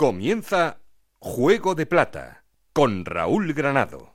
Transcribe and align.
Comienza 0.00 0.78
Juego 1.18 1.74
de 1.74 1.84
Plata 1.84 2.44
con 2.72 3.04
Raúl 3.04 3.52
Granado. 3.52 4.12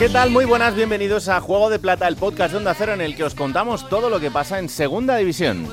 ¿Qué 0.00 0.08
tal? 0.08 0.30
Muy 0.30 0.44
buenas, 0.44 0.74
bienvenidos 0.74 1.28
a 1.28 1.40
Juego 1.40 1.70
de 1.70 1.78
Plata, 1.78 2.08
el 2.08 2.16
podcast 2.16 2.50
de 2.50 2.58
Onda 2.58 2.74
Cero 2.74 2.94
en 2.94 3.00
el 3.00 3.14
que 3.14 3.22
os 3.22 3.36
contamos 3.36 3.88
todo 3.88 4.10
lo 4.10 4.18
que 4.18 4.32
pasa 4.32 4.58
en 4.58 4.68
Segunda 4.68 5.14
División. 5.14 5.68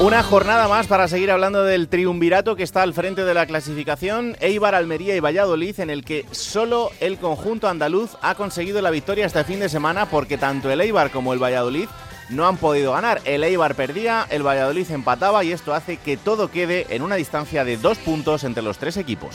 Una 0.00 0.22
jornada 0.22 0.68
más 0.68 0.86
para 0.86 1.08
seguir 1.08 1.28
hablando 1.28 1.64
del 1.64 1.88
triunvirato 1.88 2.54
que 2.54 2.62
está 2.62 2.82
al 2.82 2.94
frente 2.94 3.24
de 3.24 3.34
la 3.34 3.46
clasificación, 3.46 4.36
Eibar, 4.38 4.76
Almería 4.76 5.16
y 5.16 5.20
Valladolid, 5.20 5.80
en 5.80 5.90
el 5.90 6.04
que 6.04 6.24
solo 6.30 6.92
el 7.00 7.18
conjunto 7.18 7.68
andaluz 7.68 8.16
ha 8.22 8.36
conseguido 8.36 8.80
la 8.80 8.92
victoria 8.92 9.26
este 9.26 9.42
fin 9.42 9.58
de 9.58 9.68
semana 9.68 10.06
porque 10.06 10.38
tanto 10.38 10.70
el 10.70 10.80
Eibar 10.80 11.10
como 11.10 11.32
el 11.32 11.42
Valladolid 11.42 11.88
no 12.28 12.46
han 12.46 12.58
podido 12.58 12.92
ganar. 12.92 13.20
El 13.24 13.42
Eibar 13.42 13.74
perdía, 13.74 14.24
el 14.30 14.46
Valladolid 14.46 14.88
empataba 14.92 15.42
y 15.42 15.50
esto 15.50 15.74
hace 15.74 15.96
que 15.96 16.16
todo 16.16 16.48
quede 16.48 16.86
en 16.90 17.02
una 17.02 17.16
distancia 17.16 17.64
de 17.64 17.76
dos 17.76 17.98
puntos 17.98 18.44
entre 18.44 18.62
los 18.62 18.78
tres 18.78 18.98
equipos. 18.98 19.34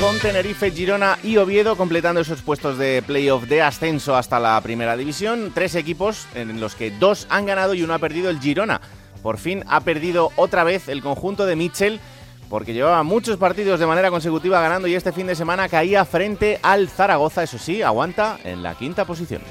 Con 0.00 0.18
Tenerife, 0.18 0.70
Girona 0.70 1.18
y 1.22 1.36
Oviedo 1.36 1.76
completando 1.76 2.22
esos 2.22 2.40
puestos 2.40 2.78
de 2.78 3.02
playoff 3.06 3.44
de 3.44 3.60
ascenso 3.60 4.16
hasta 4.16 4.40
la 4.40 4.58
primera 4.62 4.96
división. 4.96 5.52
Tres 5.54 5.74
equipos 5.74 6.26
en 6.34 6.58
los 6.58 6.74
que 6.74 6.90
dos 6.90 7.26
han 7.28 7.44
ganado 7.44 7.74
y 7.74 7.82
uno 7.82 7.92
ha 7.92 7.98
perdido 7.98 8.30
el 8.30 8.40
Girona. 8.40 8.80
Por 9.22 9.36
fin 9.36 9.62
ha 9.68 9.80
perdido 9.80 10.32
otra 10.36 10.64
vez 10.64 10.88
el 10.88 11.02
conjunto 11.02 11.44
de 11.44 11.54
Mitchell 11.54 12.00
porque 12.48 12.72
llevaba 12.72 13.02
muchos 13.02 13.36
partidos 13.36 13.78
de 13.78 13.86
manera 13.86 14.10
consecutiva 14.10 14.60
ganando 14.60 14.88
y 14.88 14.94
este 14.94 15.12
fin 15.12 15.26
de 15.26 15.34
semana 15.36 15.68
caía 15.68 16.04
frente 16.06 16.58
al 16.62 16.88
Zaragoza, 16.88 17.42
eso 17.42 17.58
sí, 17.58 17.82
aguanta 17.82 18.38
en 18.42 18.62
la 18.62 18.74
quinta 18.76 19.04
posición. 19.04 19.42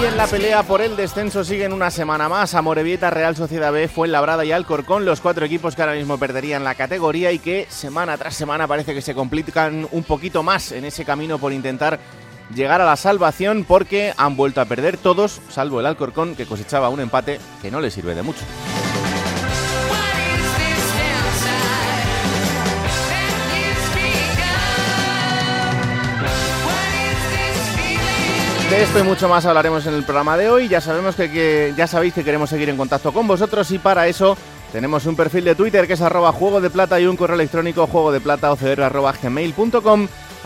Y 0.00 0.04
en 0.06 0.16
la 0.16 0.26
pelea 0.26 0.62
por 0.62 0.80
el 0.80 0.96
descenso 0.96 1.44
siguen 1.44 1.74
una 1.74 1.90
semana 1.90 2.26
más 2.26 2.54
a 2.54 2.62
Morevieta, 2.62 3.10
Real 3.10 3.36
Sociedad 3.36 3.70
B, 3.70 3.86
Fuenlabrada 3.86 4.46
y 4.46 4.52
Alcorcón, 4.52 5.04
los 5.04 5.20
cuatro 5.20 5.44
equipos 5.44 5.76
que 5.76 5.82
ahora 5.82 5.94
mismo 5.94 6.16
perderían 6.16 6.64
la 6.64 6.74
categoría 6.74 7.32
y 7.32 7.38
que 7.38 7.66
semana 7.68 8.16
tras 8.16 8.34
semana 8.34 8.66
parece 8.66 8.94
que 8.94 9.02
se 9.02 9.14
complican 9.14 9.86
un 9.92 10.02
poquito 10.04 10.42
más 10.42 10.72
en 10.72 10.86
ese 10.86 11.04
camino 11.04 11.38
por 11.38 11.52
intentar 11.52 12.00
llegar 12.54 12.80
a 12.80 12.86
la 12.86 12.96
salvación 12.96 13.64
porque 13.68 14.14
han 14.16 14.36
vuelto 14.36 14.62
a 14.62 14.64
perder 14.64 14.96
todos, 14.96 15.42
salvo 15.50 15.80
el 15.80 15.86
Alcorcón 15.86 16.34
que 16.34 16.46
cosechaba 16.46 16.88
un 16.88 17.00
empate 17.00 17.38
que 17.60 17.70
no 17.70 17.82
le 17.82 17.90
sirve 17.90 18.14
de 18.14 18.22
mucho. 18.22 18.40
De 28.70 28.84
esto 28.84 29.00
y 29.00 29.02
mucho 29.02 29.28
más 29.28 29.44
hablaremos 29.46 29.84
en 29.86 29.94
el 29.94 30.04
programa 30.04 30.36
de 30.36 30.48
hoy. 30.48 30.68
Ya 30.68 30.80
sabemos 30.80 31.16
que, 31.16 31.74
ya 31.76 31.88
sabéis 31.88 32.14
que 32.14 32.22
queremos 32.22 32.50
seguir 32.50 32.68
en 32.68 32.76
contacto 32.76 33.12
con 33.12 33.26
vosotros 33.26 33.68
y 33.72 33.80
para 33.80 34.06
eso 34.06 34.36
tenemos 34.70 35.06
un 35.06 35.16
perfil 35.16 35.42
de 35.42 35.56
Twitter 35.56 35.88
que 35.88 35.94
es 35.94 36.00
arroba 36.00 36.30
juego 36.30 36.60
de 36.60 36.70
plata 36.70 37.00
y 37.00 37.06
un 37.06 37.16
correo 37.16 37.34
electrónico 37.34 37.88
juego 37.88 38.12
de 38.12 38.20
plata 38.20 38.48
arroba. 38.52 39.12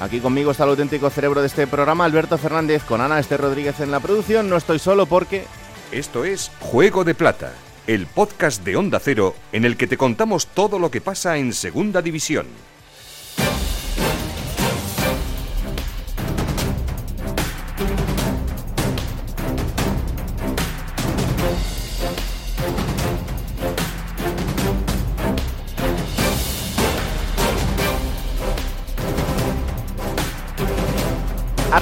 Aquí 0.01 0.21
conmigo 0.21 0.53
está 0.53 0.65
el 0.65 0.71
auténtico 0.71 1.11
cerebro 1.11 1.43
de 1.43 1.49
este 1.49 1.67
programa, 1.67 2.07
Alberto 2.07 2.39
Fernández, 2.39 2.83
con 2.84 3.03
Ana 3.03 3.19
Este 3.19 3.37
Rodríguez 3.37 3.79
en 3.81 3.91
la 3.91 4.01
producción. 4.01 4.49
No 4.49 4.57
estoy 4.57 4.79
solo 4.79 5.05
porque... 5.05 5.45
Esto 5.93 6.25
es 6.25 6.51
Juego 6.61 7.05
de 7.05 7.15
Plata, 7.15 7.53
el 7.87 8.07
podcast 8.07 8.65
de 8.65 8.77
Onda 8.77 9.01
Cero 9.01 9.34
en 9.53 9.67
el 9.67 9.77
que 9.77 9.87
te 9.87 9.99
contamos 9.99 10.47
todo 10.47 10.79
lo 10.79 10.91
que 10.91 11.03
pasa 11.03 11.37
en 11.37 11.53
Segunda 11.53 12.01
División. 12.01 12.47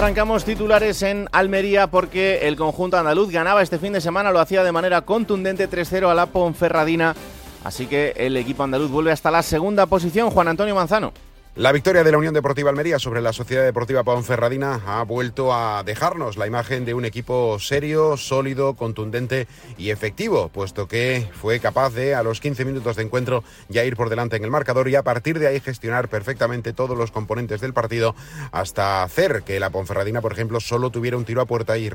Arrancamos 0.02 0.44
titulares 0.44 1.00
en 1.02 1.28
Almería 1.30 1.86
porque 1.86 2.48
el 2.48 2.56
conjunto 2.56 2.98
andaluz 2.98 3.30
ganaba 3.30 3.62
este 3.62 3.78
fin 3.78 3.92
de 3.92 4.00
semana, 4.00 4.32
lo 4.32 4.40
hacía 4.40 4.64
de 4.64 4.72
manera 4.72 5.02
contundente 5.02 5.70
3-0 5.70 6.10
a 6.10 6.14
la 6.14 6.26
Ponferradina. 6.26 7.14
Así 7.62 7.86
que 7.86 8.12
el 8.16 8.36
equipo 8.36 8.64
andaluz 8.64 8.90
vuelve 8.90 9.12
hasta 9.12 9.30
la 9.30 9.44
segunda 9.44 9.86
posición. 9.86 10.30
Juan 10.30 10.48
Antonio 10.48 10.74
Manzano. 10.74 11.12
La 11.54 11.70
victoria 11.70 12.02
de 12.02 12.10
la 12.10 12.16
Unión 12.16 12.32
Deportiva 12.32 12.70
Almería 12.70 12.98
sobre 12.98 13.20
la 13.20 13.34
Sociedad 13.34 13.62
Deportiva 13.62 14.02
Ponferradina 14.02 14.80
ha 14.86 15.02
vuelto 15.04 15.52
a 15.52 15.82
dejarnos 15.82 16.38
la 16.38 16.46
imagen 16.46 16.86
de 16.86 16.94
un 16.94 17.04
equipo 17.04 17.58
serio, 17.58 18.16
sólido, 18.16 18.72
contundente 18.72 19.46
y 19.76 19.90
efectivo, 19.90 20.48
puesto 20.48 20.88
que 20.88 21.28
fue 21.34 21.60
capaz 21.60 21.90
de 21.92 22.14
a 22.14 22.22
los 22.22 22.40
15 22.40 22.64
minutos 22.64 22.96
de 22.96 23.02
encuentro 23.02 23.44
ya 23.68 23.84
ir 23.84 23.96
por 23.96 24.08
delante 24.08 24.36
en 24.36 24.44
el 24.44 24.50
marcador 24.50 24.88
y 24.88 24.94
a 24.94 25.02
partir 25.02 25.38
de 25.38 25.46
ahí 25.46 25.60
gestionar 25.60 26.08
perfectamente 26.08 26.72
todos 26.72 26.96
los 26.96 27.10
componentes 27.10 27.60
del 27.60 27.74
partido 27.74 28.14
hasta 28.50 29.02
hacer 29.02 29.42
que 29.42 29.60
la 29.60 29.68
Ponferradina, 29.68 30.22
por 30.22 30.32
ejemplo, 30.32 30.58
solo 30.58 30.88
tuviera 30.88 31.18
un 31.18 31.26
tiro 31.26 31.42
a 31.42 31.46
puerta 31.46 31.76
y, 31.76 31.90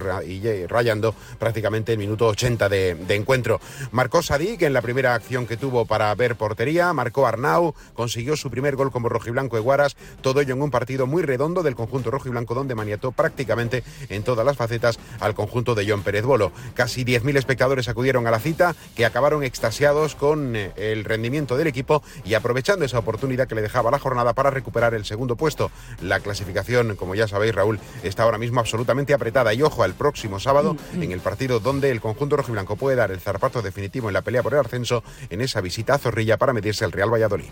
rayando 0.67 1.15
prácticamente 1.39 1.93
el 1.93 1.97
minuto 1.97 2.27
80 2.27 2.69
de, 2.69 2.93
de 2.93 3.15
encuentro. 3.15 3.59
Marcó 3.89 4.21
Sadik 4.21 4.61
en 4.61 4.73
la 4.73 4.83
primera 4.83 5.15
acción 5.15 5.47
que 5.47 5.57
tuvo 5.57 5.85
para 5.85 6.13
ver 6.13 6.35
portería, 6.35 6.93
marcó 6.93 7.25
Arnau, 7.25 7.73
consiguió 7.95 8.37
su 8.37 8.51
primer 8.51 8.75
gol 8.75 8.91
como 8.91 9.09
rojiblanco 9.09 9.46
Guaras, 9.47 9.95
todo 10.21 10.41
ello 10.41 10.53
en 10.53 10.61
un 10.61 10.71
partido 10.71 11.07
muy 11.07 11.23
redondo 11.23 11.63
del 11.63 11.75
conjunto 11.75 12.11
rojo 12.11 12.27
y 12.27 12.31
blanco 12.31 12.53
donde 12.53 12.75
maniató 12.75 13.11
prácticamente 13.11 13.83
en 14.09 14.23
todas 14.23 14.45
las 14.45 14.57
facetas 14.57 14.99
al 15.19 15.33
conjunto 15.33 15.75
de 15.75 15.89
John 15.89 16.03
Pérez 16.03 16.25
Bolo. 16.25 16.51
Casi 16.73 17.03
10.000 17.03 17.37
espectadores 17.37 17.87
acudieron 17.87 18.27
a 18.27 18.31
la 18.31 18.39
cita 18.39 18.75
que 18.95 19.05
acabaron 19.05 19.43
extasiados 19.43 20.15
con 20.15 20.55
eh, 20.55 20.71
el 20.75 21.03
rendimiento 21.03 21.57
del 21.57 21.67
equipo 21.67 22.03
y 22.25 22.33
aprovechando 22.33 22.85
esa 22.85 22.99
oportunidad 22.99 23.47
que 23.47 23.55
le 23.55 23.61
dejaba 23.61 23.91
la 23.91 23.99
jornada 23.99 24.33
para 24.33 24.49
recuperar 24.49 24.93
el 24.93 25.05
segundo 25.05 25.35
puesto. 25.35 25.71
La 26.01 26.19
clasificación, 26.19 26.95
como 26.95 27.15
ya 27.15 27.27
sabéis 27.27 27.55
Raúl, 27.55 27.79
está 28.03 28.23
ahora 28.23 28.37
mismo 28.37 28.59
absolutamente 28.59 29.13
apretada 29.13 29.53
y 29.53 29.61
ojo 29.61 29.83
al 29.83 29.93
próximo 29.93 30.39
sábado 30.39 30.73
mm, 30.73 30.97
mm. 30.97 31.03
en 31.03 31.11
el 31.11 31.19
partido 31.19 31.59
donde 31.59 31.91
el 31.91 32.01
conjunto 32.01 32.37
rojo 32.37 32.49
y 32.49 32.53
blanco 32.53 32.75
puede 32.75 32.95
dar 32.95 33.11
el 33.11 33.19
zarpazo 33.19 33.61
definitivo 33.61 34.09
en 34.09 34.13
la 34.13 34.21
pelea 34.21 34.43
por 34.43 34.53
el 34.53 34.59
ascenso 34.59 35.03
en 35.29 35.41
esa 35.41 35.61
visita 35.61 35.95
a 35.95 35.97
Zorrilla 35.97 36.37
para 36.37 36.53
medirse 36.53 36.85
al 36.85 36.91
Real 36.91 37.11
Valladolid. 37.11 37.49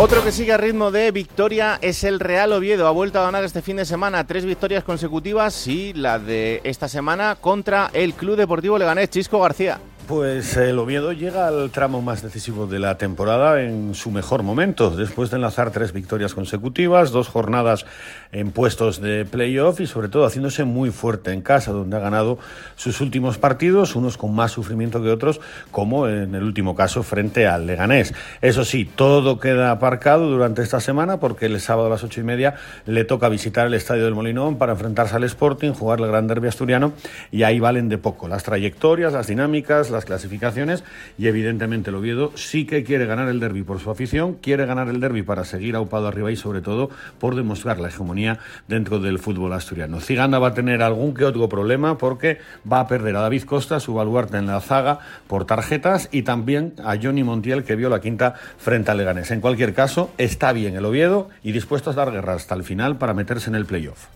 Otro 0.00 0.22
que 0.22 0.30
sigue 0.30 0.52
a 0.52 0.56
ritmo 0.56 0.92
de 0.92 1.10
victoria 1.10 1.76
es 1.82 2.04
el 2.04 2.20
Real 2.20 2.52
Oviedo. 2.52 2.86
Ha 2.86 2.92
vuelto 2.92 3.18
a 3.18 3.24
ganar 3.24 3.42
este 3.42 3.62
fin 3.62 3.78
de 3.78 3.84
semana 3.84 4.24
tres 4.28 4.44
victorias 4.44 4.84
consecutivas 4.84 5.66
y 5.66 5.92
la 5.92 6.20
de 6.20 6.60
esta 6.62 6.86
semana 6.86 7.34
contra 7.34 7.90
el 7.92 8.14
Club 8.14 8.36
Deportivo 8.36 8.78
Leganés. 8.78 9.10
Chisco 9.10 9.40
García. 9.40 9.80
Pues 10.08 10.56
el 10.56 10.78
Oviedo 10.78 11.12
llega 11.12 11.48
al 11.48 11.70
tramo 11.70 12.00
más 12.00 12.22
decisivo 12.22 12.66
de 12.66 12.78
la 12.78 12.96
temporada 12.96 13.60
en 13.60 13.94
su 13.94 14.10
mejor 14.10 14.42
momento, 14.42 14.88
después 14.88 15.28
de 15.28 15.36
enlazar 15.36 15.70
tres 15.70 15.92
victorias 15.92 16.32
consecutivas, 16.32 17.10
dos 17.10 17.28
jornadas 17.28 17.84
en 18.32 18.50
puestos 18.50 19.02
de 19.02 19.26
playoff 19.26 19.80
y 19.80 19.86
sobre 19.86 20.08
todo 20.08 20.24
haciéndose 20.24 20.64
muy 20.64 20.90
fuerte 20.92 21.32
en 21.32 21.42
casa, 21.42 21.72
donde 21.72 21.98
ha 21.98 22.00
ganado 22.00 22.38
sus 22.76 23.02
últimos 23.02 23.36
partidos, 23.36 23.96
unos 23.96 24.16
con 24.16 24.34
más 24.34 24.50
sufrimiento 24.50 25.02
que 25.02 25.10
otros, 25.10 25.42
como 25.70 26.08
en 26.08 26.34
el 26.34 26.42
último 26.42 26.74
caso 26.74 27.02
frente 27.02 27.46
al 27.46 27.66
Leganés. 27.66 28.14
Eso 28.40 28.64
sí, 28.64 28.86
todo 28.86 29.38
queda 29.38 29.70
aparcado 29.70 30.30
durante 30.30 30.62
esta 30.62 30.80
semana 30.80 31.20
porque 31.20 31.44
el 31.44 31.60
sábado 31.60 31.88
a 31.88 31.90
las 31.90 32.02
ocho 32.02 32.22
y 32.22 32.24
media 32.24 32.54
le 32.86 33.04
toca 33.04 33.28
visitar 33.28 33.66
el 33.66 33.74
Estadio 33.74 34.06
del 34.06 34.14
Molinón 34.14 34.56
para 34.56 34.72
enfrentarse 34.72 35.16
al 35.16 35.24
Sporting, 35.24 35.72
jugar 35.72 36.00
el 36.00 36.06
Gran 36.06 36.26
Derby 36.28 36.48
asturiano 36.48 36.94
y 37.30 37.42
ahí 37.42 37.60
valen 37.60 37.90
de 37.90 37.98
poco 37.98 38.26
las 38.26 38.42
trayectorias, 38.42 39.12
las 39.12 39.26
dinámicas, 39.26 39.90
las 39.90 39.97
clasificaciones 40.04 40.84
y 41.18 41.26
evidentemente 41.26 41.90
el 41.90 41.96
Oviedo 41.96 42.32
sí 42.34 42.66
que 42.66 42.84
quiere 42.84 43.06
ganar 43.06 43.28
el 43.28 43.40
derby 43.40 43.62
por 43.62 43.80
su 43.80 43.90
afición, 43.90 44.34
quiere 44.34 44.66
ganar 44.66 44.88
el 44.88 45.00
derby 45.00 45.22
para 45.22 45.44
seguir 45.44 45.76
aupado 45.76 46.08
arriba 46.08 46.30
y 46.30 46.36
sobre 46.36 46.60
todo 46.60 46.90
por 47.18 47.34
demostrar 47.34 47.78
la 47.78 47.88
hegemonía 47.88 48.38
dentro 48.66 48.98
del 49.00 49.18
fútbol 49.18 49.52
asturiano. 49.52 50.00
Ciganda 50.00 50.38
va 50.38 50.48
a 50.48 50.54
tener 50.54 50.82
algún 50.82 51.14
que 51.14 51.24
otro 51.24 51.48
problema 51.48 51.98
porque 51.98 52.38
va 52.70 52.80
a 52.80 52.88
perder 52.88 53.16
a 53.16 53.20
David 53.20 53.42
Costa, 53.42 53.80
su 53.80 53.94
baluarte 53.94 54.36
en 54.36 54.46
la 54.46 54.60
zaga 54.60 55.00
por 55.26 55.44
tarjetas 55.44 56.08
y 56.12 56.22
también 56.22 56.74
a 56.84 56.96
Johnny 57.00 57.24
Montiel 57.24 57.64
que 57.64 57.76
vio 57.76 57.88
la 57.88 58.00
quinta 58.00 58.34
frente 58.58 58.90
a 58.90 58.94
Leganés. 58.94 59.30
En 59.30 59.40
cualquier 59.40 59.74
caso, 59.74 60.10
está 60.18 60.52
bien 60.52 60.76
el 60.76 60.84
Oviedo 60.84 61.28
y 61.42 61.52
dispuesto 61.52 61.90
a 61.90 61.94
dar 61.94 62.12
guerra 62.12 62.34
hasta 62.34 62.54
el 62.54 62.64
final 62.64 62.98
para 62.98 63.14
meterse 63.14 63.50
en 63.50 63.56
el 63.56 63.66
playoff. 63.66 64.06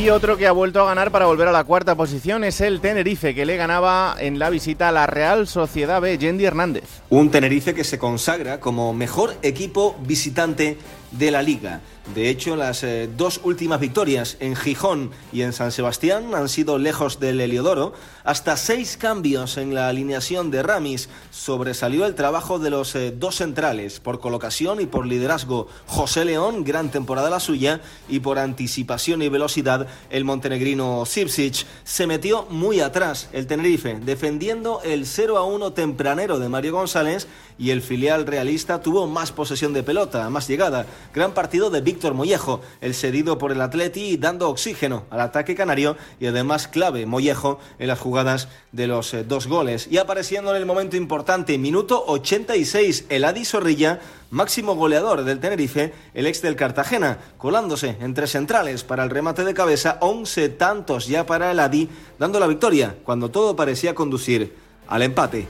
Y 0.00 0.08
otro 0.08 0.38
que 0.38 0.46
ha 0.46 0.52
vuelto 0.52 0.80
a 0.80 0.86
ganar 0.86 1.10
para 1.10 1.26
volver 1.26 1.46
a 1.48 1.52
la 1.52 1.64
cuarta 1.64 1.94
posición 1.94 2.42
es 2.42 2.62
el 2.62 2.80
Tenerife, 2.80 3.34
que 3.34 3.44
le 3.44 3.58
ganaba 3.58 4.16
en 4.18 4.38
la 4.38 4.48
visita 4.48 4.88
a 4.88 4.92
la 4.92 5.06
Real 5.06 5.46
Sociedad 5.46 6.00
B, 6.00 6.16
Yendi 6.16 6.46
Hernández. 6.46 6.84
Un 7.10 7.30
Tenerife 7.30 7.74
que 7.74 7.84
se 7.84 7.98
consagra 7.98 8.60
como 8.60 8.94
mejor 8.94 9.36
equipo 9.42 9.98
visitante 10.00 10.78
de 11.10 11.30
la 11.30 11.42
liga. 11.42 11.82
De 12.14 12.28
hecho, 12.28 12.56
las 12.56 12.82
eh, 12.82 13.08
dos 13.16 13.40
últimas 13.44 13.78
victorias 13.78 14.36
en 14.40 14.56
Gijón 14.56 15.12
y 15.32 15.42
en 15.42 15.52
San 15.52 15.70
Sebastián 15.70 16.34
han 16.34 16.48
sido 16.48 16.76
lejos 16.76 17.20
del 17.20 17.40
Heliodoro. 17.40 17.92
Hasta 18.24 18.56
seis 18.56 18.96
cambios 18.96 19.56
en 19.56 19.76
la 19.76 19.88
alineación 19.88 20.50
de 20.50 20.64
Ramis. 20.64 21.08
Sobresalió 21.30 22.06
el 22.06 22.16
trabajo 22.16 22.58
de 22.58 22.70
los 22.70 22.96
eh, 22.96 23.14
dos 23.16 23.36
centrales 23.36 24.00
por 24.00 24.18
colocación 24.18 24.80
y 24.80 24.86
por 24.86 25.06
liderazgo. 25.06 25.68
José 25.86 26.24
León, 26.24 26.64
gran 26.64 26.90
temporada 26.90 27.30
la 27.30 27.38
suya, 27.38 27.80
y 28.08 28.18
por 28.18 28.40
anticipación 28.40 29.22
y 29.22 29.28
velocidad 29.28 29.86
el 30.10 30.24
montenegrino 30.24 31.06
Sipsic. 31.06 31.64
Se 31.84 32.08
metió 32.08 32.44
muy 32.50 32.80
atrás 32.80 33.28
el 33.32 33.46
Tenerife, 33.46 34.00
defendiendo 34.00 34.80
el 34.82 35.06
0 35.06 35.38
a 35.38 35.44
1 35.44 35.74
tempranero 35.74 36.40
de 36.40 36.48
Mario 36.48 36.72
González 36.72 37.28
y 37.56 37.70
el 37.70 37.82
filial 37.82 38.26
realista 38.26 38.80
tuvo 38.80 39.06
más 39.06 39.32
posesión 39.32 39.74
de 39.74 39.82
pelota, 39.82 40.28
más 40.30 40.48
llegada. 40.48 40.86
Gran 41.14 41.34
partido 41.34 41.70
de 41.70 41.82
Víctor 41.82 41.99
Mollejo, 42.14 42.60
el 42.80 42.94
cedido 42.94 43.36
por 43.38 43.52
el 43.52 43.60
Atleti, 43.60 44.16
dando 44.16 44.48
oxígeno 44.48 45.04
al 45.10 45.20
ataque 45.20 45.54
canario 45.54 45.96
y 46.18 46.26
además 46.26 46.68
clave 46.68 47.06
Mollejo 47.06 47.60
en 47.78 47.88
las 47.88 47.98
jugadas 47.98 48.48
de 48.72 48.86
los 48.86 49.12
eh, 49.12 49.24
dos 49.24 49.46
goles. 49.46 49.86
Y 49.90 49.98
apareciendo 49.98 50.50
en 50.50 50.56
el 50.56 50.66
momento 50.66 50.96
importante, 50.96 51.58
minuto 51.58 52.02
86, 52.06 53.06
el 53.10 53.24
Adi 53.24 53.44
Zorrilla 53.44 54.00
máximo 54.30 54.76
goleador 54.76 55.24
del 55.24 55.40
Tenerife, 55.40 55.92
el 56.14 56.26
ex 56.26 56.40
del 56.40 56.56
Cartagena, 56.56 57.18
colándose 57.36 57.96
entre 58.00 58.26
centrales 58.26 58.84
para 58.84 59.04
el 59.04 59.10
remate 59.10 59.44
de 59.44 59.54
cabeza, 59.54 59.98
11 60.00 60.48
tantos 60.50 61.06
ya 61.06 61.26
para 61.26 61.50
el 61.50 61.60
Adi, 61.60 61.88
dando 62.18 62.40
la 62.40 62.46
victoria 62.46 62.96
cuando 63.04 63.30
todo 63.30 63.56
parecía 63.56 63.94
conducir 63.94 64.54
al 64.86 65.02
empate. 65.02 65.48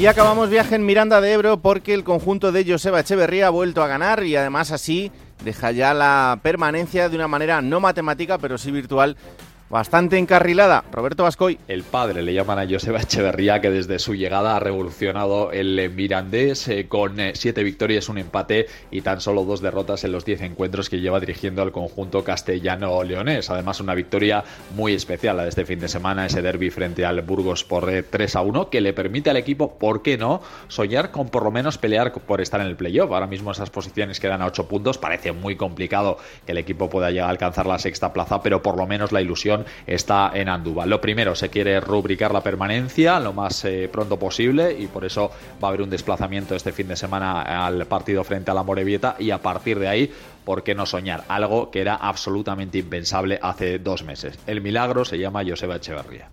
Y 0.00 0.06
acabamos 0.06 0.48
viaje 0.48 0.76
en 0.76 0.86
Miranda 0.86 1.20
de 1.20 1.30
Ebro 1.30 1.58
porque 1.60 1.92
el 1.92 2.04
conjunto 2.04 2.52
de 2.52 2.64
Joseba 2.64 3.00
Echeverría 3.00 3.48
ha 3.48 3.50
vuelto 3.50 3.82
a 3.82 3.86
ganar 3.86 4.24
y 4.24 4.34
además 4.34 4.70
así 4.70 5.12
deja 5.44 5.72
ya 5.72 5.92
la 5.92 6.40
permanencia 6.42 7.10
de 7.10 7.16
una 7.16 7.28
manera 7.28 7.60
no 7.60 7.80
matemática 7.80 8.38
pero 8.38 8.56
sí 8.56 8.70
virtual 8.70 9.18
bastante 9.70 10.18
encarrilada. 10.18 10.84
Roberto 10.90 11.22
Vascoy. 11.22 11.58
El 11.68 11.84
padre 11.84 12.22
le 12.22 12.34
llaman 12.34 12.58
a 12.58 12.68
Joseba 12.68 13.00
Echeverría, 13.00 13.60
que 13.60 13.70
desde 13.70 14.00
su 14.00 14.14
llegada 14.14 14.56
ha 14.56 14.60
revolucionado 14.60 15.52
el 15.52 15.90
Mirandés 15.94 16.66
eh, 16.68 16.88
con 16.88 17.20
eh, 17.20 17.32
siete 17.34 17.62
victorias, 17.62 18.08
un 18.08 18.18
empate 18.18 18.66
y 18.90 19.00
tan 19.02 19.20
solo 19.20 19.44
dos 19.44 19.60
derrotas 19.60 20.02
en 20.04 20.12
los 20.12 20.24
diez 20.24 20.42
encuentros 20.42 20.90
que 20.90 21.00
lleva 21.00 21.20
dirigiendo 21.20 21.62
al 21.62 21.70
conjunto 21.70 22.24
castellano-leonés. 22.24 23.48
Además, 23.48 23.80
una 23.80 23.94
victoria 23.94 24.42
muy 24.74 24.92
especial 24.92 25.36
la 25.36 25.44
de 25.44 25.50
este 25.50 25.64
fin 25.64 25.78
de 25.78 25.88
semana, 25.88 26.26
ese 26.26 26.42
derby 26.42 26.70
frente 26.70 27.04
al 27.04 27.22
Burgos 27.22 27.62
por 27.62 27.86
3 27.86 28.34
eh, 28.34 28.38
a 28.38 28.42
1, 28.42 28.70
que 28.70 28.80
le 28.80 28.92
permite 28.92 29.30
al 29.30 29.36
equipo, 29.36 29.78
¿por 29.78 30.02
qué 30.02 30.18
no?, 30.18 30.42
soñar 30.66 31.12
con 31.12 31.28
por 31.28 31.44
lo 31.44 31.52
menos 31.52 31.78
pelear 31.78 32.12
por 32.12 32.40
estar 32.40 32.60
en 32.60 32.66
el 32.66 32.76
playoff. 32.76 33.12
Ahora 33.12 33.28
mismo 33.28 33.52
esas 33.52 33.70
posiciones 33.70 34.18
quedan 34.18 34.42
a 34.42 34.46
ocho 34.46 34.66
puntos. 34.66 34.98
Parece 34.98 35.30
muy 35.30 35.54
complicado 35.54 36.18
que 36.44 36.52
el 36.52 36.58
equipo 36.58 36.90
pueda 36.90 37.10
llegar 37.12 37.28
a 37.28 37.30
alcanzar 37.30 37.66
la 37.66 37.78
sexta 37.78 38.12
plaza, 38.12 38.42
pero 38.42 38.62
por 38.62 38.76
lo 38.76 38.86
menos 38.86 39.12
la 39.12 39.20
ilusión 39.20 39.59
está 39.86 40.30
en 40.34 40.48
Andúbal. 40.48 40.88
Lo 40.88 41.00
primero, 41.00 41.34
se 41.34 41.48
quiere 41.48 41.80
rubricar 41.80 42.32
la 42.32 42.42
permanencia 42.42 43.20
lo 43.20 43.32
más 43.32 43.64
eh, 43.64 43.88
pronto 43.90 44.18
posible 44.18 44.76
y 44.78 44.86
por 44.86 45.04
eso 45.04 45.30
va 45.62 45.68
a 45.68 45.70
haber 45.70 45.82
un 45.82 45.90
desplazamiento 45.90 46.54
este 46.54 46.72
fin 46.72 46.88
de 46.88 46.96
semana 46.96 47.66
al 47.66 47.86
partido 47.86 48.24
frente 48.24 48.50
a 48.50 48.54
la 48.54 48.62
Morevieta 48.62 49.16
y 49.18 49.30
a 49.30 49.38
partir 49.38 49.78
de 49.78 49.88
ahí 49.88 50.12
¿por 50.44 50.62
qué 50.62 50.74
no 50.74 50.86
soñar? 50.86 51.24
Algo 51.28 51.70
que 51.70 51.80
era 51.80 51.94
absolutamente 51.94 52.78
impensable 52.78 53.38
hace 53.42 53.78
dos 53.78 54.02
meses. 54.02 54.38
El 54.46 54.60
milagro 54.60 55.04
se 55.04 55.18
llama 55.18 55.42
Joseba 55.46 55.76
Echeverría. 55.76 56.28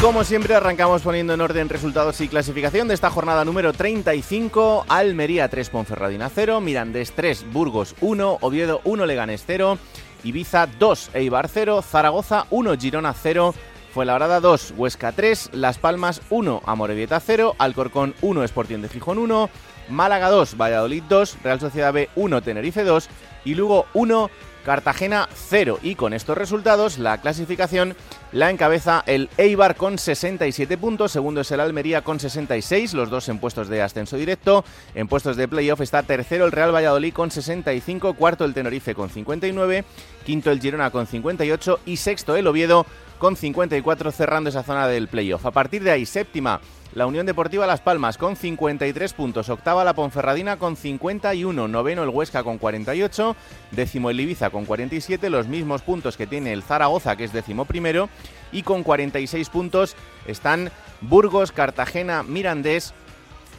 Como 0.00 0.24
siempre 0.24 0.54
arrancamos 0.54 1.02
poniendo 1.02 1.34
en 1.34 1.42
orden 1.42 1.68
resultados 1.68 2.22
y 2.22 2.28
clasificación 2.28 2.88
de 2.88 2.94
esta 2.94 3.10
jornada 3.10 3.44
número 3.44 3.74
35. 3.74 4.86
Almería 4.88 5.48
3, 5.48 5.68
Ponferradina 5.68 6.30
0, 6.34 6.62
Mirandés 6.62 7.12
3, 7.12 7.52
Burgos 7.52 7.94
1, 8.00 8.38
Oviedo 8.40 8.80
1, 8.84 9.04
Leganés 9.04 9.44
0, 9.46 9.78
Ibiza 10.24 10.68
2, 10.78 11.10
Eibar 11.12 11.48
0, 11.48 11.82
Zaragoza 11.82 12.46
1, 12.48 12.78
Girona 12.78 13.12
0, 13.12 13.54
Fuenlabrada 13.92 14.40
2, 14.40 14.74
Huesca 14.76 15.12
3, 15.12 15.50
Las 15.52 15.76
Palmas 15.76 16.22
1, 16.30 16.62
Amorebieta 16.64 17.20
0, 17.20 17.56
Alcorcón 17.58 18.14
1, 18.22 18.44
Sporting 18.44 18.78
de 18.78 18.88
Gijón 18.88 19.18
1, 19.18 19.50
Málaga 19.90 20.30
2, 20.30 20.56
Valladolid 20.56 21.02
2, 21.10 21.38
Real 21.44 21.60
Sociedad 21.60 21.92
B 21.92 22.08
1, 22.14 22.40
Tenerife 22.40 22.84
2 22.84 23.08
y 23.44 23.54
Lugo 23.54 23.84
1, 23.92 24.30
Cartagena 24.64 25.28
0. 25.34 25.78
Y 25.82 25.94
con 25.94 26.12
estos 26.12 26.36
resultados, 26.36 26.98
la 26.98 27.18
clasificación 27.18 27.96
la 28.32 28.48
encabeza 28.48 29.02
el 29.06 29.28
Eibar 29.38 29.74
con 29.74 29.98
67 29.98 30.78
puntos, 30.78 31.10
segundo 31.10 31.40
es 31.40 31.50
el 31.50 31.58
Almería 31.58 32.02
con 32.02 32.20
66, 32.20 32.94
los 32.94 33.10
dos 33.10 33.28
en 33.28 33.38
puestos 33.38 33.68
de 33.68 33.82
ascenso 33.82 34.16
directo. 34.16 34.64
En 34.94 35.08
puestos 35.08 35.36
de 35.36 35.48
playoff 35.48 35.80
está 35.80 36.04
tercero 36.04 36.44
el 36.44 36.52
Real 36.52 36.72
Valladolid 36.72 37.12
con 37.12 37.32
65, 37.32 38.14
cuarto 38.14 38.44
el 38.44 38.54
Tenerife 38.54 38.94
con 38.94 39.10
59, 39.10 39.84
quinto 40.24 40.52
el 40.52 40.60
Girona 40.60 40.90
con 40.90 41.08
58 41.08 41.80
y 41.86 41.96
sexto 41.96 42.36
el 42.36 42.46
Oviedo 42.46 42.86
con 43.18 43.36
54 43.36 44.12
cerrando 44.12 44.50
esa 44.50 44.62
zona 44.62 44.86
del 44.86 45.08
playoff. 45.08 45.44
A 45.44 45.50
partir 45.50 45.82
de 45.82 45.90
ahí, 45.90 46.06
séptima 46.06 46.60
la 46.94 47.06
Unión 47.06 47.26
Deportiva 47.26 47.66
Las 47.66 47.80
Palmas 47.80 48.18
con 48.18 48.36
53 48.36 49.12
puntos, 49.12 49.48
octava 49.48 49.84
la 49.84 49.94
Ponferradina 49.94 50.56
con 50.56 50.76
51, 50.76 51.68
noveno 51.68 52.02
el 52.02 52.08
Huesca 52.08 52.42
con 52.42 52.58
48, 52.58 53.36
décimo 53.70 54.10
el 54.10 54.20
Ibiza 54.20 54.50
con 54.50 54.64
47, 54.64 55.30
los 55.30 55.46
mismos 55.46 55.82
puntos 55.82 56.16
que 56.16 56.26
tiene 56.26 56.52
el 56.52 56.62
Zaragoza 56.62 57.16
que 57.16 57.24
es 57.24 57.32
décimo 57.32 57.64
primero 57.64 58.08
y 58.52 58.62
con 58.62 58.82
46 58.82 59.48
puntos 59.50 59.94
están 60.26 60.70
Burgos, 61.00 61.52
Cartagena, 61.52 62.22
Mirandés, 62.22 62.92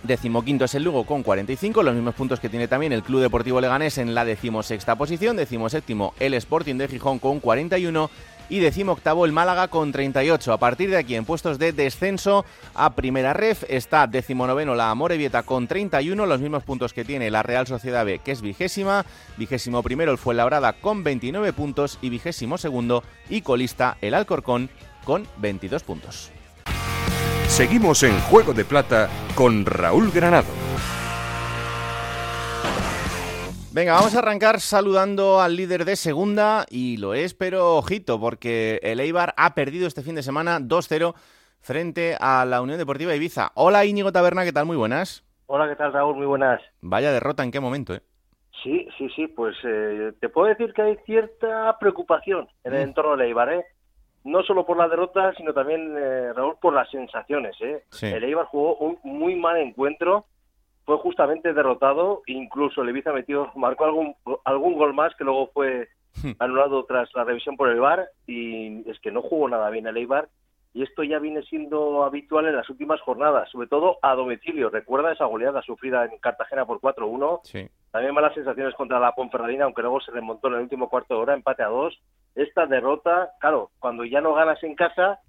Decimoquinto 0.04 0.66
es 0.66 0.74
el 0.74 0.84
Lugo 0.84 1.06
con 1.06 1.22
45, 1.22 1.84
los 1.84 1.94
mismos 1.94 2.16
puntos 2.16 2.40
que 2.40 2.50
tiene 2.50 2.68
también 2.68 2.92
el 2.92 3.04
Club 3.04 3.22
Deportivo 3.22 3.62
Leganés 3.62 4.00
en 4.00 4.16
la 4.16 4.26
decimosexta 4.26 4.96
posición. 4.96 5.38
Decimoséptimo 5.38 6.16
el 6.20 6.34
Sporting 6.34 6.76
de 6.76 6.88
Gijón 6.88 7.20
con 7.20 7.40
41 7.40 8.10
y 8.52 8.60
decimoctavo 8.60 9.26
el 9.26 9.32
Málaga 9.32 9.70
con 9.70 9.94
38. 9.94 10.52
A 10.52 10.58
partir 10.58 10.90
de 10.90 10.98
aquí, 10.98 11.16
en 11.16 11.24
puestos 11.24 11.58
de 11.58 11.72
descenso 11.72 12.46
a 12.76 12.94
primera 12.96 13.32
ref, 13.32 13.64
está 13.70 14.08
decimonoveno 14.08 14.76
la 14.76 14.92
Amorebieta 14.92 15.44
con 15.44 15.68
31, 15.68 16.26
los 16.26 16.42
mismos 16.42 16.64
puntos 16.64 16.92
que 16.92 17.06
tiene 17.06 17.32
la 17.32 17.44
Real 17.44 17.66
Sociedad 17.66 18.06
B, 18.06 18.20
que 18.20 18.34
es 18.34 18.42
vigésima, 18.42 19.06
vigésimo 19.38 19.82
primero 19.82 20.12
el 20.12 20.18
Fuenlabrada 20.18 20.74
con 20.74 21.02
29 21.02 21.54
puntos 21.54 21.98
y 22.02 22.10
vigésimo 22.10 22.58
segundo 22.58 23.06
y 23.30 23.42
colista 23.42 23.98
el 24.02 24.14
Alcorcón 24.14 24.70
con 25.06 25.26
22 25.38 25.84
puntos. 25.84 26.30
Seguimos 27.48 28.04
en 28.04 28.20
Juego 28.20 28.54
de 28.54 28.66
Plata 28.66 29.10
con 29.34 29.66
Raúl 29.66 30.12
Granado. 30.12 30.52
Venga, 33.74 33.94
vamos 33.94 34.14
a 34.16 34.20
arrancar 34.20 34.60
saludando 34.60 35.40
al 35.40 35.56
líder 35.56 35.86
de 35.86 35.96
segunda 35.96 36.66
y 36.70 36.98
lo 36.98 37.14
es, 37.14 37.34
pero 37.34 37.78
ojito, 37.78 38.20
porque 38.20 38.82
el 38.84 39.00
Eibar 39.00 39.34
ha 39.38 39.56
perdido 39.56 39.88
este 39.88 40.02
fin 40.02 40.14
de 40.14 40.24
semana 40.24 40.60
2-0 40.60 41.14
frente 41.62 42.18
a 42.20 42.44
la 42.44 42.62
Unión 42.62 42.78
Deportiva 42.78 43.16
Ibiza. 43.16 43.54
Hola 43.56 43.86
Íñigo 43.86 44.12
Taberna, 44.12 44.44
¿qué 44.44 44.52
tal? 44.52 44.66
Muy 44.66 44.76
buenas. 44.76 45.24
Hola, 45.46 45.70
¿qué 45.70 45.78
tal 45.78 45.94
Raúl? 45.94 46.18
Muy 46.18 46.26
buenas. 46.26 46.62
Vaya 46.82 47.14
derrota, 47.14 47.44
¿en 47.44 47.52
qué 47.52 47.62
momento? 47.62 47.94
Eh? 47.94 48.02
Sí, 48.62 48.90
sí, 48.98 49.08
sí, 49.16 49.28
pues 49.28 49.56
eh, 49.64 50.12
te 50.20 50.28
puedo 50.28 50.50
decir 50.50 50.74
que 50.74 50.82
hay 50.82 50.98
cierta 51.06 51.78
preocupación 51.80 52.50
en 52.66 52.74
el 52.74 52.80
mm. 52.82 52.90
entorno 52.90 53.12
del 53.12 53.28
Eibar, 53.28 53.54
¿eh? 53.54 53.66
no 54.24 54.44
solo 54.44 54.66
por 54.66 54.78
la 54.78 54.88
derrota, 54.88 55.34
sino 55.36 55.54
también, 55.54 55.96
eh, 55.98 56.34
Raúl, 56.34 56.56
por 56.62 56.74
las 56.74 56.90
sensaciones. 56.90 57.56
¿eh? 57.62 57.84
El 58.02 58.24
Eibar 58.24 58.46
jugó 58.46 58.76
un 58.76 59.00
muy 59.04 59.36
mal 59.36 59.58
encuentro, 59.58 60.26
fue 60.92 60.98
justamente 60.98 61.54
derrotado, 61.54 62.22
incluso 62.28 62.82
el 62.82 62.90
Ibiza 62.90 63.14
metió, 63.14 63.50
marcó 63.56 63.86
algún, 63.86 64.14
algún 64.44 64.78
gol 64.78 64.94
más 64.94 65.16
que 65.16 65.24
luego 65.24 65.50
fue 65.54 65.88
hmm. 66.22 66.32
anulado 66.38 66.84
tras 66.84 67.10
la 67.16 67.24
revisión 67.24 67.56
por 67.56 67.70
el 67.70 67.80
VAR 67.80 68.10
y 68.28 68.90
es 68.90 69.00
que 69.00 69.10
no 69.10 69.22
jugó 69.22 69.48
nada 69.48 69.70
bien 69.70 69.88
el 69.88 69.96
Eibar 69.96 70.28
y 70.74 70.84
esto 70.84 71.04
ya 71.04 71.20
viene 71.20 71.44
siendo 71.44 72.04
habitual 72.04 72.46
en 72.48 72.58
las 72.58 72.70
últimas 72.70 73.00
jornadas, 73.00 73.50
sobre 73.52 73.68
todo 73.68 74.00
a 74.02 74.16
domicilio. 74.16 74.70
Recuerda 74.70 75.14
esa 75.14 75.24
goleada 75.24 75.62
sufrida 75.62 76.04
en 76.04 76.18
Cartagena 76.20 76.66
por 76.66 76.82
4-1. 76.82 77.40
Sí. 77.44 77.70
También 77.92 78.14
malas 78.14 78.34
sensaciones 78.34 78.76
contra 78.76 79.00
la 79.00 79.14
Ponferradina, 79.14 79.64
aunque 79.64 79.84
luego 79.84 80.02
se 80.02 80.12
remontó 80.12 80.50
en 80.50 80.56
el 80.56 80.62
último 80.62 80.90
cuarto 80.90 81.14
de 81.14 81.22
hora, 81.22 81.34
empate 81.36 81.64
a 81.64 81.68
dos. 81.68 81.98
Esta 82.36 82.66
derrota, 82.66 83.32
claro, 83.40 83.72
cuando 83.80 84.04
ya 84.04 84.20
no 84.20 84.34
ganas 84.34 84.62
en 84.64 84.76
casa, 84.76 85.22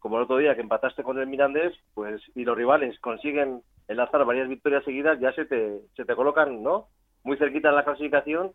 como 0.00 0.18
el 0.18 0.24
otro 0.24 0.36
día 0.36 0.54
que 0.54 0.60
empataste 0.60 1.02
con 1.02 1.18
el 1.18 1.26
Mirandés, 1.26 1.72
pues 1.94 2.20
y 2.34 2.44
los 2.44 2.56
rivales 2.56 2.98
consiguen 3.00 3.62
enlazar 3.88 4.24
varias 4.24 4.48
victorias 4.48 4.84
seguidas, 4.84 5.18
ya 5.18 5.32
se 5.32 5.44
te, 5.46 5.80
se 5.96 6.04
te 6.04 6.14
colocan, 6.14 6.62
¿no? 6.62 6.88
Muy 7.24 7.36
cerquita 7.36 7.70
en 7.70 7.74
la 7.74 7.84
clasificación 7.84 8.52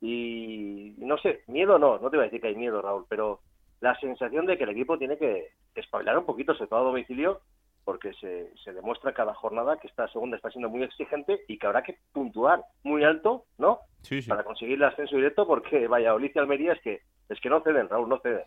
y 0.00 0.94
no 0.98 1.18
sé, 1.18 1.42
miedo 1.46 1.78
no, 1.78 1.98
no 1.98 2.10
te 2.10 2.16
voy 2.16 2.24
a 2.24 2.28
decir 2.28 2.40
que 2.40 2.48
hay 2.48 2.56
miedo, 2.56 2.82
Raúl, 2.82 3.06
pero 3.08 3.40
la 3.80 3.98
sensación 3.98 4.46
de 4.46 4.56
que 4.56 4.64
el 4.64 4.70
equipo 4.70 4.98
tiene 4.98 5.16
que 5.16 5.48
espabilar 5.74 6.18
un 6.18 6.26
poquito, 6.26 6.54
sobre 6.54 6.68
todo 6.68 6.80
a 6.80 6.84
domicilio, 6.84 7.40
porque 7.84 8.12
se, 8.14 8.50
se, 8.62 8.72
demuestra 8.72 9.12
cada 9.12 9.34
jornada 9.34 9.78
que 9.78 9.88
esta 9.88 10.08
segunda 10.08 10.36
está 10.36 10.50
siendo 10.50 10.68
muy 10.68 10.82
exigente 10.82 11.40
y 11.48 11.58
que 11.58 11.66
habrá 11.66 11.82
que 11.82 11.98
puntuar 12.12 12.64
muy 12.82 13.04
alto, 13.04 13.44
¿no? 13.58 13.80
Sí, 14.02 14.22
sí. 14.22 14.28
Para 14.28 14.44
conseguir 14.44 14.76
el 14.76 14.84
ascenso 14.84 15.16
directo, 15.16 15.46
porque 15.46 15.86
vaya, 15.86 16.14
y 16.18 16.38
Almería 16.38 16.72
es 16.72 16.80
que 16.80 17.00
es 17.28 17.40
que 17.40 17.48
no 17.48 17.60
ceden, 17.62 17.88
Raúl, 17.88 18.08
no 18.08 18.18
ceden. 18.20 18.42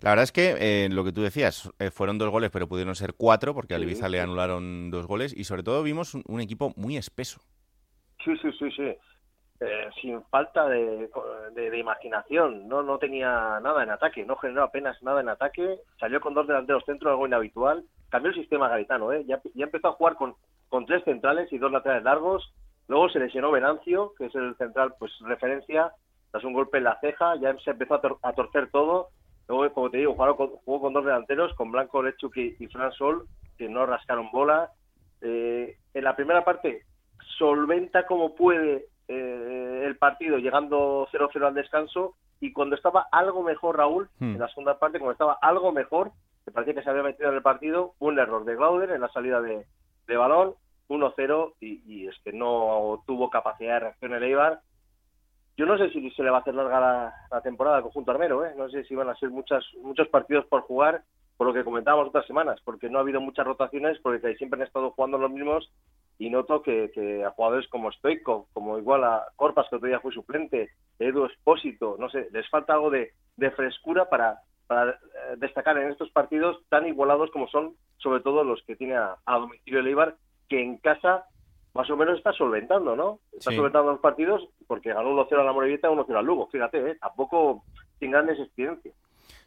La 0.00 0.10
verdad 0.10 0.24
es 0.24 0.32
que 0.32 0.56
eh, 0.58 0.88
lo 0.90 1.04
que 1.04 1.12
tú 1.12 1.22
decías, 1.22 1.70
eh, 1.78 1.90
fueron 1.90 2.18
dos 2.18 2.30
goles, 2.30 2.50
pero 2.50 2.68
pudieron 2.68 2.94
ser 2.94 3.14
cuatro, 3.14 3.54
porque 3.54 3.74
al 3.74 3.82
Ibiza 3.82 4.08
le 4.08 4.20
anularon 4.20 4.90
dos 4.90 5.06
goles, 5.06 5.34
y 5.36 5.44
sobre 5.44 5.62
todo 5.62 5.82
vimos 5.82 6.14
un, 6.14 6.40
equipo 6.40 6.72
muy 6.76 6.96
espeso. 6.96 7.40
Sí, 8.24 8.32
sí, 8.40 8.48
sí, 8.58 8.70
sí. 8.76 8.96
Eh, 9.64 9.90
sin 10.00 10.20
falta 10.24 10.68
de, 10.68 11.08
imaginación, 11.78 12.66
no 12.66 12.82
no 12.82 12.98
tenía 12.98 13.60
nada 13.60 13.84
en 13.84 13.90
ataque, 13.90 14.24
no 14.24 14.34
generó 14.34 14.64
apenas 14.64 15.00
nada 15.02 15.20
en 15.20 15.28
ataque, 15.28 15.78
salió 16.00 16.20
con 16.20 16.34
dos 16.34 16.48
delanteros 16.48 16.84
centro, 16.84 17.10
algo 17.10 17.28
inhabitual, 17.28 17.84
cambió 18.08 18.30
el 18.30 18.36
sistema 18.36 18.68
garitano, 18.68 19.12
¿eh? 19.12 19.24
ya, 19.24 19.40
ya 19.54 19.64
empezó 19.64 19.88
a 19.88 19.92
jugar 19.92 20.16
con, 20.16 20.34
con 20.68 20.84
tres 20.84 21.04
centrales 21.04 21.52
y 21.52 21.58
dos 21.58 21.70
laterales 21.70 22.02
largos, 22.02 22.52
luego 22.88 23.08
se 23.10 23.20
lesionó 23.20 23.52
Venancio, 23.52 24.14
que 24.18 24.26
es 24.26 24.34
el 24.34 24.56
central 24.56 24.94
pues 24.98 25.12
referencia, 25.20 25.92
tras 26.32 26.42
un 26.42 26.54
golpe 26.54 26.78
en 26.78 26.84
la 26.84 26.98
ceja, 27.00 27.36
ya 27.36 27.56
se 27.58 27.70
empezó 27.70 28.00
a, 28.22 28.32
torcer 28.32 28.68
todo, 28.72 29.10
luego 29.46 29.72
como 29.74 29.90
te 29.90 29.98
digo, 29.98 30.14
jugó 30.14 30.80
con, 30.80 30.92
dos 30.92 31.04
delanteros, 31.04 31.54
con 31.54 31.70
Blanco 31.70 32.02
Lechuk 32.02 32.36
y, 32.36 32.66
Fran 32.66 32.90
Sol, 32.92 33.26
que 33.56 33.68
no 33.68 33.86
rascaron 33.86 34.30
bola, 34.32 34.70
eh, 35.20 35.76
en 35.94 36.04
la 36.04 36.16
primera 36.16 36.44
parte 36.44 36.82
solventa 37.38 38.06
como 38.06 38.34
puede 38.34 38.86
eh, 39.12 39.86
el 39.86 39.96
partido 39.96 40.38
llegando 40.38 41.08
0-0 41.12 41.46
al 41.46 41.54
descanso 41.54 42.14
y 42.40 42.52
cuando 42.52 42.74
estaba 42.74 43.06
algo 43.12 43.42
mejor 43.42 43.76
Raúl, 43.76 44.08
hmm. 44.18 44.34
en 44.34 44.38
la 44.38 44.48
segunda 44.48 44.78
parte, 44.78 44.98
cuando 44.98 45.12
estaba 45.12 45.38
algo 45.40 45.70
mejor, 45.72 46.10
me 46.46 46.52
parecía 46.52 46.74
que 46.74 46.82
se 46.82 46.90
había 46.90 47.04
metido 47.04 47.28
en 47.28 47.36
el 47.36 47.42
partido, 47.42 47.94
un 47.98 48.18
error 48.18 48.44
de 48.44 48.56
Glauder 48.56 48.90
en 48.90 49.00
la 49.00 49.08
salida 49.10 49.40
de, 49.40 49.64
balón, 50.16 50.54
1-0 50.88 51.54
y, 51.60 52.06
es 52.06 52.18
que 52.24 52.32
no 52.32 53.02
tuvo 53.06 53.30
capacidad 53.30 53.74
de 53.74 53.80
reacción 53.80 54.12
el 54.12 54.24
Eibar. 54.24 54.60
Yo 55.56 55.66
no 55.66 55.78
sé 55.78 55.90
si 55.90 56.10
se 56.10 56.22
le 56.22 56.30
va 56.30 56.38
a 56.38 56.40
hacer 56.40 56.54
larga 56.54 57.14
la, 57.30 57.40
temporada 57.42 57.76
al 57.76 57.82
conjunto 57.82 58.10
armero, 58.10 58.44
¿eh? 58.44 58.54
no 58.56 58.68
sé 58.68 58.84
si 58.84 58.94
van 58.94 59.08
a 59.08 59.14
ser 59.16 59.30
muchas, 59.30 59.64
muchos 59.80 60.08
partidos 60.08 60.44
por 60.46 60.62
jugar, 60.62 61.02
por 61.36 61.46
lo 61.46 61.54
que 61.54 61.64
comentábamos 61.64 62.08
otras 62.08 62.26
semanas, 62.26 62.60
porque 62.64 62.90
no 62.90 62.98
ha 62.98 63.02
habido 63.02 63.20
muchas 63.20 63.46
rotaciones, 63.46 63.98
porque 64.00 64.34
siempre 64.34 64.60
han 64.60 64.66
estado 64.66 64.90
jugando 64.90 65.18
los 65.18 65.30
mismos 65.30 65.70
y 66.22 66.30
noto 66.30 66.62
que, 66.62 67.24
a 67.26 67.30
jugadores 67.30 67.68
como 67.68 67.90
Stoico, 67.90 68.46
como 68.52 68.78
igual 68.78 69.02
a 69.02 69.26
Corpas, 69.34 69.66
que 69.68 69.74
otro 69.74 69.88
día 69.88 69.98
fue 69.98 70.12
suplente, 70.12 70.70
Edu 71.00 71.24
Espósito, 71.24 71.96
no 71.98 72.08
sé, 72.10 72.28
les 72.30 72.48
falta 72.48 72.74
algo 72.74 72.90
de, 72.90 73.12
frescura 73.56 74.08
para, 74.08 74.38
para, 74.68 74.92
eh, 74.92 74.96
destacar 75.38 75.76
en 75.78 75.90
estos 75.90 76.10
partidos 76.10 76.62
tan 76.68 76.86
igualados 76.86 77.32
como 77.32 77.48
son, 77.48 77.74
sobre 77.96 78.20
todo 78.20 78.44
los 78.44 78.62
que 78.62 78.76
tiene 78.76 78.94
a, 78.94 79.18
domicilio 79.26 79.80
el 79.80 79.88
Eibar, 79.88 80.14
que 80.48 80.62
en 80.62 80.76
casa 80.76 81.24
más 81.74 81.90
o 81.90 81.96
menos 81.96 82.18
está 82.18 82.32
solventando, 82.34 82.94
¿no? 82.94 83.18
Está 83.32 83.50
solventando 83.50 83.90
los 83.90 84.00
partidos 84.00 84.48
porque 84.68 84.94
ganó 84.94 85.10
1-0 85.10 85.40
a 85.40 85.42
la 85.42 85.52
Morevieta, 85.52 85.90
1-0 85.90 86.16
al 86.16 86.24
Lugo, 86.24 86.46
fíjate, 86.52 86.90
¿eh? 86.90 86.98
tampoco 87.00 87.64
sin 87.98 88.12
grandes 88.12 88.38
experiencias. 88.38 88.94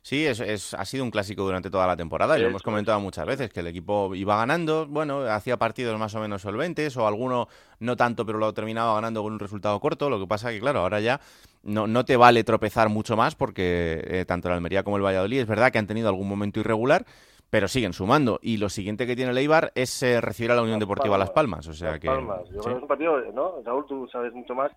Sí, 0.02 0.26
es, 0.26 0.74
ha 0.74 0.86
sido 0.86 1.04
un 1.04 1.10
clásico 1.10 1.44
durante 1.44 1.70
toda 1.70 1.88
la 1.88 1.98
temporada 1.98 2.38
y 2.38 2.42
lo 2.42 2.50
hemos 2.50 2.62
comentado 2.62 3.00
muchas 3.00 3.26
veces, 3.26 3.50
que 3.52 3.62
el 3.62 3.68
equipo 3.68 4.14
iba 4.14 4.38
ganando, 4.38 4.86
bueno, 4.88 5.22
hacía 5.22 5.58
partidos 5.58 5.98
más 5.98 6.14
o 6.14 6.20
menos 6.20 6.44
solventes 6.44 6.96
o 6.98 7.08
alguno 7.08 7.48
no 7.80 7.96
tanto, 7.96 8.26
pero 8.26 8.38
lo 8.38 8.54
terminaba 8.54 8.94
ganando 8.96 9.24
con 9.24 9.34
un 9.34 9.40
resultado 9.40 9.80
corto. 9.80 10.10
Lo 10.10 10.20
que 10.20 10.28
pasa 10.28 10.52
que, 10.52 10.60
claro, 10.60 10.82
ahora 10.82 11.00
ya 11.00 11.20
no, 11.64 11.88
no 11.88 12.06
te 12.06 12.18
vale 12.18 12.44
tropezar 12.44 12.90
mucho 12.90 13.18
más 13.18 13.36
porque 13.36 14.04
eh, 14.06 14.26
tanto 14.26 14.48
el 14.48 14.54
Almería 14.54 14.84
como 14.84 14.98
el 14.98 15.04
Valladolid 15.04 15.40
es 15.40 15.48
verdad 15.48 15.72
que 15.72 15.80
han 15.80 15.88
tenido 15.88 16.08
algún 16.08 16.30
momento 16.30 16.60
irregular, 16.60 17.06
pero 17.50 17.68
siguen 17.68 17.94
sumando. 17.94 18.40
Y 18.42 18.58
lo 18.58 18.70
siguiente 18.70 19.08
que 19.08 19.16
tiene 19.16 19.32
el 19.32 19.38
Eibar 19.38 19.72
es 19.76 20.04
eh, 20.04 20.22
recibir 20.22 20.52
a 20.52 20.56
la 20.56 20.62
Unión 20.62 20.80
Deportiva 20.80 21.18
Las 21.18 21.32
Palmas. 21.32 21.68
O 21.68 21.74
sea 21.74 22.00
que, 22.00 22.08
Palmas. 22.08 22.48
Yo 22.50 22.62
creo 22.62 22.64
que 22.64 22.78
es 22.78 22.82
un 22.82 22.88
partido, 22.88 23.32
¿no? 23.34 23.62
Raúl, 23.64 23.86
tú 23.88 24.08
sabes 24.12 24.34
mucho 24.34 24.54
más. 24.54 24.72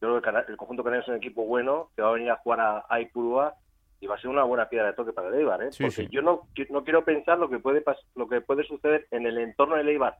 Yo 0.00 0.20
creo 0.20 0.22
que 0.22 0.52
el 0.52 0.56
conjunto 0.56 0.84
canario 0.84 1.02
es 1.02 1.08
un 1.08 1.16
equipo 1.16 1.44
bueno 1.44 1.90
que 1.96 2.02
va 2.02 2.10
a 2.10 2.12
venir 2.12 2.30
a 2.30 2.36
jugar 2.36 2.60
a, 2.60 2.84
a 2.88 3.00
y 4.00 4.06
va 4.06 4.14
a 4.14 4.20
ser 4.20 4.30
una 4.30 4.44
buena 4.44 4.68
piedra 4.68 4.88
de 4.88 4.92
toque 4.92 5.12
para 5.12 5.28
el 5.28 5.34
Eibar, 5.34 5.62
¿eh? 5.62 5.70
porque 5.78 6.08
yo 6.10 6.22
no, 6.22 6.48
no 6.70 6.84
quiero 6.84 7.04
pensar 7.04 7.38
lo 7.38 7.48
que 7.48 7.58
puede 7.58 7.82
lo 8.14 8.28
que 8.28 8.40
puede 8.40 8.64
suceder 8.64 9.06
en 9.10 9.26
el 9.26 9.38
entorno 9.38 9.76
del 9.76 9.88
Eibar 9.88 10.16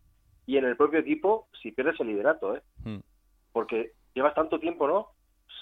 y 0.46 0.56
en 0.56 0.64
el 0.64 0.76
propio 0.76 1.00
equipo 1.00 1.46
si 1.62 1.72
pierdes 1.72 2.00
el 2.00 2.08
liderato, 2.08 2.56
¿eh? 2.56 2.62
Hmm. 2.82 3.00
porque 3.52 3.92
llevas 4.14 4.34
tanto 4.34 4.58
tiempo, 4.58 4.88
¿no? 4.88 5.08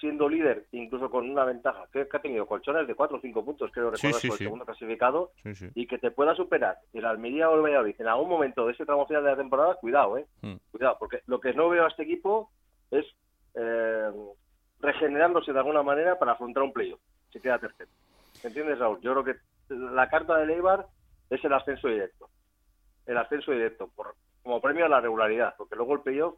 Siendo 0.01 0.29
líder, 0.29 0.67
incluso 0.73 1.11
con 1.11 1.29
una 1.29 1.45
ventaja, 1.45 1.87
que, 1.93 2.07
ha 2.11 2.19
tenido 2.21 2.47
colchones 2.47 2.87
de 2.87 2.95
4 2.95 3.17
o 3.17 3.21
5 3.21 3.45
puntos, 3.45 3.71
creo 3.73 3.91
recordar, 3.91 4.21
por 4.21 4.31
el 4.31 4.39
segundo 4.39 4.65
clasificado, 4.65 5.33
y 5.75 5.87
que 5.87 5.99
te 5.99 6.11
pueda 6.13 6.37
superar 6.37 6.79
el 6.93 7.05
Almería 7.05 7.51
o 7.51 7.57
el 7.57 7.63
Valladolid 7.63 7.97
en 7.99 8.07
algún 8.07 8.29
momento 8.29 8.67
de 8.67 8.75
ese 8.75 8.85
tramo 8.87 9.07
final 9.07 9.25
de 9.25 9.31
la 9.31 9.37
temporada, 9.37 9.75
cuidado, 9.75 10.19
¿eh? 10.19 10.27
Hmm. 10.43 10.57
Cuidado, 10.71 10.97
porque 11.01 11.21
lo 11.27 11.41
que 11.41 11.53
no 11.53 11.69
veo 11.69 11.85
a 11.85 11.89
este 11.89 12.05
equipo 12.05 12.51
es 12.93 13.07
eh, 13.55 14.11
regenerándose 14.79 15.53
de 15.53 15.59
alguna 15.59 15.83
manera 15.83 16.17
para 16.19 16.33
afrontar 16.33 16.63
un 16.63 16.73
playoff, 16.73 17.01
se 17.37 17.43
queda 17.43 17.59
tercero. 17.59 17.91
¿Entiendes, 18.43 18.79
Raúl? 18.79 19.01
Yo 19.01 19.13
creo 19.13 19.25
que 19.25 19.37
la 19.69 20.09
carta 20.09 20.39
de 20.39 20.55
Eibar 20.55 20.87
es 21.31 21.45
el 21.45 21.53
ascenso 21.53 21.89
directo. 21.89 22.29
El 23.05 23.19
ascenso 23.19 23.53
directo, 23.53 23.91
por, 23.95 24.15
como 24.43 24.61
premio 24.61 24.87
a 24.87 24.89
la 24.89 25.01
regularidad, 25.01 25.55
porque 25.57 25.77
luego 25.77 25.95
el 25.95 26.01
playoff, 26.01 26.35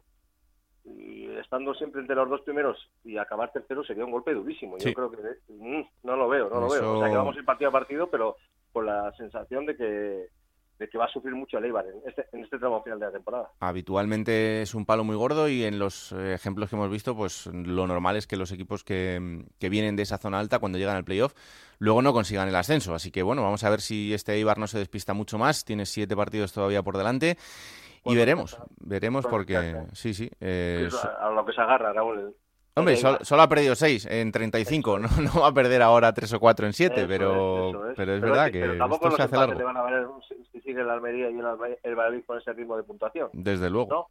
estando 1.39 1.73
siempre 1.73 2.01
entre 2.01 2.15
los 2.15 2.29
dos 2.29 2.41
primeros 2.41 2.89
y 3.03 3.17
acabar 3.17 3.51
tercero, 3.51 3.83
sería 3.83 4.05
un 4.05 4.11
golpe 4.11 4.33
durísimo. 4.33 4.77
Yo 4.77 4.93
creo 4.93 5.11
que 5.11 5.17
mm, 5.47 5.81
no 6.03 6.15
lo 6.15 6.27
veo, 6.27 6.49
no 6.49 6.61
lo 6.61 6.69
veo. 6.69 6.93
O 6.93 6.99
sea, 6.99 7.09
que 7.09 7.15
vamos 7.15 7.35
a 7.35 7.39
ir 7.39 7.45
partido 7.45 7.69
a 7.69 7.73
partido, 7.73 8.09
pero 8.09 8.35
con 8.71 8.85
la 8.85 9.11
sensación 9.13 9.65
de 9.65 9.75
que 9.75 10.27
de 10.79 10.87
que 10.87 10.97
va 10.97 11.05
a 11.05 11.09
sufrir 11.09 11.35
mucho 11.35 11.57
el 11.57 11.65
Eibar 11.65 11.85
en 11.85 12.01
este, 12.07 12.25
en 12.31 12.43
este 12.43 12.57
tramo 12.57 12.81
final 12.81 12.99
de 12.99 13.05
la 13.05 13.11
temporada. 13.11 13.51
Habitualmente 13.59 14.61
es 14.61 14.73
un 14.73 14.85
palo 14.85 15.03
muy 15.03 15.15
gordo 15.15 15.49
y 15.49 15.65
en 15.65 15.77
los 15.77 16.13
eh, 16.13 16.33
ejemplos 16.33 16.69
que 16.69 16.77
hemos 16.77 16.89
visto, 16.89 17.15
pues 17.15 17.47
lo 17.47 17.85
normal 17.85 18.15
es 18.15 18.27
que 18.27 18.37
los 18.37 18.51
equipos 18.53 18.85
que, 18.85 19.45
vienen 19.59 19.97
de 19.97 20.03
esa 20.03 20.17
zona 20.17 20.39
alta, 20.39 20.59
cuando 20.59 20.77
llegan 20.77 20.95
al 20.95 21.03
playoff, 21.03 21.33
luego 21.79 22.01
no 22.01 22.13
consigan 22.13 22.47
el 22.47 22.55
ascenso. 22.55 22.95
Así 22.95 23.11
que 23.11 23.23
bueno, 23.23 23.43
vamos 23.43 23.63
a 23.65 23.69
ver 23.69 23.81
si 23.81 24.13
este 24.13 24.33
Eibar 24.33 24.57
no 24.57 24.67
se 24.67 24.79
despista 24.79 25.13
mucho 25.13 25.37
más. 25.37 25.65
Tiene 25.65 25.85
siete 25.85 26.15
partidos 26.15 26.53
todavía 26.53 26.81
por 26.81 26.97
delante. 26.97 27.37
y 28.05 28.15
veremos, 28.15 28.57
veremos 28.79 29.27
porque 29.27 29.83
sí, 29.91 30.13
sí. 30.13 30.31
Eh, 30.39 30.89
a 31.19 31.29
lo 31.29 31.45
que 31.45 31.51
se 31.51 31.61
agarra, 31.61 31.91
Raúl. 31.91 32.33
Hombre, 32.79 32.97
solo, 32.97 33.41
ha 33.41 33.49
perdido 33.49 33.75
6 33.75 34.05
en 34.05 34.31
35, 34.31 34.99
no, 34.99 35.07
no 35.21 35.41
va 35.41 35.47
a 35.47 35.53
perder 35.53 35.81
ahora 35.81 36.13
3 36.13 36.33
o 36.33 36.39
4 36.39 36.67
en 36.67 36.73
7, 36.73 37.05
pero, 37.07 37.89
es, 37.89 37.97
pero 37.97 38.15
es 38.15 38.21
verdad 38.21 38.51
que 38.51 38.63
esto 38.63 39.11
se 39.11 39.21
hace 39.23 39.35
largo. 39.35 39.63
van 39.63 39.77
a 39.77 39.83
ver 39.83 40.07
si 40.51 40.61
sigue 40.61 40.83
la 40.83 40.93
Almería 40.93 41.29
y 41.29 41.37
el, 41.37 41.45
el 41.83 41.95
Valladolid 41.95 42.25
con 42.25 42.37
ese 42.37 42.53
ritmo 42.53 42.77
de 42.77 42.83
puntuación. 42.83 43.29
Desde 43.33 43.69
luego. 43.69 43.89
¿no? 43.89 44.07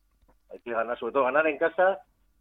Hay 0.52 0.60
que 0.60 0.72
ganar, 0.72 0.98
sobre 0.98 1.12
todo 1.12 1.25
ganar 1.25 1.46
en 1.46 1.58
casa 1.58 1.98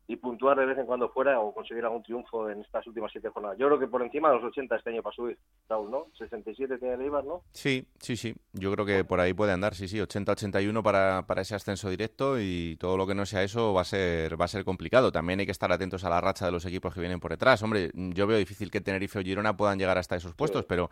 y 0.09 0.15
puntuar 0.15 0.57
de 0.57 0.65
vez 0.65 0.77
en 0.77 0.85
cuando 0.85 1.09
fuera 1.09 1.39
o 1.41 1.53
conseguir 1.53 1.83
algún 1.83 2.01
triunfo 2.01 2.49
en 2.49 2.61
estas 2.61 2.87
últimas 2.87 3.11
siete 3.11 3.29
jornadas. 3.29 3.57
Yo 3.57 3.67
creo 3.67 3.77
que 3.77 3.87
por 3.87 4.01
encima 4.01 4.29
de 4.29 4.35
los 4.35 4.45
80 4.45 4.77
este 4.77 4.89
año 4.89 5.03
para 5.03 5.13
subir, 5.13 5.37
Raúl, 5.67 5.91
¿no? 5.91 6.07
67 6.17 6.77
tiene 6.77 6.93
el 6.93 7.01
Eibar, 7.01 7.25
¿no? 7.25 7.43
Sí, 7.51 7.85
sí, 7.99 8.15
sí. 8.15 8.33
Yo 8.53 8.71
creo 8.71 8.85
que 8.85 9.03
por 9.03 9.19
ahí 9.19 9.33
puede 9.33 9.51
andar, 9.51 9.75
sí, 9.75 9.89
sí. 9.89 9.97
80-81 9.97 10.81
para, 10.81 11.27
para 11.27 11.41
ese 11.41 11.55
ascenso 11.55 11.89
directo 11.89 12.39
y 12.39 12.77
todo 12.79 12.95
lo 12.95 13.05
que 13.05 13.15
no 13.15 13.25
sea 13.25 13.43
eso 13.43 13.73
va 13.73 13.81
a 13.81 13.85
ser 13.85 14.39
va 14.39 14.45
a 14.45 14.47
ser 14.47 14.63
complicado. 14.63 15.11
También 15.11 15.41
hay 15.41 15.45
que 15.45 15.51
estar 15.51 15.71
atentos 15.73 16.05
a 16.05 16.09
la 16.09 16.21
racha 16.21 16.45
de 16.45 16.53
los 16.53 16.65
equipos 16.65 16.93
que 16.93 17.01
vienen 17.01 17.19
por 17.19 17.31
detrás. 17.31 17.61
Hombre, 17.61 17.91
yo 17.93 18.27
veo 18.27 18.37
difícil 18.37 18.71
que 18.71 18.79
Tenerife 18.79 19.19
o 19.19 19.21
Girona 19.21 19.57
puedan 19.57 19.77
llegar 19.77 19.97
hasta 19.97 20.15
esos 20.15 20.33
puestos, 20.33 20.63
pero, 20.63 20.89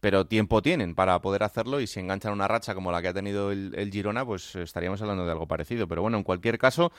pero 0.00 0.24
tiempo 0.26 0.62
tienen 0.62 0.94
para 0.94 1.20
poder 1.20 1.42
hacerlo 1.42 1.80
y 1.80 1.88
si 1.88 1.98
enganchan 1.98 2.32
una 2.32 2.46
racha 2.46 2.74
como 2.74 2.92
la 2.92 3.02
que 3.02 3.08
ha 3.08 3.14
tenido 3.14 3.50
el, 3.50 3.74
el 3.74 3.90
Girona, 3.90 4.24
pues 4.24 4.54
estaríamos 4.54 5.02
hablando 5.02 5.26
de 5.26 5.32
algo 5.32 5.48
parecido. 5.48 5.88
Pero 5.88 6.02
bueno, 6.02 6.16
en 6.16 6.22
cualquier 6.22 6.58
caso... 6.58 6.92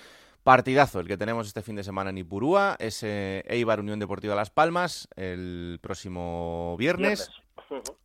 Partidazo 0.44 1.00
el 1.00 1.08
que 1.08 1.18
tenemos 1.18 1.48
este 1.48 1.62
fin 1.62 1.78
de 1.78 1.86
semana 1.86 2.10
en 2.10 2.18
Ipurúa, 2.18 2.76
es 2.78 3.02
Eibar 3.04 3.80
Unión 3.80 4.00
Deportiva 4.00 4.36
Las 4.36 4.50
Palmas 4.50 5.08
el 5.16 5.80
próximo 5.82 6.76
viernes. 6.78 7.32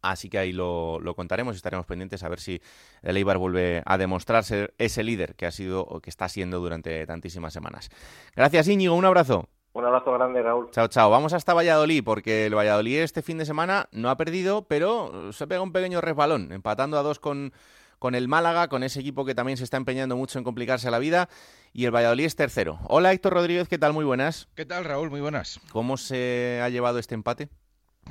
Así 0.03 0.31
que 0.31 0.39
ahí 0.39 0.53
lo, 0.53 1.01
lo, 1.01 1.15
contaremos 1.17 1.55
y 1.55 1.57
estaremos 1.57 1.85
pendientes 1.85 2.23
a 2.23 2.29
ver 2.29 2.39
si 2.39 2.63
el 3.03 3.17
Eibar 3.17 3.39
vuelve 3.39 3.83
a 3.85 3.99
demostrarse 3.99 4.73
ese 4.79 5.03
líder 5.03 5.35
que 5.35 5.47
ha 5.47 5.51
sido 5.51 5.83
o 5.83 6.01
que 6.01 6.11
está 6.11 6.29
siendo 6.29 6.61
durante 6.61 7.05
tantísimas 7.07 7.53
semanas. 7.53 7.91
Gracias 8.37 8.69
Íñigo, 8.69 8.95
un 8.95 9.05
abrazo. 9.05 9.49
Un 9.73 9.85
abrazo 9.85 10.13
grande, 10.13 10.43
Raúl. 10.43 10.71
Chao, 10.71 10.89
chao. 10.89 11.11
Vamos 11.11 11.33
hasta 11.33 11.55
Valladolid, 11.55 12.03
porque 12.03 12.47
el 12.47 12.55
Valladolid 12.57 13.01
este 13.01 13.23
fin 13.23 13.39
de 13.39 13.47
semana 13.47 13.89
no 13.93 14.11
ha 14.11 14.17
perdido, 14.17 14.63
pero 14.63 15.33
se 15.33 15.47
pega 15.47 15.61
un 15.61 15.73
pequeño 15.73 16.01
resbalón, 16.01 16.53
empatando 16.53 16.99
a 16.99 17.03
dos 17.03 17.19
con, 17.19 17.53
con 17.99 18.15
el 18.15 18.29
Málaga, 18.29 18.69
con 18.69 18.83
ese 18.83 19.01
equipo 19.01 19.25
que 19.25 19.35
también 19.35 19.59
se 19.59 19.65
está 19.65 19.77
empeñando 19.77 20.17
mucho 20.17 20.39
en 20.39 20.45
complicarse 20.45 20.91
la 20.91 20.99
vida. 20.99 21.29
Y 21.73 21.85
el 21.85 21.95
Valladolid 21.95 22.25
es 22.25 22.37
tercero. 22.37 22.79
Hola 22.85 23.13
Héctor 23.13 23.35
Rodríguez, 23.35 23.69
¿qué 23.69 23.79
tal? 23.79 23.93
Muy 23.93 24.05
buenas. 24.05 24.49
¿Qué 24.55 24.65
tal, 24.65 24.85
Raúl? 24.85 25.11
Muy 25.11 25.21
buenas. 25.21 25.61
¿Cómo 25.71 25.97
se 25.97 26.61
ha 26.63 26.69
llevado 26.69 26.99
este 26.99 27.15
empate? 27.15 27.49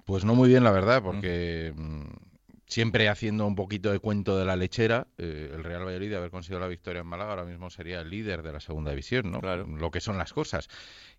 Pues 0.06 0.25
no 0.25 0.36
muy 0.36 0.50
bien, 0.50 0.63
la 0.63 0.72
verdad, 0.72 1.01
porque 1.01 1.74
mm, 1.75 2.03
siempre 2.67 3.07
haciendo 3.07 3.47
un 3.47 3.55
poquito 3.55 3.91
de 3.91 4.00
cuento 4.00 4.38
de 4.38 4.45
la 4.45 4.55
lechera, 4.55 5.07
eh, 5.17 5.51
el 5.53 5.63
Real 5.63 5.86
Valladolid 5.86 6.09
de 6.09 6.17
haber 6.17 6.31
conseguido 6.31 6.59
la 6.59 6.67
victoria 6.67 7.01
en 7.01 7.07
Málaga 7.07 7.31
ahora 7.31 7.45
mismo 7.45 7.69
sería 7.69 8.01
el 8.01 8.09
líder 8.09 8.43
de 8.43 8.51
la 8.51 8.59
segunda 8.59 8.91
división, 8.91 9.31
¿no? 9.31 9.39
Claro. 9.39 9.65
Lo 9.65 9.89
que 9.89 10.01
son 10.01 10.17
las 10.17 10.33
cosas. 10.33 10.67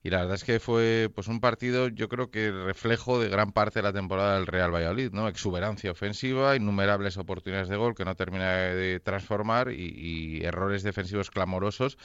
Y 0.02 0.11
la 0.11 0.19
verdad 0.19 0.35
es 0.35 0.45
que 0.45 0.61
fue 0.61 1.11
pues 1.12 1.26
un 1.26 1.40
partido, 1.40 1.88
yo 1.88 2.09
creo 2.09 2.31
que 2.31 2.52
reflejo 2.52 3.19
de 3.19 3.28
gran 3.28 3.52
parte 3.52 3.78
de 3.78 3.83
la 3.83 3.93
temporada 3.93 4.37
del 4.37 4.47
Real 4.47 4.73
Valladolid, 4.73 5.11
¿no? 5.12 5.26
Exuberancia 5.26 5.90
ofensiva, 5.90 6.55
innumerables 6.55 7.17
oportunidades 7.17 7.69
de 7.69 7.76
gol 7.76 7.95
que 7.95 8.05
no 8.05 8.14
termina 8.14 8.52
de 8.52 9.00
transformar 9.00 9.73
y, 9.73 9.95
y 9.97 10.45
errores 10.45 10.83
defensivos 10.83 11.31
clamorosos 11.31 11.97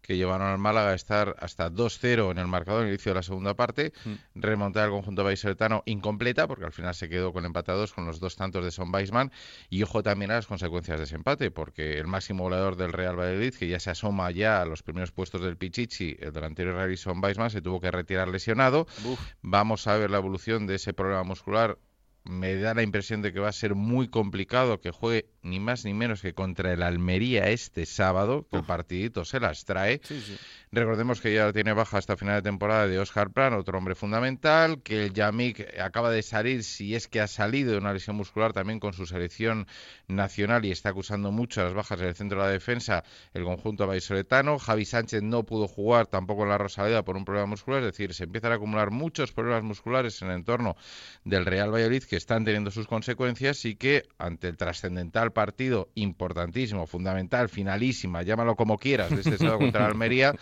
que 0.00 0.16
llevaron 0.16 0.46
al 0.48 0.58
Málaga 0.58 0.90
a 0.90 0.94
estar 0.94 1.36
hasta 1.38 1.70
2-0 1.70 2.30
en 2.30 2.38
el 2.38 2.46
marcador 2.46 2.82
al 2.82 2.88
inicio 2.88 3.10
de 3.10 3.16
la 3.16 3.22
segunda 3.22 3.54
parte, 3.54 3.92
Mm. 4.04 4.14
remontar 4.34 4.84
al 4.84 4.90
conjunto 4.90 5.24
vallisoletano 5.24 5.82
incompleta, 5.86 6.46
porque 6.46 6.64
al 6.64 6.72
final 6.72 6.94
se 6.94 7.08
quedó 7.08 7.32
con 7.32 7.44
empatados 7.44 7.92
con 7.92 8.06
los 8.06 8.20
dos 8.20 8.36
tantos 8.36 8.64
de 8.64 8.70
Son 8.70 8.85
Weisman, 8.92 9.32
y 9.68 9.82
ojo 9.82 10.02
también 10.02 10.30
a 10.30 10.34
las 10.34 10.46
consecuencias 10.46 10.98
de 10.98 11.04
ese 11.04 11.16
empate, 11.16 11.50
porque 11.50 11.98
el 11.98 12.06
máximo 12.06 12.44
goleador 12.44 12.76
del 12.76 12.92
Real 12.92 13.18
Valladolid, 13.18 13.54
que 13.54 13.68
ya 13.68 13.80
se 13.80 13.90
asoma 13.90 14.30
ya 14.30 14.62
a 14.62 14.66
los 14.66 14.82
primeros 14.82 15.12
puestos 15.12 15.42
del 15.42 15.56
Pichichi, 15.56 16.16
el 16.20 16.32
delantero 16.32 16.70
israelí 16.70 16.96
Son 16.96 17.22
Weisman, 17.22 17.50
se 17.50 17.60
tuvo 17.60 17.80
que 17.80 17.90
retirar 17.90 18.28
lesionado. 18.28 18.86
Uf. 19.04 19.20
Vamos 19.42 19.86
a 19.86 19.96
ver 19.96 20.10
la 20.10 20.18
evolución 20.18 20.66
de 20.66 20.76
ese 20.76 20.92
problema 20.92 21.22
muscular. 21.22 21.78
Me 22.24 22.56
da 22.56 22.74
la 22.74 22.82
impresión 22.82 23.22
de 23.22 23.32
que 23.32 23.38
va 23.38 23.48
a 23.48 23.52
ser 23.52 23.74
muy 23.74 24.08
complicado 24.08 24.80
que 24.80 24.90
juegue 24.90 25.28
ni 25.46 25.60
más 25.60 25.84
ni 25.84 25.94
menos 25.94 26.20
que 26.20 26.34
contra 26.34 26.72
el 26.72 26.82
Almería 26.82 27.48
este 27.48 27.86
sábado, 27.86 28.46
que 28.50 28.58
el 28.58 28.64
partidito 28.64 29.24
se 29.24 29.40
las 29.40 29.64
trae. 29.64 30.00
Sí, 30.04 30.20
sí. 30.20 30.36
Recordemos 30.72 31.20
que 31.20 31.32
ya 31.32 31.52
tiene 31.52 31.72
baja 31.72 31.98
hasta 31.98 32.16
final 32.16 32.36
de 32.36 32.42
temporada 32.42 32.86
de 32.86 32.98
Oscar 32.98 33.30
Plan, 33.30 33.54
otro 33.54 33.78
hombre 33.78 33.94
fundamental, 33.94 34.82
que 34.82 35.04
el 35.04 35.12
Yamik 35.12 35.78
acaba 35.80 36.10
de 36.10 36.22
salir, 36.22 36.64
si 36.64 36.94
es 36.94 37.08
que 37.08 37.20
ha 37.20 37.28
salido 37.28 37.72
de 37.72 37.78
una 37.78 37.92
lesión 37.92 38.16
muscular 38.16 38.52
también 38.52 38.80
con 38.80 38.92
su 38.92 39.06
selección 39.06 39.66
nacional 40.08 40.64
y 40.64 40.72
está 40.72 40.90
acusando 40.90 41.30
mucho 41.30 41.60
a 41.60 41.64
las 41.64 41.74
bajas 41.74 42.00
en 42.00 42.08
el 42.08 42.14
centro 42.14 42.40
de 42.40 42.46
la 42.46 42.52
defensa 42.52 43.04
el 43.32 43.44
conjunto 43.44 43.86
vallisoletano. 43.86 44.58
Javi 44.58 44.84
Sánchez 44.84 45.22
no 45.22 45.44
pudo 45.44 45.68
jugar 45.68 46.08
tampoco 46.08 46.42
en 46.42 46.50
la 46.50 46.58
Rosaleda 46.58 47.04
por 47.04 47.16
un 47.16 47.24
problema 47.24 47.46
muscular, 47.46 47.80
es 47.80 47.92
decir, 47.92 48.12
se 48.12 48.24
empiezan 48.24 48.52
a 48.52 48.56
acumular 48.56 48.90
muchos 48.90 49.32
problemas 49.32 49.62
musculares 49.62 50.20
en 50.22 50.28
el 50.28 50.34
entorno 50.34 50.76
del 51.24 51.46
Real 51.46 51.72
Valladolid 51.72 52.02
que 52.04 52.16
están 52.16 52.44
teniendo 52.44 52.70
sus 52.70 52.86
consecuencias 52.86 53.64
y 53.64 53.76
que 53.76 54.02
ante 54.18 54.48
el 54.48 54.56
trascendental 54.56 55.32
partido 55.36 55.90
importantísimo, 55.96 56.86
fundamental, 56.86 57.50
finalísima, 57.50 58.22
llámalo 58.22 58.56
como 58.56 58.78
quieras, 58.78 59.10
de 59.10 59.20
este 59.20 59.36
sábado 59.36 59.58
contra 59.58 59.84
Almería, 59.84 60.32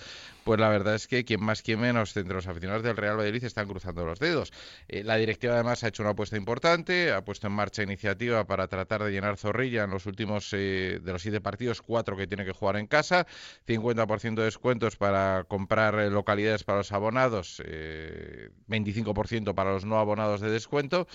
pues 0.44 0.60
la 0.60 0.68
verdad 0.68 0.94
es 0.94 1.08
que 1.08 1.24
quien 1.24 1.42
más, 1.42 1.62
quien 1.62 1.80
menos, 1.80 2.16
entre 2.16 2.34
los 2.34 2.46
aficionados 2.46 2.84
del 2.84 2.96
Real 2.96 3.16
Valladolid 3.16 3.42
están 3.42 3.66
cruzando 3.66 4.04
los 4.04 4.20
dedos. 4.20 4.52
Eh, 4.86 5.02
la 5.02 5.16
directiva 5.16 5.54
además 5.54 5.82
ha 5.82 5.88
hecho 5.88 6.04
una 6.04 6.10
apuesta 6.10 6.36
importante, 6.36 7.10
ha 7.10 7.24
puesto 7.24 7.48
en 7.48 7.54
marcha 7.54 7.82
iniciativa 7.82 8.46
para 8.46 8.68
tratar 8.68 9.02
de 9.02 9.10
llenar 9.10 9.36
Zorrilla 9.36 9.82
en 9.82 9.90
los 9.90 10.06
últimos 10.06 10.52
eh, 10.52 11.00
de 11.02 11.12
los 11.12 11.22
siete 11.22 11.40
partidos, 11.40 11.82
cuatro 11.82 12.16
que 12.16 12.28
tiene 12.28 12.44
que 12.44 12.52
jugar 12.52 12.76
en 12.76 12.86
casa, 12.86 13.26
50% 13.66 14.34
de 14.36 14.44
descuentos 14.44 14.94
para 14.94 15.42
comprar 15.48 15.98
eh, 15.98 16.08
localidades 16.08 16.62
para 16.62 16.78
los 16.78 16.92
abonados, 16.92 17.60
eh, 17.66 18.50
25% 18.68 19.54
para 19.54 19.72
los 19.72 19.84
no 19.84 19.98
abonados 19.98 20.40
de 20.40 20.50
descuento 20.50 21.08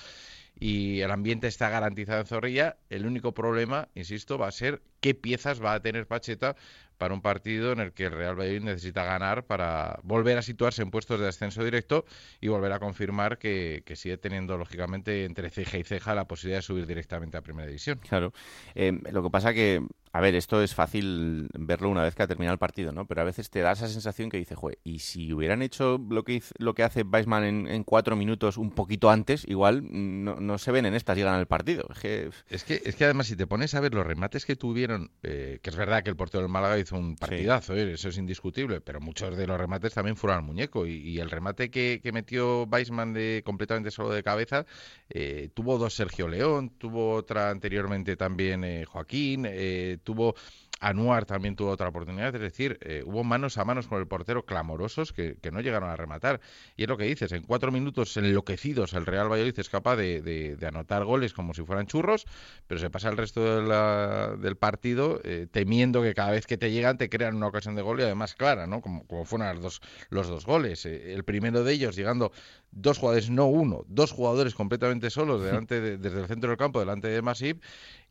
y 0.60 1.01
el 1.01 1.12
ambiente 1.12 1.48
está 1.48 1.70
garantizado 1.70 2.20
en 2.22 2.28
Zorrilla. 2.28 2.78
El 2.89 3.06
único 3.06 3.34
problema, 3.34 3.88
insisto, 3.96 4.38
va 4.38 4.48
a 4.48 4.51
ser 4.51 4.82
qué 5.00 5.15
piezas 5.15 5.63
va 5.63 5.74
a 5.74 5.82
tener 5.82 6.08
Pacheta 6.08 6.56
para 6.98 7.13
un 7.13 7.22
partido 7.22 7.72
en 7.72 7.79
el 7.79 7.94
que 7.94 8.06
el 8.06 8.12
Real 8.12 8.38
Valladolid 8.38 8.62
necesita 8.62 9.06
ganar 9.06 9.46
para 9.46 10.00
volver 10.03 10.38
a 10.38 10.41
situarse 10.41 10.82
en 10.82 10.91
puestos 10.91 11.20
de 11.20 11.29
ascenso 11.29 11.63
directo 11.63 12.06
y 12.41 12.50
volver 12.50 12.74
a 12.74 12.79
confirmar 12.79 13.38
que, 13.38 13.84
que 13.86 13.96
sigue 13.96 14.18
teniendo, 14.18 14.58
lógicamente, 14.58 15.24
entre 15.24 15.50
ceja 15.50 15.77
y 15.77 15.86
ceja 15.86 16.13
la 16.13 16.28
posibilidad 16.28 16.58
de 16.58 16.63
subir 16.63 16.86
directamente 16.86 17.38
a 17.38 17.41
Primera 17.41 17.67
División. 17.67 18.00
Claro. 18.00 18.34
Eh, 18.76 18.91
lo 19.12 19.23
que 19.23 19.30
pasa 19.30 19.54
que, 19.54 19.82
a 20.12 20.19
ver, 20.19 20.36
esto 20.36 20.62
es 20.62 20.76
fácil 20.76 21.47
verlo 21.58 21.89
una 21.89 22.04
vez 22.04 22.15
que 22.15 22.23
ha 22.23 22.28
terminado 22.28 22.54
el 22.56 22.60
partido, 22.60 22.91
¿no? 22.91 23.06
Pero 23.06 23.21
a 23.21 23.23
veces 23.23 23.50
te 23.50 23.62
da 23.62 23.71
esa 23.71 23.88
sensación 23.88 24.30
que 24.30 24.36
dice, 24.36 24.56
joder, 24.56 24.78
y 24.84 25.00
si 25.00 25.32
hubieran 25.32 25.62
hecho 25.62 26.06
lo 26.10 26.26
que, 26.26 26.43
lo 26.58 26.73
que 26.73 26.84
hace 26.84 27.04
Weisman 27.04 27.45
en, 27.45 27.67
en 27.67 27.86
cuatro 27.86 28.17
minutos 28.17 28.58
un 28.58 28.71
poquito 28.71 29.10
antes, 29.10 29.45
igual 29.47 29.84
no, 29.89 30.36
no 30.36 30.58
se 30.58 30.73
ven 30.73 30.86
en 30.86 30.95
estas 30.95 31.17
y 31.17 31.21
ganan 31.21 31.39
el 31.39 31.47
partido. 31.47 31.88
Es 31.93 32.00
que, 32.00 32.30
Es 32.50 32.65
que, 32.65 32.82
es 32.84 32.97
que 32.97 33.06
además, 33.06 33.28
si 33.28 33.38
te 33.38 33.47
pones 33.47 33.73
a 33.73 33.80
ver 33.80 33.93
los 33.93 34.06
remates 34.06 34.45
que 34.45 34.58
tuvieron, 34.58 34.88
eh, 35.23 35.60
que 35.62 35.69
es 35.69 35.75
verdad 35.75 36.04
que 36.04 36.10
el 36.10 36.15
portero 36.15 36.41
del 36.41 36.52
Málaga 36.52 36.78
hizo 36.78 36.97
un 36.97 37.15
partidazo, 37.15 37.75
eh, 37.75 37.93
eso 37.93 38.10
es 38.10 38.17
indiscutible, 38.17 38.82
pero 38.82 38.99
muchos 38.99 39.36
de 39.36 39.47
los 39.47 39.58
remates 39.58 39.93
también 39.93 40.15
fueron 40.15 40.38
al 40.38 40.43
muñeco. 40.43 40.86
Y, 40.86 40.97
y 40.97 41.19
el 41.19 41.30
remate 41.30 41.69
que, 41.69 41.99
que 42.02 42.12
metió 42.12 42.63
Weisman 42.63 43.13
de, 43.13 43.41
completamente 43.45 43.91
solo 43.91 44.10
de 44.10 44.23
cabeza, 44.23 44.65
eh, 45.10 45.49
tuvo 45.54 45.78
dos 45.78 45.93
Sergio 45.93 46.28
León, 46.28 46.71
tuvo 46.78 47.13
otra 47.13 47.49
anteriormente 47.49 48.15
también 48.15 48.63
eh, 48.63 48.86
Joaquín, 48.86 49.45
eh, 49.47 49.97
tuvo. 50.04 50.36
Anuar 50.80 51.26
también 51.26 51.56
tuvo 51.56 51.72
otra 51.72 51.89
oportunidad, 51.89 52.34
es 52.34 52.42
decir, 52.42 52.78
eh, 52.82 53.04
hubo 53.06 53.24
manos 53.24 53.58
a 53.58 53.65
manos 53.65 53.88
con 53.88 54.00
el 54.00 54.08
portero 54.08 54.46
clamorosos 54.46 55.12
que, 55.12 55.38
no 55.52 55.62
llegaron 55.62 55.89
a 55.89 55.96
rematar. 55.96 56.39
Y 56.78 56.84
es 56.84 56.89
lo 56.89 56.98
que 56.98 57.06
dices, 57.06 57.32
en 57.32 57.44
cuatro 57.44 57.72
minutos 57.72 58.15
enloquecidos 58.18 58.94
el 58.94 59.06
Real 59.06 59.30
Valladolid 59.30 59.60
es 59.60 59.70
capaz 59.70 59.96
de, 59.98 60.58
anotar 60.65 61.04
goles 61.04 61.34
como 61.34 61.54
si 61.54 61.63
fueran 61.63 61.88
churros, 61.88 62.26
pero 62.68 62.80
se 62.80 62.89
pasa 62.89 63.10
el 63.10 63.18
resto 63.18 64.38
del 64.38 64.58
partido 64.58 65.20
eh, 65.24 65.48
temiendo 65.52 66.02
que 66.02 66.13
cada 66.13 66.32
vez 66.32 66.46
que 66.46 66.58
te 66.58 66.72
llegan 66.72 66.98
te 66.98 67.10
crean 67.10 67.36
una 67.36 67.48
ocasión 67.48 67.76
de 67.76 67.82
gol 67.82 68.00
y 68.00 68.04
además 68.04 68.36
clara, 68.36 68.68
¿no? 68.68 68.82
Como, 68.82 69.04
fueron 69.26 69.62
los 69.62 69.82
dos 70.10 70.46
goles. 70.46 70.86
Eh, 70.86 71.13
el 71.13 71.24
primero 71.24 71.63
de 71.63 71.74
ellos 71.74 71.96
llegando 71.96 72.32
dos 72.71 72.97
jugadores, 72.97 73.29
no 73.29 73.45
uno, 73.47 73.84
dos 73.88 74.12
jugadores 74.12 74.53
completamente 74.55 75.10
solos 75.10 75.41
delante 75.43 75.82
de- 75.82 75.97
desde 75.97 76.21
el 76.21 76.27
centro 76.27 76.49
del 76.49 76.58
campo, 76.58 76.79
delante 76.79 77.08
de 77.08 77.21
Masip, 77.21 77.62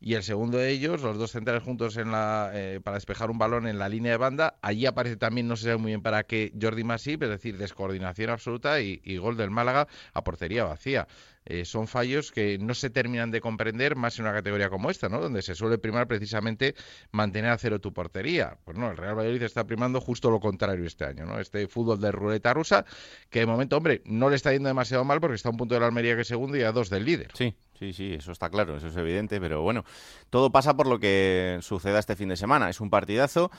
y 0.01 0.13
el 0.13 0.23
segundo 0.23 0.57
de 0.57 0.69
ellos, 0.69 1.01
los 1.01 1.17
dos 1.17 1.31
centrales 1.31 1.63
juntos 1.63 1.97
en 1.97 2.11
la, 2.11 2.51
eh, 2.53 2.79
para 2.83 2.95
despejar 2.95 3.29
un 3.31 3.37
balón 3.37 3.67
en 3.67 3.79
la 3.79 3.89
línea 3.89 4.11
de 4.11 4.17
banda. 4.17 4.55
Allí 4.61 4.85
aparece 4.85 5.17
también, 5.17 5.47
no 5.47 5.55
se 5.55 5.63
sabe 5.65 5.77
muy 5.77 5.91
bien 5.91 6.01
para 6.01 6.23
qué, 6.23 6.53
Jordi 6.59 6.83
Masip, 6.83 7.23
es 7.23 7.29
decir, 7.29 7.57
descoordinación 7.57 8.29
absoluta 8.29 8.81
y, 8.81 9.01
y 9.03 9.17
gol 9.17 9.37
del 9.37 9.51
Málaga 9.51 9.87
a 10.13 10.23
portería 10.23 10.63
vacía. 10.65 11.07
Eh, 11.49 11.65
son 11.65 11.87
fallos 11.87 12.31
que 12.31 12.59
no 12.59 12.75
se 12.75 12.91
terminan 12.91 13.31
de 13.31 13.41
comprender 13.41 13.95
más 13.95 14.19
en 14.19 14.25
una 14.25 14.33
categoría 14.35 14.69
como 14.69 14.91
esta, 14.91 15.09
¿no? 15.09 15.19
Donde 15.19 15.41
se 15.41 15.55
suele 15.55 15.79
primar 15.79 16.07
precisamente 16.07 16.75
mantener 17.11 17.49
a 17.49 17.57
cero 17.57 17.79
tu 17.79 17.91
portería. 17.91 18.59
Pues 18.63 18.77
no, 18.77 18.91
el 18.91 18.97
Real 18.97 19.17
Valladolid 19.17 19.41
está 19.41 19.65
primando 19.65 19.99
justo 19.99 20.29
lo 20.29 20.39
contrario 20.39 20.85
este 20.85 21.05
año, 21.05 21.25
¿no? 21.25 21.39
Este 21.39 21.67
fútbol 21.67 21.99
de 21.99 22.11
ruleta 22.11 22.53
rusa 22.53 22.85
que 23.31 23.39
de 23.39 23.47
momento, 23.47 23.77
hombre, 23.77 24.03
no 24.05 24.29
le 24.29 24.35
está 24.35 24.53
yendo 24.53 24.67
demasiado 24.67 25.03
mal 25.03 25.19
porque 25.19 25.35
está 25.35 25.49
a 25.49 25.51
un 25.51 25.57
punto 25.57 25.73
de 25.73 25.79
la 25.81 25.87
Almería 25.87 26.15
que 26.15 26.23
segundo 26.23 26.55
y 26.55 26.61
a 26.61 26.71
dos 26.71 26.91
del 26.91 27.03
líder. 27.03 27.31
Sí, 27.33 27.55
sí, 27.79 27.93
sí, 27.93 28.13
eso 28.13 28.31
está 28.31 28.51
claro, 28.51 28.77
eso 28.77 28.87
es 28.87 28.95
evidente, 28.95 29.41
pero 29.41 29.63
bueno, 29.63 29.85
todo 30.29 30.51
pasa 30.51 30.77
por 30.77 30.85
lo 30.85 30.99
que 30.99 31.57
suceda 31.61 31.97
este 31.97 32.15
fin 32.15 32.29
de 32.29 32.37
semana. 32.37 32.69
Es 32.69 32.79
un 32.79 32.91
partidazo, 32.91 33.49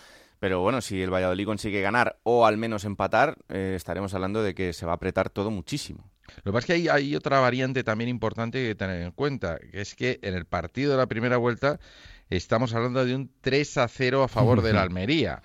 pero 0.41 0.61
bueno, 0.61 0.81
si 0.81 1.01
el 1.01 1.13
Valladolid 1.13 1.45
consigue 1.45 1.83
ganar 1.83 2.19
o 2.23 2.47
al 2.47 2.57
menos 2.57 2.85
empatar, 2.85 3.37
eh, 3.51 3.75
estaremos 3.77 4.15
hablando 4.15 4.43
de 4.43 4.55
que 4.55 4.73
se 4.73 4.87
va 4.87 4.93
a 4.93 4.95
apretar 4.97 5.29
todo 5.29 5.51
muchísimo. 5.51 6.11
Lo 6.43 6.45
que 6.45 6.53
pasa 6.53 6.59
es 6.59 6.67
que 6.67 6.73
hay, 6.73 6.89
hay 6.89 7.15
otra 7.15 7.41
variante 7.41 7.85
también 7.85 8.09
importante 8.09 8.67
que 8.67 8.75
tener 8.75 9.03
en 9.03 9.13
cuenta, 9.13 9.59
que 9.59 9.83
es 9.83 9.95
que 9.95 10.19
en 10.23 10.35
el 10.35 10.47
partido 10.47 10.93
de 10.93 10.97
la 10.97 11.07
primera 11.07 11.37
vuelta 11.37 11.79
estamos 12.31 12.75
hablando 12.75 13.05
de 13.05 13.15
un 13.15 13.31
3 13.43 13.79
a 13.79 13.89
0 13.89 14.23
a 14.23 14.29
favor 14.29 14.63
de 14.63 14.73
la 14.73 14.83
Almería. 14.83 15.43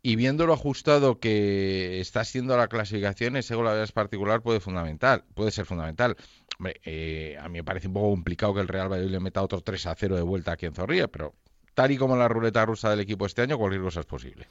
Y 0.00 0.16
viendo 0.16 0.46
lo 0.46 0.54
ajustado 0.54 1.18
que 1.18 2.00
está 2.00 2.24
siendo 2.24 2.56
la 2.56 2.68
clasificación, 2.68 3.36
ese 3.36 3.54
gol 3.54 3.66
a 3.68 3.86
particular 3.88 4.40
puede, 4.40 4.60
fundamental, 4.60 5.24
puede 5.34 5.50
ser 5.50 5.66
fundamental. 5.66 6.16
Hombre, 6.58 6.80
eh, 6.84 7.36
a 7.38 7.48
mí 7.48 7.58
me 7.58 7.64
parece 7.64 7.88
un 7.88 7.94
poco 7.94 8.10
complicado 8.10 8.54
que 8.54 8.60
el 8.60 8.68
Real 8.68 8.88
Valladolid 8.88 9.12
le 9.12 9.20
meta 9.20 9.42
otro 9.42 9.60
3 9.60 9.86
a 9.86 9.94
0 9.94 10.16
de 10.16 10.22
vuelta 10.22 10.52
aquí 10.52 10.66
en 10.66 10.74
Zorrilla, 10.74 11.08
pero 11.08 11.34
tal 11.78 11.92
y 11.92 11.96
como 11.96 12.16
la 12.16 12.26
ruleta 12.26 12.66
rusa 12.66 12.90
del 12.90 12.98
equipo 12.98 13.24
este 13.24 13.42
año, 13.42 13.56
cualquier 13.56 13.82
cosa 13.82 14.00
es 14.00 14.06
posible. 14.06 14.48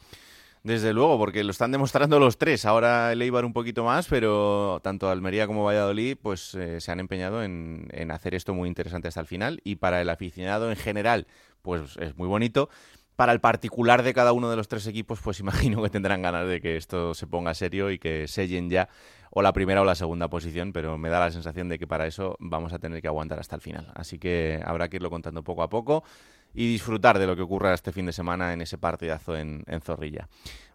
Desde 0.64 0.94
luego, 0.94 1.18
porque 1.18 1.44
lo 1.44 1.52
están 1.52 1.74
demostrando 1.74 2.22
los 2.22 2.38
tres. 2.38 2.64
Ahora 2.64 3.12
el 3.12 3.22
Eibar 3.22 3.44
un 3.44 3.52
poquito 3.52 3.84
más, 3.84 4.08
pero 4.08 4.80
tanto 4.82 5.10
Almería 5.10 5.46
como 5.46 5.66
Valladolid 5.66 6.16
pues 6.22 6.56
eh, 6.56 6.80
se 6.80 6.90
han 6.90 7.02
empeñado 7.02 7.44
en, 7.44 7.90
en 7.92 8.12
hacer 8.12 8.34
esto 8.34 8.54
muy 8.54 8.70
interesante 8.70 9.10
hasta 9.10 9.20
el 9.20 9.28
final. 9.28 9.60
Y 9.66 9.76
para 9.76 10.00
el 10.00 10.10
aficionado 10.10 10.70
en 10.70 10.78
general, 10.78 11.28
pues 11.62 11.98
es 11.98 12.16
muy 12.16 12.30
bonito. 12.30 12.70
Para 13.18 13.34
el 13.34 13.42
particular 13.42 14.04
de 14.04 14.14
cada 14.14 14.32
uno 14.32 14.50
de 14.50 14.56
los 14.56 14.70
tres 14.70 14.88
equipos, 14.88 15.20
pues 15.22 15.40
imagino 15.42 15.84
que 15.84 15.90
tendrán 15.90 16.22
ganas 16.22 16.48
de 16.48 16.62
que 16.62 16.78
esto 16.78 17.14
se 17.14 17.28
ponga 17.28 17.54
serio 17.56 17.92
y 17.92 18.00
que 18.00 18.30
sellen 18.30 18.70
ya 18.70 18.88
o 19.32 19.42
la 19.42 19.52
primera 19.52 19.82
o 19.82 19.86
la 19.86 19.96
segunda 19.96 20.30
posición, 20.30 20.72
pero 20.72 20.98
me 20.98 21.10
da 21.10 21.20
la 21.20 21.32
sensación 21.32 21.68
de 21.68 21.78
que 21.78 21.88
para 21.88 22.08
eso 22.08 22.38
vamos 22.40 22.72
a 22.72 22.80
tener 22.80 23.02
que 23.02 23.10
aguantar 23.10 23.38
hasta 23.38 23.56
el 23.56 23.62
final. 23.62 23.92
Así 23.96 24.18
que 24.18 24.62
habrá 24.64 24.88
que 24.88 24.96
irlo 24.96 25.10
contando 25.10 25.44
poco 25.44 25.62
a 25.64 25.70
poco 25.70 26.06
y 26.58 26.68
disfrutar 26.68 27.20
de 27.20 27.28
lo 27.28 27.36
que 27.36 27.44
ocurra 27.44 27.76
este 27.76 27.92
fin 27.92 28.08
de 28.08 28.12
semana 28.12 28.52
en 28.52 28.62
ese 28.62 28.80
partidazo 28.80 29.38
en, 29.38 29.64
Zorrilla. 29.84 30.28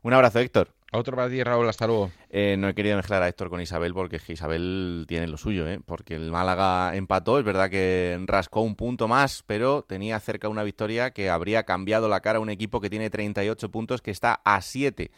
Un 0.02 0.12
abrazo, 0.12 0.38
Héctor. 0.38 0.68
Otro 0.92 1.16
para 1.16 1.28
ti, 1.28 1.42
Raúl, 1.42 1.68
hasta 1.68 1.88
luego. 1.88 2.12
Eh, 2.30 2.54
no 2.56 2.68
he 2.68 2.74
querido 2.74 2.96
mezclar 2.96 3.20
a 3.20 3.28
Héctor 3.28 3.50
con 3.50 3.60
Isabel 3.60 3.92
porque 3.92 4.20
Isabel 4.28 5.06
tiene 5.08 5.26
lo 5.26 5.36
suyo, 5.36 5.66
¿eh? 5.66 5.80
porque 5.84 6.14
el 6.14 6.30
Málaga 6.30 6.94
empató, 6.94 7.40
es 7.40 7.44
verdad 7.44 7.68
que 7.68 8.16
rascó 8.26 8.60
un 8.60 8.76
punto 8.76 9.08
más, 9.08 9.42
pero 9.44 9.82
tenía 9.82 10.20
cerca 10.20 10.48
una 10.48 10.62
victoria 10.62 11.10
que 11.10 11.30
habría 11.30 11.64
cambiado 11.64 12.08
la 12.08 12.20
cara 12.20 12.38
a 12.38 12.42
un 12.42 12.50
equipo 12.50 12.80
que 12.80 12.88
tiene 12.88 13.10
38 13.10 13.68
puntos, 13.72 14.02
que 14.02 14.12
está 14.12 14.40
a 14.44 14.62
7 14.62 15.10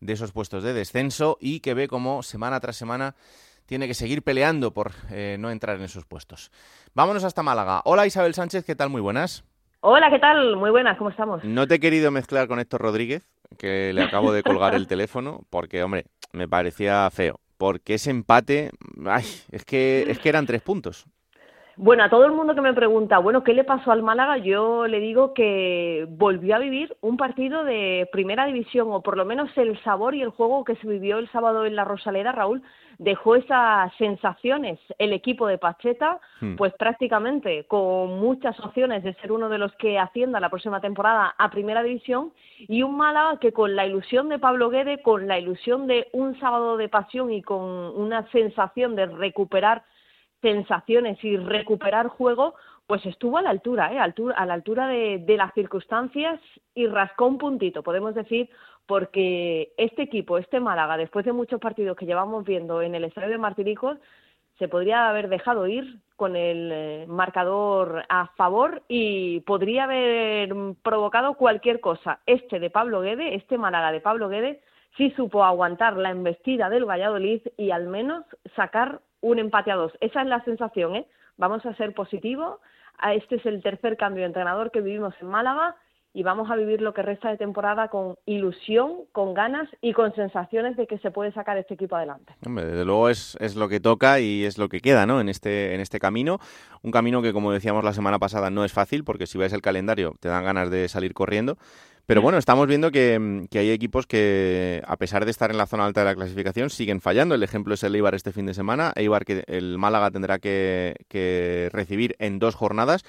de 0.00 0.12
esos 0.12 0.32
puestos 0.32 0.64
de 0.64 0.72
descenso 0.72 1.38
y 1.40 1.60
que 1.60 1.74
ve 1.74 1.86
como 1.86 2.24
semana 2.24 2.58
tras 2.58 2.74
semana 2.74 3.14
tiene 3.66 3.86
que 3.86 3.94
seguir 3.94 4.24
peleando 4.24 4.72
por 4.72 4.94
eh, 5.10 5.36
no 5.38 5.52
entrar 5.52 5.76
en 5.76 5.82
esos 5.82 6.06
puestos. 6.06 6.50
Vámonos 6.92 7.22
hasta 7.22 7.44
Málaga. 7.44 7.82
Hola 7.84 8.04
Isabel 8.04 8.34
Sánchez, 8.34 8.64
¿qué 8.64 8.74
tal? 8.74 8.88
Muy 8.88 9.00
buenas. 9.00 9.44
Hola, 9.80 10.10
¿qué 10.10 10.18
tal? 10.18 10.56
Muy 10.56 10.70
buenas, 10.70 10.98
¿cómo 10.98 11.10
estamos? 11.10 11.44
No 11.44 11.68
te 11.68 11.76
he 11.76 11.80
querido 11.80 12.10
mezclar 12.10 12.48
con 12.48 12.58
Héctor 12.58 12.80
Rodríguez, 12.80 13.28
que 13.58 13.92
le 13.92 14.02
acabo 14.02 14.32
de 14.32 14.42
colgar 14.42 14.74
el 14.74 14.86
teléfono, 14.88 15.42
porque, 15.50 15.84
hombre, 15.84 16.06
me 16.32 16.48
parecía 16.48 17.08
feo. 17.12 17.38
Porque 17.58 17.94
ese 17.94 18.10
empate, 18.10 18.72
ay, 19.06 19.24
es 19.52 19.64
que, 19.64 20.06
es 20.08 20.18
que 20.18 20.28
eran 20.28 20.46
tres 20.46 20.62
puntos. 20.62 21.06
Bueno, 21.80 22.02
a 22.02 22.10
todo 22.10 22.24
el 22.24 22.32
mundo 22.32 22.56
que 22.56 22.60
me 22.60 22.74
pregunta, 22.74 23.18
bueno, 23.18 23.44
¿qué 23.44 23.54
le 23.54 23.62
pasó 23.62 23.92
al 23.92 24.02
Málaga? 24.02 24.36
Yo 24.38 24.88
le 24.88 24.98
digo 24.98 25.32
que 25.32 26.08
volvió 26.10 26.56
a 26.56 26.58
vivir 26.58 26.96
un 27.02 27.16
partido 27.16 27.62
de 27.62 28.08
primera 28.10 28.46
división, 28.46 28.88
o 28.90 29.00
por 29.00 29.16
lo 29.16 29.24
menos 29.24 29.48
el 29.56 29.80
sabor 29.84 30.16
y 30.16 30.22
el 30.22 30.30
juego 30.30 30.64
que 30.64 30.74
se 30.74 30.88
vivió 30.88 31.18
el 31.18 31.30
sábado 31.30 31.66
en 31.66 31.76
la 31.76 31.84
Rosaleda, 31.84 32.32
Raúl, 32.32 32.64
dejó 32.98 33.36
esas 33.36 33.94
sensaciones 33.94 34.80
el 34.98 35.12
equipo 35.12 35.46
de 35.46 35.56
Pacheta, 35.58 36.18
hmm. 36.40 36.56
pues 36.56 36.72
prácticamente 36.74 37.64
con 37.68 38.18
muchas 38.18 38.58
opciones 38.58 39.04
de 39.04 39.14
ser 39.14 39.30
uno 39.30 39.48
de 39.48 39.58
los 39.58 39.72
que 39.76 40.00
ascienda 40.00 40.40
la 40.40 40.50
próxima 40.50 40.80
temporada 40.80 41.32
a 41.38 41.48
Primera 41.48 41.84
División 41.84 42.32
y 42.58 42.82
un 42.82 42.96
Málaga 42.96 43.38
que 43.38 43.52
con 43.52 43.76
la 43.76 43.86
ilusión 43.86 44.28
de 44.30 44.40
Pablo 44.40 44.68
Guede, 44.68 45.00
con 45.00 45.28
la 45.28 45.38
ilusión 45.38 45.86
de 45.86 46.08
un 46.12 46.40
sábado 46.40 46.76
de 46.76 46.88
pasión 46.88 47.32
y 47.32 47.40
con 47.40 47.60
una 47.60 48.28
sensación 48.32 48.96
de 48.96 49.06
recuperar 49.06 49.84
sensaciones 50.40 51.22
y 51.24 51.36
recuperar 51.36 52.08
juego, 52.08 52.54
pues 52.86 53.04
estuvo 53.06 53.38
a 53.38 53.42
la 53.42 53.50
altura, 53.50 53.92
¿eh? 53.92 53.98
a 53.98 54.46
la 54.46 54.54
altura 54.54 54.86
de, 54.88 55.18
de 55.18 55.36
las 55.36 55.52
circunstancias 55.54 56.40
y 56.74 56.86
rascó 56.86 57.26
un 57.26 57.38
puntito, 57.38 57.82
podemos 57.82 58.14
decir, 58.14 58.48
porque 58.86 59.74
este 59.76 60.02
equipo, 60.02 60.38
este 60.38 60.60
Málaga, 60.60 60.96
después 60.96 61.24
de 61.26 61.32
muchos 61.32 61.60
partidos 61.60 61.96
que 61.96 62.06
llevamos 62.06 62.44
viendo 62.44 62.80
en 62.80 62.94
el 62.94 63.04
estadio 63.04 63.28
de 63.28 63.38
Martiricos, 63.38 63.98
se 64.58 64.66
podría 64.66 65.08
haber 65.08 65.28
dejado 65.28 65.66
ir 65.66 66.00
con 66.16 66.34
el 66.34 66.70
eh, 66.72 67.04
marcador 67.06 68.04
a 68.08 68.28
favor 68.36 68.82
y 68.88 69.40
podría 69.40 69.84
haber 69.84 70.52
provocado 70.82 71.34
cualquier 71.34 71.80
cosa. 71.80 72.20
Este 72.26 72.58
de 72.58 72.70
Pablo 72.70 73.00
Guede, 73.00 73.36
este 73.36 73.56
Málaga 73.56 73.92
de 73.92 74.00
Pablo 74.00 74.28
Guede, 74.28 74.60
sí 74.98 75.12
supo 75.16 75.44
aguantar 75.44 75.96
la 75.96 76.10
embestida 76.10 76.68
del 76.68 76.84
Valladolid 76.84 77.40
y 77.56 77.70
al 77.70 77.86
menos 77.86 78.24
sacar 78.54 79.00
un 79.22 79.38
empate 79.38 79.70
a 79.70 79.76
dos. 79.76 79.92
Esa 80.00 80.20
es 80.22 80.28
la 80.28 80.44
sensación, 80.44 80.96
¿eh? 80.96 81.06
Vamos 81.38 81.64
a 81.64 81.74
ser 81.74 81.94
positivos. 81.94 82.60
Este 83.14 83.36
es 83.36 83.46
el 83.46 83.62
tercer 83.62 83.96
cambio 83.96 84.22
de 84.22 84.26
entrenador 84.26 84.70
que 84.72 84.80
vivimos 84.80 85.14
en 85.20 85.28
Málaga 85.28 85.76
y 86.12 86.24
vamos 86.24 86.50
a 86.50 86.56
vivir 86.56 86.80
lo 86.80 86.94
que 86.94 87.02
resta 87.02 87.30
de 87.30 87.36
temporada 87.36 87.88
con 87.88 88.16
ilusión, 88.26 89.04
con 89.12 89.34
ganas 89.34 89.68
y 89.80 89.92
con 89.92 90.12
sensaciones 90.14 90.76
de 90.76 90.88
que 90.88 90.98
se 90.98 91.12
puede 91.12 91.30
sacar 91.32 91.58
este 91.58 91.74
equipo 91.74 91.94
adelante. 91.94 92.34
Hombre, 92.44 92.64
desde 92.64 92.84
luego 92.84 93.08
es, 93.08 93.36
es 93.40 93.54
lo 93.54 93.68
que 93.68 93.78
toca 93.78 94.18
y 94.18 94.44
es 94.44 94.58
lo 94.58 94.68
que 94.68 94.80
queda 94.80 95.06
¿no? 95.06 95.20
en, 95.20 95.28
este, 95.28 95.74
en 95.74 95.80
este 95.80 96.00
camino. 96.00 96.38
Un 96.82 96.90
camino 96.90 97.22
que, 97.22 97.32
como 97.32 97.52
decíamos 97.52 97.84
la 97.84 97.92
semana 97.92 98.18
pasada, 98.18 98.50
no 98.50 98.64
es 98.64 98.72
fácil 98.72 99.04
porque 99.04 99.26
si 99.26 99.38
ves 99.38 99.52
el 99.52 99.62
calendario 99.62 100.14
te 100.18 100.28
dan 100.28 100.44
ganas 100.44 100.70
de 100.70 100.88
salir 100.88 101.14
corriendo. 101.14 101.56
Pero 102.08 102.22
bueno, 102.22 102.38
estamos 102.38 102.66
viendo 102.66 102.90
que, 102.90 103.46
que, 103.50 103.58
hay 103.58 103.70
equipos 103.70 104.06
que, 104.06 104.82
a 104.86 104.96
pesar 104.96 105.26
de 105.26 105.30
estar 105.30 105.50
en 105.50 105.58
la 105.58 105.66
zona 105.66 105.84
alta 105.84 106.00
de 106.00 106.06
la 106.06 106.14
clasificación, 106.14 106.70
siguen 106.70 107.02
fallando. 107.02 107.34
El 107.34 107.42
ejemplo 107.42 107.74
es 107.74 107.82
el 107.82 107.94
Eibar 107.94 108.14
este 108.14 108.32
fin 108.32 108.46
de 108.46 108.54
semana. 108.54 108.94
Eibar 108.96 109.26
que 109.26 109.44
el 109.46 109.76
Málaga 109.76 110.10
tendrá 110.10 110.38
que, 110.38 110.96
que 111.08 111.68
recibir 111.70 112.16
en 112.18 112.38
dos 112.38 112.54
jornadas. 112.54 113.04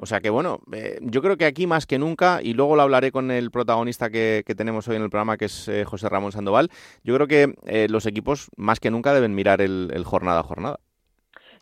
O 0.00 0.06
sea 0.06 0.20
que 0.20 0.30
bueno, 0.30 0.60
eh, 0.72 0.98
yo 1.02 1.22
creo 1.22 1.36
que 1.36 1.44
aquí 1.44 1.66
más 1.66 1.86
que 1.86 1.98
nunca, 1.98 2.40
y 2.42 2.54
luego 2.54 2.76
lo 2.76 2.82
hablaré 2.82 3.12
con 3.12 3.30
el 3.30 3.50
protagonista 3.50 4.10
que, 4.10 4.42
tenemos 4.56 4.88
hoy 4.88 4.96
en 4.96 5.02
el 5.02 5.10
programa, 5.10 5.36
que 5.36 5.46
es 5.46 5.68
eh, 5.68 5.84
José 5.84 6.08
Ramón 6.08 6.32
Sandoval, 6.32 6.70
yo 7.04 7.14
creo 7.14 7.26
que 7.26 7.54
eh, 7.66 7.86
los 7.90 8.06
equipos 8.06 8.48
más 8.56 8.80
que 8.80 8.90
nunca 8.90 9.12
deben 9.12 9.34
mirar 9.34 9.60
el, 9.60 10.02
jornada 10.04 10.40
a 10.40 10.44
jornada. 10.44 10.80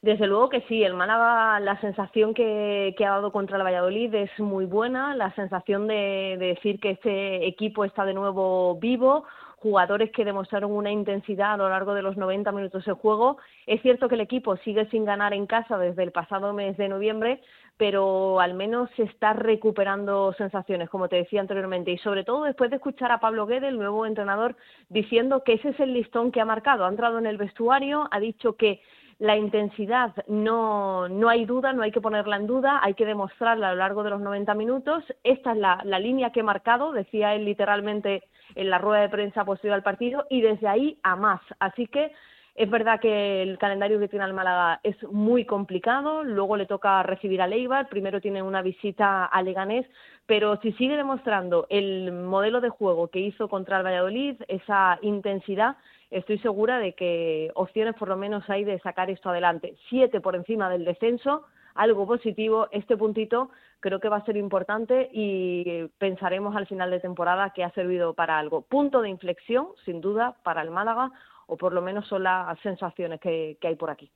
Desde 0.04 0.26
luego 0.26 0.50
que 0.50 0.60
sí, 0.68 0.84
el 0.84 0.92
Málaga, 0.92 1.58
la 1.60 1.80
sensación 1.80 2.34
que, 2.34 2.94
ha 2.98 3.08
dado 3.08 3.32
contra 3.32 3.56
el 3.56 3.62
Valladolid 3.62 4.14
es 4.14 4.38
muy 4.38 4.66
buena, 4.66 5.16
la 5.16 5.34
sensación 5.34 5.86
de, 5.86 6.36
de 6.38 6.48
decir 6.48 6.78
que 6.78 6.90
este 6.90 7.46
equipo 7.46 7.86
está 7.86 8.04
de 8.04 8.12
nuevo 8.12 8.78
vivo, 8.78 9.24
jugadores 9.56 10.10
que 10.10 10.26
demostraron 10.26 10.72
una 10.72 10.92
intensidad 10.92 11.54
a 11.54 11.56
lo 11.56 11.70
largo 11.70 11.94
de 11.94 12.02
los 12.02 12.18
90 12.18 12.52
minutos 12.52 12.84
de 12.84 12.92
juego. 12.92 13.38
Es 13.66 13.80
cierto 13.80 14.10
que 14.10 14.16
el 14.16 14.20
equipo 14.20 14.58
sigue 14.58 14.84
sin 14.90 15.06
ganar 15.06 15.32
en 15.32 15.46
casa 15.46 15.78
desde 15.78 16.02
el 16.02 16.12
pasado 16.12 16.52
mes 16.52 16.76
de 16.76 16.90
noviembre, 16.90 17.40
pero 17.78 18.40
al 18.40 18.52
menos 18.52 18.90
se 18.96 19.04
está 19.04 19.32
recuperando 19.32 20.34
sensaciones, 20.34 20.90
como 20.90 21.08
te 21.08 21.16
decía 21.16 21.40
anteriormente, 21.40 21.92
y 21.92 21.96
sobre 21.96 22.24
todo 22.24 22.44
después 22.44 22.68
de 22.68 22.76
escuchar 22.76 23.10
a 23.10 23.20
Pablo 23.20 23.46
Guede, 23.46 23.68
el 23.68 23.78
nuevo 23.78 24.04
entrenador, 24.04 24.54
diciendo 24.90 25.42
que 25.44 25.54
ese 25.54 25.70
es 25.70 25.80
el 25.80 25.94
listón 25.94 26.30
que 26.30 26.42
ha 26.42 26.44
marcado. 26.44 26.84
Ha 26.84 26.90
entrado 26.90 27.18
en 27.18 27.24
el 27.24 27.38
vestuario, 27.38 28.06
ha 28.10 28.20
dicho 28.20 28.56
que 28.56 28.82
la 29.18 29.36
intensidad 29.36 30.12
no, 30.26 31.08
no 31.08 31.28
hay 31.28 31.44
duda, 31.44 31.72
no 31.72 31.82
hay 31.82 31.92
que 31.92 32.00
ponerla 32.00 32.36
en 32.36 32.46
duda, 32.46 32.80
hay 32.82 32.94
que 32.94 33.06
demostrarla 33.06 33.68
a 33.68 33.72
lo 33.72 33.78
largo 33.78 34.02
de 34.02 34.10
los 34.10 34.20
90 34.20 34.54
minutos. 34.54 35.04
Esta 35.22 35.52
es 35.52 35.58
la, 35.58 35.80
la 35.84 35.98
línea 35.98 36.30
que 36.30 36.40
he 36.40 36.44
marcado, 36.44 36.92
decía 36.92 37.34
él 37.34 37.44
literalmente 37.44 38.24
en 38.54 38.70
la 38.70 38.78
rueda 38.78 39.02
de 39.02 39.08
prensa 39.08 39.44
posterior 39.44 39.74
al 39.74 39.82
partido, 39.82 40.26
y 40.30 40.40
desde 40.40 40.68
ahí 40.68 40.98
a 41.02 41.16
más. 41.16 41.40
Así 41.58 41.86
que 41.86 42.12
es 42.54 42.70
verdad 42.70 43.00
que 43.00 43.42
el 43.42 43.58
calendario 43.58 43.98
que 43.98 44.06
tiene 44.06 44.24
el 44.24 44.32
Málaga 44.32 44.78
es 44.84 44.96
muy 45.10 45.44
complicado, 45.44 46.22
luego 46.22 46.56
le 46.56 46.66
toca 46.66 47.02
recibir 47.02 47.42
a 47.42 47.48
Leibar, 47.48 47.88
primero 47.88 48.20
tiene 48.20 48.42
una 48.42 48.62
visita 48.62 49.24
a 49.24 49.42
Leganés, 49.42 49.86
pero 50.26 50.56
si 50.60 50.72
sigue 50.74 50.96
demostrando 50.96 51.66
el 51.68 52.12
modelo 52.12 52.60
de 52.60 52.68
juego 52.68 53.08
que 53.08 53.18
hizo 53.18 53.48
contra 53.48 53.78
el 53.78 53.84
Valladolid, 53.84 54.36
esa 54.46 54.98
intensidad, 55.02 55.76
estoy 56.10 56.38
segura 56.38 56.78
de 56.78 56.94
que 56.94 57.50
opciones 57.54 57.94
por 57.94 58.08
lo 58.08 58.16
menos 58.16 58.48
hay 58.48 58.64
de 58.64 58.78
sacar 58.80 59.10
esto 59.10 59.30
adelante. 59.30 59.76
Siete 59.88 60.20
por 60.20 60.36
encima 60.36 60.68
del 60.68 60.84
descenso, 60.84 61.44
algo 61.74 62.06
positivo, 62.06 62.68
este 62.70 62.96
puntito 62.96 63.50
creo 63.80 64.00
que 64.00 64.08
va 64.08 64.16
a 64.16 64.24
ser 64.24 64.36
importante 64.38 65.10
y 65.12 65.86
pensaremos 65.98 66.56
al 66.56 66.66
final 66.66 66.90
de 66.90 67.00
temporada 67.00 67.50
que 67.50 67.64
ha 67.64 67.70
servido 67.72 68.14
para 68.14 68.38
algo. 68.38 68.62
Punto 68.62 69.02
de 69.02 69.10
inflexión, 69.10 69.68
sin 69.84 70.00
duda, 70.00 70.36
para 70.42 70.62
el 70.62 70.70
Málaga, 70.70 71.12
o 71.46 71.58
por 71.58 71.74
lo 71.74 71.82
menos 71.82 72.08
son 72.08 72.22
las 72.22 72.58
sensaciones 72.60 73.20
que, 73.20 73.58
hay 73.60 73.76
por 73.76 73.90
aquí. 73.90 74.10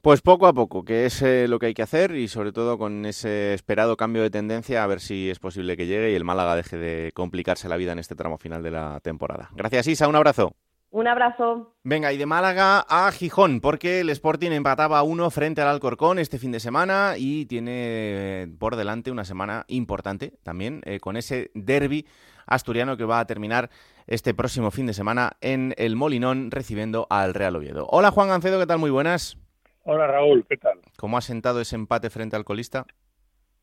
Pues 0.00 0.20
poco 0.20 0.48
a 0.48 0.52
poco, 0.52 0.84
que 0.84 1.06
es 1.06 1.22
eh, 1.22 1.46
lo 1.46 1.60
que 1.60 1.66
hay 1.66 1.74
que 1.74 1.82
hacer 1.82 2.16
y 2.16 2.26
sobre 2.26 2.50
todo 2.50 2.76
con 2.76 3.06
ese 3.06 3.54
esperado 3.54 3.96
cambio 3.96 4.22
de 4.22 4.30
tendencia 4.30 4.82
a 4.82 4.86
ver 4.88 4.98
si 4.98 5.30
es 5.30 5.38
posible 5.38 5.76
que 5.76 5.86
llegue 5.86 6.10
y 6.10 6.16
el 6.16 6.24
Málaga 6.24 6.56
deje 6.56 6.76
de 6.76 7.12
complicarse 7.12 7.68
la 7.68 7.76
vida 7.76 7.92
en 7.92 8.00
este 8.00 8.16
tramo 8.16 8.36
final 8.36 8.64
de 8.64 8.72
la 8.72 8.98
temporada. 8.98 9.50
Gracias 9.54 9.86
Isa, 9.86 10.08
un 10.08 10.16
abrazo. 10.16 10.56
Un 10.92 11.08
abrazo. 11.08 11.74
Venga, 11.84 12.12
y 12.12 12.18
de 12.18 12.26
Málaga 12.26 12.84
a 12.86 13.10
Gijón, 13.12 13.62
porque 13.62 14.00
el 14.00 14.10
Sporting 14.10 14.50
empataba 14.50 15.02
uno 15.02 15.30
frente 15.30 15.62
al 15.62 15.68
Alcorcón 15.68 16.18
este 16.18 16.38
fin 16.38 16.52
de 16.52 16.60
semana 16.60 17.14
y 17.16 17.46
tiene 17.46 18.54
por 18.58 18.76
delante 18.76 19.10
una 19.10 19.24
semana 19.24 19.64
importante 19.68 20.34
también 20.42 20.82
eh, 20.84 21.00
con 21.00 21.16
ese 21.16 21.50
derby 21.54 22.06
asturiano 22.46 22.98
que 22.98 23.06
va 23.06 23.20
a 23.20 23.26
terminar 23.26 23.70
este 24.06 24.34
próximo 24.34 24.70
fin 24.70 24.84
de 24.84 24.92
semana 24.92 25.32
en 25.40 25.74
el 25.78 25.96
Molinón 25.96 26.50
recibiendo 26.50 27.06
al 27.08 27.32
Real 27.32 27.56
Oviedo. 27.56 27.86
Hola 27.88 28.10
Juan 28.10 28.28
Gancedo, 28.28 28.60
¿qué 28.60 28.66
tal? 28.66 28.78
Muy 28.78 28.90
buenas. 28.90 29.38
Hola 29.84 30.06
Raúl, 30.06 30.44
¿qué 30.46 30.58
tal? 30.58 30.78
¿Cómo 30.98 31.16
ha 31.16 31.22
sentado 31.22 31.62
ese 31.62 31.74
empate 31.74 32.10
frente 32.10 32.36
al 32.36 32.44
colista? 32.44 32.84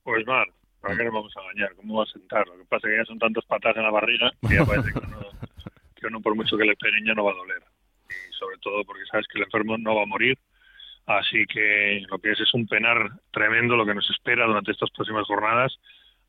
Pues 0.02 0.26
mal, 0.26 0.48
¿para 0.82 0.98
qué 0.98 1.04
nos 1.04 1.13
vamos 1.13 1.34
a 1.38 1.42
engañar? 1.42 1.76
¿Cómo 1.76 2.00
va 2.00 2.06
a 2.06 2.08
sentar? 2.08 2.48
Lo 2.48 2.58
que 2.58 2.65
pasa 2.65 2.88
es 2.88 2.92
que 2.92 2.98
ya 2.98 3.06
son 3.06 3.20
tantos 3.20 3.46
patas 3.46 3.78
en 3.78 3.84
la 3.84 3.92
barriga 3.92 4.32
que 4.48 4.56
ya 4.56 4.65
parece 4.65 4.94
que 4.94 5.00
uno, 5.00 5.30
que 6.00 6.08
uno 6.08 6.22
por 6.22 6.36
mucho 6.36 6.58
que 6.58 6.66
le 6.66 6.76
peguen 6.76 7.06
ya 7.06 7.14
no 7.14 7.26
va 7.26 7.32
a 7.32 7.36
doler. 7.36 7.62
Y 8.10 8.34
sobre 8.34 8.58
todo 8.58 8.84
porque 8.84 9.06
sabes 9.12 9.28
que 9.28 9.40
el 9.40 9.46
enfermo 9.46 9.78
no 9.78 9.96
va 9.96 10.04
a 10.04 10.08
morir. 10.08 10.38
Así 11.06 11.46
que 11.48 12.04
lo 12.10 12.20
que 12.20 12.32
es 12.32 12.40
es 12.40 12.54
un 12.54 12.68
penar 12.68 13.10
tremendo 13.32 13.76
lo 13.76 13.86
que 13.86 13.96
nos 13.96 14.10
espera 14.10 14.46
durante 14.46 14.72
estas 14.72 14.92
próximas 14.92 15.26
jornadas 15.26 15.76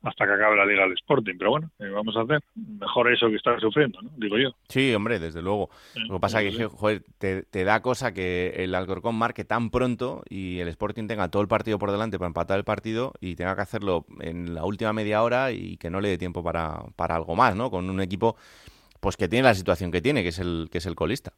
hasta 0.03 0.25
que 0.25 0.33
acabe 0.33 0.55
la 0.55 0.65
Liga 0.65 0.83
del 0.83 0.93
Sporting. 0.93 1.35
Pero 1.37 1.51
bueno, 1.51 1.69
vamos 1.79 2.15
a 2.17 2.21
hacer? 2.21 2.39
Mejor 2.55 3.11
eso 3.11 3.29
que 3.29 3.35
estar 3.35 3.59
sufriendo, 3.59 4.01
¿no? 4.01 4.09
Digo 4.17 4.37
yo. 4.37 4.55
Sí, 4.67 4.93
hombre, 4.93 5.19
desde 5.19 5.41
luego. 5.41 5.69
Lo 6.07 6.15
que 6.15 6.19
pasa 6.19 6.41
es 6.41 6.57
que, 6.57 6.65
joder, 6.65 7.03
te, 7.19 7.63
da 7.63 7.81
cosa 7.81 8.13
que 8.13 8.53
el 8.57 8.73
Alcorcón 8.73 9.15
marque 9.15 9.45
tan 9.45 9.69
pronto 9.69 10.23
y 10.29 10.59
el 10.59 10.67
Sporting 10.69 11.07
tenga 11.07 11.29
todo 11.29 11.41
el 11.41 11.47
partido 11.47 11.77
por 11.77 11.91
delante 11.91 12.17
para 12.17 12.27
empatar 12.27 12.57
el 12.57 12.63
partido 12.63 13.13
y 13.19 13.35
tenga 13.35 13.55
que 13.55 13.61
hacerlo 13.61 14.05
en 14.19 14.55
la 14.55 14.65
última 14.65 14.93
media 14.93 15.21
hora 15.21 15.51
y 15.51 15.77
que 15.77 15.89
no 15.89 16.01
le 16.01 16.09
dé 16.09 16.17
tiempo 16.17 16.43
para, 16.43 16.83
para 16.95 17.15
algo 17.15 17.35
más, 17.35 17.55
¿no? 17.55 17.69
Con 17.69 17.89
un 17.89 18.01
equipo 18.01 18.35
pues 19.01 19.17
que 19.17 19.27
tiene 19.27 19.47
la 19.47 19.55
situación 19.55 19.91
que 19.91 20.01
tiene, 20.01 20.23
que 20.23 20.29
es 20.29 20.39
el, 20.39 20.69
que 20.71 20.77
es 20.77 20.85
el 20.85 20.95
colista. 20.95 21.33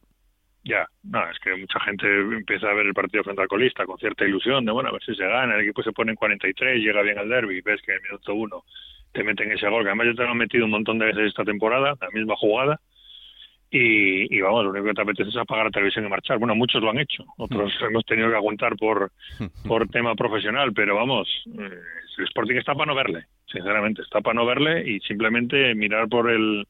Ya, 0.65 0.87
no, 1.03 1.29
es 1.29 1.39
que 1.39 1.55
mucha 1.55 1.79
gente 1.81 2.07
empieza 2.07 2.67
a 2.69 2.73
ver 2.73 2.85
el 2.85 2.93
partido 2.93 3.23
frente 3.23 3.41
al 3.41 3.47
colista 3.47 3.85
con 3.85 3.97
cierta 3.97 4.25
ilusión 4.25 4.63
de, 4.63 4.71
bueno, 4.71 4.89
a 4.89 4.93
ver 4.93 5.03
si 5.03 5.15
se 5.15 5.27
gana, 5.27 5.55
el 5.55 5.61
equipo 5.61 5.83
se 5.83 5.91
pone 5.91 6.11
en 6.11 6.15
43, 6.15 6.81
llega 6.81 7.01
bien 7.01 7.17
al 7.17 7.27
derby, 7.27 7.59
ves 7.61 7.81
que 7.81 7.91
en 7.91 7.97
el 7.97 8.03
minuto 8.03 8.33
uno 8.33 8.63
te 9.11 9.23
meten 9.23 9.51
ese 9.51 9.67
gol, 9.67 9.83
que 9.83 9.89
además 9.89 10.07
ya 10.07 10.13
te 10.13 10.23
lo 10.23 10.31
han 10.31 10.37
metido 10.37 10.65
un 10.65 10.71
montón 10.71 10.99
de 10.99 11.07
veces 11.07 11.27
esta 11.27 11.43
temporada, 11.43 11.95
la 11.99 12.09
misma 12.11 12.35
jugada, 12.37 12.79
y, 13.75 14.39
vamos, 14.39 14.65
lo 14.65 14.69
único 14.69 14.85
que 14.85 14.93
te 14.93 15.01
apetece 15.01 15.29
es 15.31 15.35
apagar 15.35 15.65
la 15.65 15.71
televisión 15.71 16.05
y 16.05 16.09
marchar. 16.09 16.37
Bueno, 16.37 16.53
muchos 16.53 16.79
lo 16.83 16.91
han 16.91 16.99
hecho, 16.99 17.25
otros 17.37 17.73
hmm. 17.81 17.85
hemos 17.85 18.05
tenido 18.05 18.29
que 18.29 18.35
aguantar 18.35 18.75
por, 18.77 19.11
por 19.67 19.89
tema 19.89 20.13
profesional, 20.13 20.71
pero 20.73 20.95
vamos, 20.95 21.27
eh, 21.47 21.79
el 22.19 22.25
Sporting 22.25 22.55
está 22.55 22.75
para 22.75 22.85
no 22.85 22.95
verle, 22.95 23.25
sinceramente, 23.47 24.03
está 24.03 24.21
para 24.21 24.35
no 24.35 24.45
verle 24.45 24.87
y 24.87 24.99
simplemente 24.99 25.73
mirar 25.73 26.07
por 26.07 26.29
el 26.29 26.67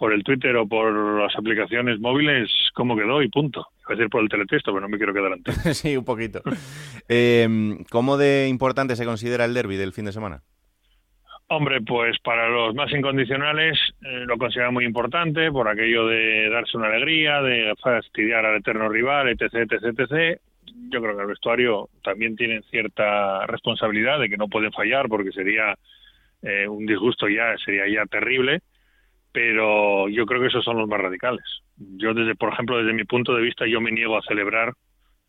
por 0.00 0.14
el 0.14 0.24
Twitter 0.24 0.56
o 0.56 0.66
por 0.66 1.20
las 1.20 1.36
aplicaciones 1.36 2.00
móviles 2.00 2.50
cómo 2.72 2.96
quedó 2.96 3.20
y 3.20 3.28
punto. 3.28 3.66
A 3.86 3.92
decir 3.92 4.08
por 4.08 4.22
el 4.22 4.30
teletexto, 4.30 4.72
pero 4.72 4.80
no 4.80 4.88
me 4.88 4.96
quiero 4.96 5.12
quedar 5.12 5.30
antes. 5.30 5.54
sí, 5.76 5.94
un 5.94 6.06
poquito. 6.06 6.40
Eh, 7.06 7.46
¿Cómo 7.90 8.16
de 8.16 8.48
importante 8.48 8.96
se 8.96 9.04
considera 9.04 9.44
el 9.44 9.52
derby 9.52 9.76
del 9.76 9.92
fin 9.92 10.06
de 10.06 10.12
semana? 10.12 10.40
Hombre, 11.48 11.82
pues 11.82 12.18
para 12.20 12.48
los 12.48 12.74
más 12.74 12.90
incondicionales 12.92 13.78
eh, 14.00 14.24
lo 14.24 14.38
considero 14.38 14.72
muy 14.72 14.86
importante 14.86 15.52
por 15.52 15.68
aquello 15.68 16.06
de 16.06 16.48
darse 16.48 16.78
una 16.78 16.86
alegría, 16.86 17.42
de 17.42 17.74
fastidiar 17.82 18.46
al 18.46 18.56
eterno 18.56 18.88
rival, 18.88 19.28
etc, 19.28 19.70
etc, 19.70 19.98
etc. 19.98 20.40
Yo 20.88 21.02
creo 21.02 21.14
que 21.14 21.22
el 21.22 21.28
vestuario 21.28 21.90
también 22.02 22.36
tiene 22.36 22.62
cierta 22.70 23.44
responsabilidad 23.46 24.18
de 24.18 24.30
que 24.30 24.38
no 24.38 24.48
pueden 24.48 24.72
fallar 24.72 25.10
porque 25.10 25.32
sería 25.32 25.76
eh, 26.40 26.66
un 26.66 26.86
disgusto 26.86 27.28
ya, 27.28 27.54
sería 27.62 27.86
ya 27.86 28.06
terrible 28.06 28.62
pero 29.32 30.08
yo 30.08 30.26
creo 30.26 30.40
que 30.40 30.48
esos 30.48 30.64
son 30.64 30.78
los 30.78 30.88
más 30.88 31.00
radicales. 31.00 31.44
Yo, 31.76 32.14
desde, 32.14 32.34
por 32.34 32.52
ejemplo, 32.52 32.78
desde 32.78 32.92
mi 32.92 33.04
punto 33.04 33.34
de 33.34 33.42
vista, 33.42 33.66
yo 33.66 33.80
me 33.80 33.92
niego 33.92 34.16
a 34.16 34.22
celebrar 34.22 34.74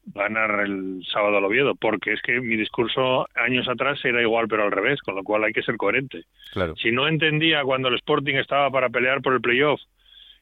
ganar 0.03 0.61
el 0.65 1.03
sábado 1.11 1.37
al 1.37 1.45
Oviedo, 1.45 1.75
porque 1.75 2.13
es 2.13 2.21
que 2.21 2.41
mi 2.41 2.55
discurso 2.55 3.27
años 3.35 3.67
atrás 3.67 4.03
era 4.03 4.21
igual, 4.21 4.47
pero 4.47 4.63
al 4.63 4.71
revés, 4.71 4.99
con 5.01 5.15
lo 5.15 5.23
cual 5.23 5.43
hay 5.43 5.53
que 5.53 5.61
ser 5.61 5.77
coherente. 5.77 6.23
Claro. 6.53 6.75
Si 6.75 6.91
no 6.91 7.07
entendía 7.07 7.63
cuando 7.63 7.87
el 7.87 7.95
Sporting 7.95 8.35
estaba 8.35 8.71
para 8.71 8.89
pelear 8.89 9.21
por 9.21 9.33
el 9.33 9.41
playoff 9.41 9.79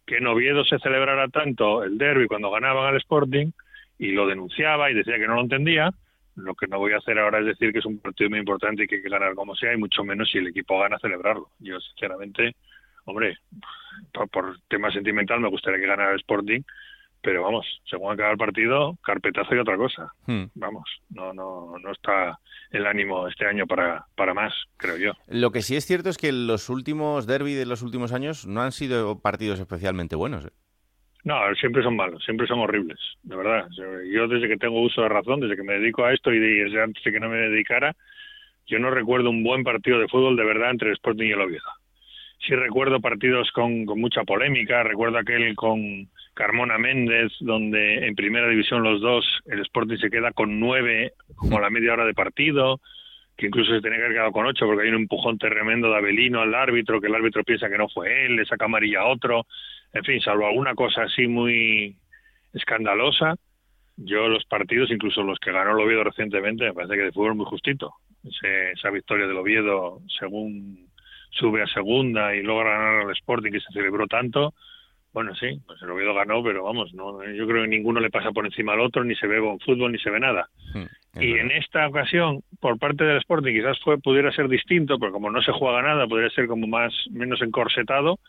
que 0.05 0.17
en 0.17 0.27
Oviedo 0.27 0.65
se 0.65 0.79
celebrara 0.79 1.27
tanto 1.27 1.83
el 1.83 1.99
derby 1.99 2.25
cuando 2.27 2.49
ganaban 2.49 2.87
al 2.87 2.97
Sporting, 2.97 3.51
y 3.99 4.11
lo 4.11 4.25
denunciaba 4.25 4.89
y 4.89 4.95
decía 4.95 5.19
que 5.19 5.27
no 5.27 5.35
lo 5.35 5.41
entendía, 5.41 5.91
lo 6.35 6.55
que 6.55 6.67
no 6.67 6.79
voy 6.79 6.93
a 6.93 6.97
hacer 6.97 7.19
ahora 7.19 7.39
es 7.39 7.45
decir 7.45 7.71
que 7.71 7.79
es 7.79 7.85
un 7.85 7.99
partido 7.99 8.29
muy 8.29 8.39
importante 8.39 8.83
y 8.83 8.87
que 8.87 8.95
hay 8.95 9.01
que 9.03 9.09
ganar 9.09 9.35
como 9.35 9.55
sea, 9.55 9.73
y 9.73 9.77
mucho 9.77 10.03
menos 10.03 10.31
si 10.31 10.39
el 10.39 10.47
equipo 10.47 10.79
gana 10.79 10.97
celebrarlo. 10.97 11.49
Yo, 11.59 11.79
sinceramente, 11.79 12.55
hombre, 13.09 13.37
por, 14.31 14.57
tema 14.67 14.91
sentimental 14.91 15.39
me 15.39 15.49
gustaría 15.49 15.79
que 15.79 15.87
ganara 15.87 16.11
el 16.11 16.19
Sporting, 16.19 16.61
pero 17.21 17.43
vamos, 17.43 17.65
según 17.89 18.13
acaba 18.13 18.31
el 18.31 18.37
partido, 18.37 18.97
carpetazo 19.03 19.55
y 19.55 19.59
otra 19.59 19.75
cosa. 19.77 20.13
Hmm. 20.25 20.45
Vamos, 20.55 20.85
no, 21.09 21.33
no, 21.33 21.77
no 21.77 21.91
está 21.91 22.39
el 22.71 22.85
ánimo 22.85 23.27
este 23.27 23.45
año 23.45 23.67
para, 23.67 24.05
para 24.15 24.33
más, 24.33 24.53
creo 24.77 24.97
yo. 24.97 25.11
Lo 25.27 25.51
que 25.51 25.61
sí 25.61 25.75
es 25.75 25.85
cierto 25.85 26.09
es 26.09 26.17
que 26.17 26.31
los 26.31 26.69
últimos 26.69 27.27
derby 27.27 27.53
de 27.53 27.65
los 27.65 27.81
últimos 27.81 28.13
años 28.13 28.47
no 28.47 28.61
han 28.61 28.71
sido 28.71 29.19
partidos 29.19 29.59
especialmente 29.59 30.15
buenos. 30.15 30.45
¿eh? 30.45 30.51
No, 31.25 31.35
siempre 31.59 31.83
son 31.83 31.97
malos, 31.97 32.23
siempre 32.23 32.47
son 32.47 32.59
horribles, 32.59 32.99
de 33.23 33.35
verdad. 33.35 33.67
Yo 34.13 34.27
desde 34.27 34.47
que 34.47 34.57
tengo 34.57 34.81
uso 34.81 35.01
de 35.01 35.09
razón, 35.09 35.41
desde 35.41 35.57
que 35.57 35.63
me 35.63 35.73
dedico 35.73 36.05
a 36.05 36.13
esto 36.13 36.31
y 36.31 36.39
desde 36.39 36.81
antes 36.81 37.03
de 37.03 37.11
que 37.11 37.19
no 37.19 37.27
me 37.27 37.37
dedicara, 37.37 37.95
yo 38.67 38.79
no 38.79 38.91
recuerdo 38.91 39.29
un 39.29 39.43
buen 39.43 39.63
partido 39.63 39.99
de 39.99 40.07
fútbol 40.07 40.37
de 40.37 40.45
verdad 40.45 40.71
entre 40.71 40.89
el 40.89 40.93
Sporting 40.93 41.25
y 41.25 41.31
el 41.31 41.41
Oviedo 41.41 41.78
sí 42.39 42.55
recuerdo 42.55 42.99
partidos 42.99 43.51
con, 43.51 43.85
mucha 43.85 44.23
polémica, 44.23 44.83
recuerdo 44.83 45.17
aquel 45.17 45.55
con 45.55 46.09
Carmona 46.33 46.77
Méndez, 46.77 47.31
donde 47.39 48.07
en 48.07 48.15
primera 48.15 48.47
división 48.47 48.83
los 48.83 49.01
dos, 49.01 49.25
el 49.45 49.61
Sporting 49.61 49.97
se 49.97 50.09
queda 50.09 50.31
con 50.31 50.59
nueve 50.59 51.13
como 51.35 51.57
a 51.57 51.61
la 51.61 51.69
media 51.69 51.93
hora 51.93 52.05
de 52.05 52.13
partido, 52.13 52.79
que 53.35 53.47
incluso 53.47 53.73
se 53.73 53.81
tenía 53.81 53.97
que 53.97 54.03
haber 54.05 54.15
quedado 54.15 54.31
con 54.31 54.45
ocho 54.45 54.65
porque 54.65 54.83
hay 54.83 54.89
un 54.89 55.01
empujón 55.01 55.37
tremendo 55.37 55.89
de 55.89 55.97
Avelino 55.97 56.41
al 56.41 56.55
árbitro, 56.55 56.99
que 56.99 57.07
el 57.07 57.15
árbitro 57.15 57.43
piensa 57.43 57.69
que 57.69 57.77
no 57.77 57.89
fue 57.89 58.25
él, 58.25 58.35
le 58.35 58.45
saca 58.45 58.65
amarilla 58.65 59.01
a 59.01 59.07
otro, 59.07 59.45
en 59.93 60.03
fin, 60.03 60.21
salvo 60.21 60.47
alguna 60.47 60.75
cosa 60.75 61.03
así 61.03 61.27
muy 61.27 61.95
escandalosa, 62.53 63.35
yo 63.97 64.27
los 64.27 64.45
partidos, 64.45 64.91
incluso 64.91 65.23
los 65.23 65.39
que 65.39 65.51
ganó 65.51 65.77
el 65.77 66.03
recientemente, 66.03 66.65
me 66.65 66.73
parece 66.73 66.95
que 66.95 67.03
de 67.03 67.11
fútbol 67.11 67.35
muy 67.35 67.45
justito. 67.45 67.95
esa 68.23 68.89
victoria 68.91 69.27
del 69.27 69.37
Oviedo, 69.37 69.99
según 70.19 70.88
sube 71.29 71.61
a 71.61 71.67
segunda 71.67 72.35
y 72.35 72.43
logra 72.43 72.71
ganar 72.71 73.05
al 73.05 73.11
Sporting 73.11 73.51
que 73.51 73.61
se 73.61 73.71
celebró 73.73 74.07
tanto, 74.07 74.53
bueno, 75.11 75.33
sí, 75.35 75.59
pues 75.65 75.81
el 75.81 75.89
Oviedo 75.89 76.13
ganó, 76.13 76.43
pero 76.43 76.63
vamos, 76.63 76.93
no, 76.93 77.23
yo 77.23 77.47
creo 77.47 77.63
que 77.63 77.67
ninguno 77.67 77.99
le 77.99 78.11
pasa 78.11 78.31
por 78.31 78.45
encima 78.45 78.73
al 78.73 78.81
otro, 78.81 79.03
ni 79.03 79.15
se 79.15 79.25
ve 79.25 79.39
con 79.39 79.59
fútbol, 79.59 79.91
ni 79.91 79.97
se 79.97 80.11
ve 80.11 80.19
nada. 80.19 80.47
Hmm, 80.73 80.85
y 81.19 81.33
en 81.33 81.51
esta 81.51 81.87
ocasión, 81.87 82.43
por 82.59 82.77
parte 82.77 83.03
del 83.03 83.17
Sporting, 83.17 83.53
quizás 83.53 83.79
fue 83.79 83.97
pudiera 83.97 84.31
ser 84.31 84.47
distinto, 84.47 84.99
porque 84.99 85.13
como 85.13 85.31
no 85.31 85.41
se 85.41 85.51
juega 85.51 85.81
nada, 85.81 86.07
podría 86.07 86.29
ser 86.29 86.47
como 86.47 86.67
más 86.67 86.93
menos 87.09 87.41
encorsetado, 87.41 88.19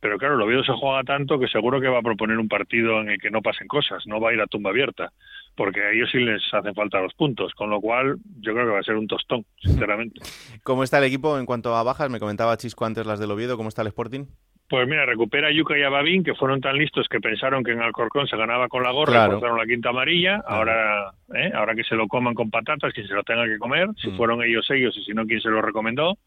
pero 0.00 0.18
claro, 0.18 0.34
el 0.34 0.42
Oviedo 0.42 0.64
se 0.64 0.72
juega 0.72 1.04
tanto 1.04 1.38
que 1.38 1.46
seguro 1.46 1.80
que 1.80 1.88
va 1.88 2.00
a 2.00 2.02
proponer 2.02 2.38
un 2.38 2.48
partido 2.48 3.00
en 3.00 3.10
el 3.10 3.20
que 3.20 3.30
no 3.30 3.40
pasen 3.40 3.68
cosas, 3.68 4.04
no 4.06 4.20
va 4.20 4.30
a 4.30 4.34
ir 4.34 4.40
a 4.40 4.46
tumba 4.46 4.70
abierta, 4.70 5.12
porque 5.56 5.82
a 5.82 5.90
ellos 5.90 6.08
sí 6.10 6.18
les 6.18 6.42
hacen 6.52 6.74
falta 6.74 7.00
los 7.00 7.14
puntos, 7.14 7.52
con 7.54 7.70
lo 7.70 7.80
cual 7.80 8.16
yo 8.40 8.52
creo 8.52 8.66
que 8.66 8.72
va 8.72 8.80
a 8.80 8.84
ser 8.84 8.96
un 8.96 9.06
tostón, 9.06 9.44
sinceramente. 9.58 10.20
¿Cómo 10.62 10.84
está 10.84 10.98
el 10.98 11.04
equipo 11.04 11.38
en 11.38 11.46
cuanto 11.46 11.74
a 11.74 11.82
bajas? 11.82 12.10
Me 12.10 12.20
comentaba 12.20 12.56
Chisco 12.56 12.84
antes 12.84 13.06
las 13.06 13.18
del 13.18 13.30
Oviedo, 13.30 13.56
¿cómo 13.56 13.68
está 13.68 13.82
el 13.82 13.88
Sporting? 13.88 14.26
Pues 14.68 14.88
mira, 14.88 15.06
recupera 15.06 15.48
a 15.48 15.52
Yuka 15.52 15.78
y 15.78 15.82
a 15.82 15.90
Babín, 15.90 16.24
que 16.24 16.34
fueron 16.34 16.60
tan 16.60 16.76
listos 16.76 17.06
que 17.08 17.20
pensaron 17.20 17.62
que 17.62 17.70
en 17.70 17.80
Alcorcón 17.80 18.26
se 18.26 18.36
ganaba 18.36 18.68
con 18.68 18.82
la 18.82 18.90
gorra, 18.90 19.28
claro. 19.28 19.56
la 19.56 19.64
quinta 19.64 19.90
amarilla, 19.90 20.42
ahora 20.44 21.12
¿eh? 21.34 21.52
ahora 21.54 21.74
que 21.76 21.84
se 21.84 21.94
lo 21.94 22.08
coman 22.08 22.34
con 22.34 22.50
patatas, 22.50 22.92
quien 22.92 23.06
se 23.06 23.14
lo 23.14 23.22
tenga 23.22 23.44
que 23.46 23.58
comer, 23.58 23.88
si 24.02 24.08
mm. 24.08 24.16
fueron 24.16 24.42
ellos 24.42 24.68
ellos 24.70 24.96
y 24.98 25.04
si 25.04 25.12
no, 25.12 25.24
quien 25.24 25.40
se 25.40 25.50
lo 25.50 25.62
recomendó 25.62 26.18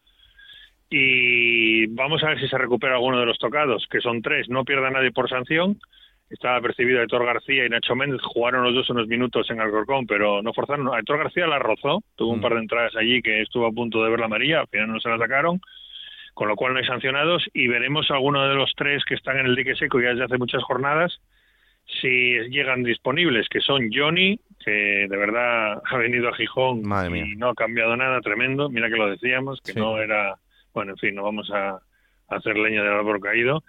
y 0.90 1.86
vamos 1.86 2.22
a 2.24 2.30
ver 2.30 2.40
si 2.40 2.48
se 2.48 2.58
recupera 2.58 2.94
alguno 2.94 3.20
de 3.20 3.26
los 3.26 3.38
tocados, 3.38 3.86
que 3.88 4.00
son 4.00 4.20
tres, 4.22 4.48
no 4.48 4.64
pierda 4.64 4.90
nadie 4.90 5.12
por 5.12 5.28
sanción. 5.28 5.78
Estaba 6.30 6.60
percibido 6.60 7.02
Héctor 7.02 7.26
García 7.26 7.66
y 7.66 7.68
Nacho 7.68 7.94
Méndez, 7.94 8.22
jugaron 8.22 8.64
los 8.64 8.74
dos 8.74 8.88
unos 8.90 9.08
minutos 9.08 9.50
en 9.50 9.60
Alcorcón, 9.60 10.06
pero 10.06 10.42
no 10.42 10.52
forzaron. 10.52 10.88
Héctor 10.96 11.18
García 11.18 11.46
la 11.46 11.58
rozó, 11.58 12.02
tuvo 12.16 12.32
un 12.32 12.38
mm. 12.38 12.42
par 12.42 12.54
de 12.54 12.60
entradas 12.60 12.96
allí 12.96 13.20
que 13.20 13.42
estuvo 13.42 13.66
a 13.66 13.72
punto 13.72 14.02
de 14.02 14.10
ver 14.10 14.20
la 14.20 14.26
amarilla, 14.26 14.60
al 14.60 14.68
final 14.68 14.92
no 14.92 15.00
se 15.00 15.08
la 15.08 15.18
sacaron, 15.18 15.60
con 16.34 16.48
lo 16.48 16.56
cual 16.56 16.72
no 16.72 16.78
hay 16.78 16.86
sancionados 16.86 17.44
y 17.52 17.66
veremos 17.68 18.10
a 18.10 18.14
alguno 18.14 18.48
de 18.48 18.54
los 18.54 18.72
tres 18.76 19.04
que 19.04 19.14
están 19.14 19.38
en 19.38 19.46
el 19.46 19.56
dique 19.56 19.74
seco 19.74 20.00
ya 20.00 20.10
desde 20.10 20.24
hace 20.24 20.38
muchas 20.38 20.62
jornadas 20.62 21.20
si 22.00 22.38
llegan 22.50 22.84
disponibles, 22.84 23.48
que 23.48 23.60
son 23.60 23.90
Johnny, 23.92 24.38
que 24.64 25.08
de 25.10 25.16
verdad 25.16 25.82
ha 25.84 25.96
venido 25.96 26.28
a 26.28 26.34
Gijón 26.34 26.82
y 27.16 27.34
no 27.34 27.48
ha 27.48 27.54
cambiado 27.54 27.96
nada, 27.96 28.20
tremendo, 28.20 28.70
mira 28.70 28.88
que 28.88 28.96
lo 28.96 29.10
decíamos, 29.10 29.60
que 29.60 29.74
no 29.74 29.98
era 29.98 30.36
bueno, 30.72 30.92
en 30.92 30.98
fin, 30.98 31.14
no 31.14 31.24
vamos 31.24 31.50
a, 31.50 31.80
hacer 32.28 32.56
leña 32.56 32.84
del 32.84 32.92
árbol 32.92 33.20
caído. 33.20 33.64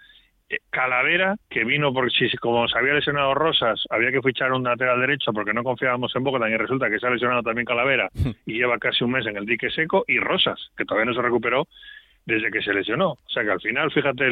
Eh, 0.52 0.58
Calavera, 0.68 1.36
que 1.48 1.64
vino 1.64 1.94
porque 1.94 2.28
si 2.28 2.36
como 2.36 2.68
se 2.68 2.78
había 2.78 2.92
lesionado 2.92 3.32
Rosas, 3.32 3.82
había 3.88 4.12
que 4.12 4.20
fichar 4.20 4.52
un 4.52 4.64
lateral 4.64 5.00
derecho 5.00 5.32
porque 5.32 5.54
no 5.54 5.64
confiábamos 5.64 6.14
en 6.14 6.24
Bogotá 6.24 6.50
y 6.50 6.56
resulta 6.56 6.90
que 6.90 6.98
se 6.98 7.06
ha 7.06 7.10
lesionado 7.10 7.42
también 7.42 7.64
Calavera 7.64 8.10
y 8.46 8.54
lleva 8.54 8.78
casi 8.78 9.02
un 9.02 9.12
mes 9.12 9.26
en 9.26 9.38
el 9.38 9.46
dique 9.46 9.70
seco 9.70 10.04
y 10.06 10.18
Rosas, 10.18 10.60
que 10.76 10.84
todavía 10.84 11.10
no 11.10 11.14
se 11.14 11.22
recuperó 11.22 11.66
desde 12.26 12.50
que 12.50 12.60
se 12.60 12.74
lesionó. 12.74 13.12
O 13.12 13.28
sea 13.28 13.44
que 13.44 13.50
al 13.50 13.60
final, 13.62 13.90
fíjate 13.90 14.30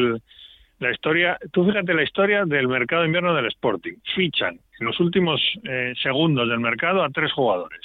la 0.79 0.91
historia, 0.91 1.39
tú 1.53 1.65
fíjate 1.65 1.95
la 1.95 2.03
historia 2.03 2.45
del 2.45 2.69
mercado 2.69 3.03
de 3.03 3.09
invierno 3.09 3.35
del 3.35 3.47
Sporting. 3.47 3.95
Fichan 4.15 4.61
en 4.79 4.87
los 4.87 5.01
últimos 5.01 5.41
eh, 5.65 5.95
segundos 6.03 6.49
del 6.49 6.61
mercado 6.61 7.03
a 7.03 7.09
tres 7.09 7.33
jugadores, 7.33 7.81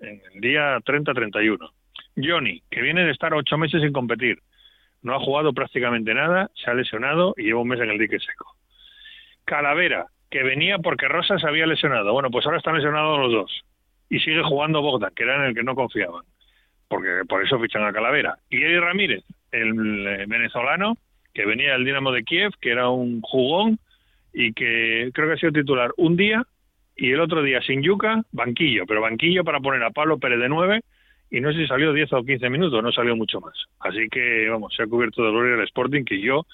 en 0.00 0.22
el 0.32 0.40
día 0.40 0.78
30-31. 0.78 1.58
Johnny, 2.16 2.62
que 2.70 2.80
viene 2.80 3.04
de 3.04 3.12
estar 3.12 3.34
ocho 3.34 3.58
meses 3.58 3.82
sin 3.82 3.92
competir, 3.92 4.38
no 5.04 5.14
ha 5.14 5.20
jugado 5.20 5.52
prácticamente 5.52 6.14
nada, 6.14 6.50
se 6.54 6.70
ha 6.70 6.74
lesionado 6.74 7.34
y 7.36 7.44
lleva 7.44 7.60
un 7.60 7.68
mes 7.68 7.80
en 7.80 7.90
el 7.90 7.98
dique 7.98 8.18
seco. 8.18 8.56
Calavera, 9.44 10.06
que 10.30 10.42
venía 10.42 10.78
porque 10.78 11.06
Rosa 11.06 11.38
se 11.38 11.46
había 11.46 11.66
lesionado. 11.66 12.12
Bueno, 12.12 12.30
pues 12.30 12.46
ahora 12.46 12.58
están 12.58 12.74
lesionados 12.74 13.18
los 13.20 13.32
dos. 13.32 13.64
Y 14.08 14.18
sigue 14.20 14.42
jugando 14.42 14.80
Bogdan, 14.80 15.12
que 15.14 15.22
era 15.22 15.36
en 15.36 15.42
el 15.42 15.54
que 15.54 15.62
no 15.62 15.74
confiaban. 15.74 16.24
Porque 16.88 17.22
por 17.28 17.44
eso 17.44 17.60
fichan 17.60 17.84
a 17.84 17.92
Calavera. 17.92 18.38
Y 18.48 18.56
Eddie 18.56 18.80
Ramírez, 18.80 19.24
el 19.52 20.06
eh, 20.06 20.24
venezolano, 20.26 20.96
que 21.34 21.44
venía 21.44 21.72
del 21.72 21.84
Dinamo 21.84 22.10
de 22.10 22.24
Kiev, 22.24 22.52
que 22.58 22.70
era 22.70 22.88
un 22.88 23.20
jugón 23.20 23.78
y 24.32 24.54
que 24.54 25.10
creo 25.12 25.28
que 25.28 25.34
ha 25.34 25.38
sido 25.38 25.52
titular 25.52 25.90
un 25.98 26.16
día 26.16 26.42
y 26.96 27.10
el 27.10 27.20
otro 27.20 27.42
día 27.42 27.60
sin 27.60 27.82
yuca, 27.82 28.22
banquillo, 28.32 28.86
pero 28.86 29.02
banquillo 29.02 29.44
para 29.44 29.60
poner 29.60 29.82
a 29.82 29.90
Pablo 29.90 30.18
Pérez 30.18 30.38
de 30.38 30.48
nueve 30.48 30.82
y 31.34 31.40
no 31.40 31.52
sé 31.52 31.62
si 31.62 31.66
salió 31.66 31.92
10 31.92 32.12
o 32.12 32.22
15 32.22 32.48
minutos, 32.48 32.80
no 32.80 32.92
salió 32.92 33.16
mucho 33.16 33.40
más. 33.40 33.54
Así 33.80 34.08
que, 34.08 34.48
vamos, 34.48 34.72
se 34.74 34.84
ha 34.84 34.86
cubierto 34.86 35.24
de 35.24 35.32
gloria 35.32 35.56
el 35.56 35.64
Sporting 35.64 36.04
que 36.04 36.20
yo, 36.20 36.46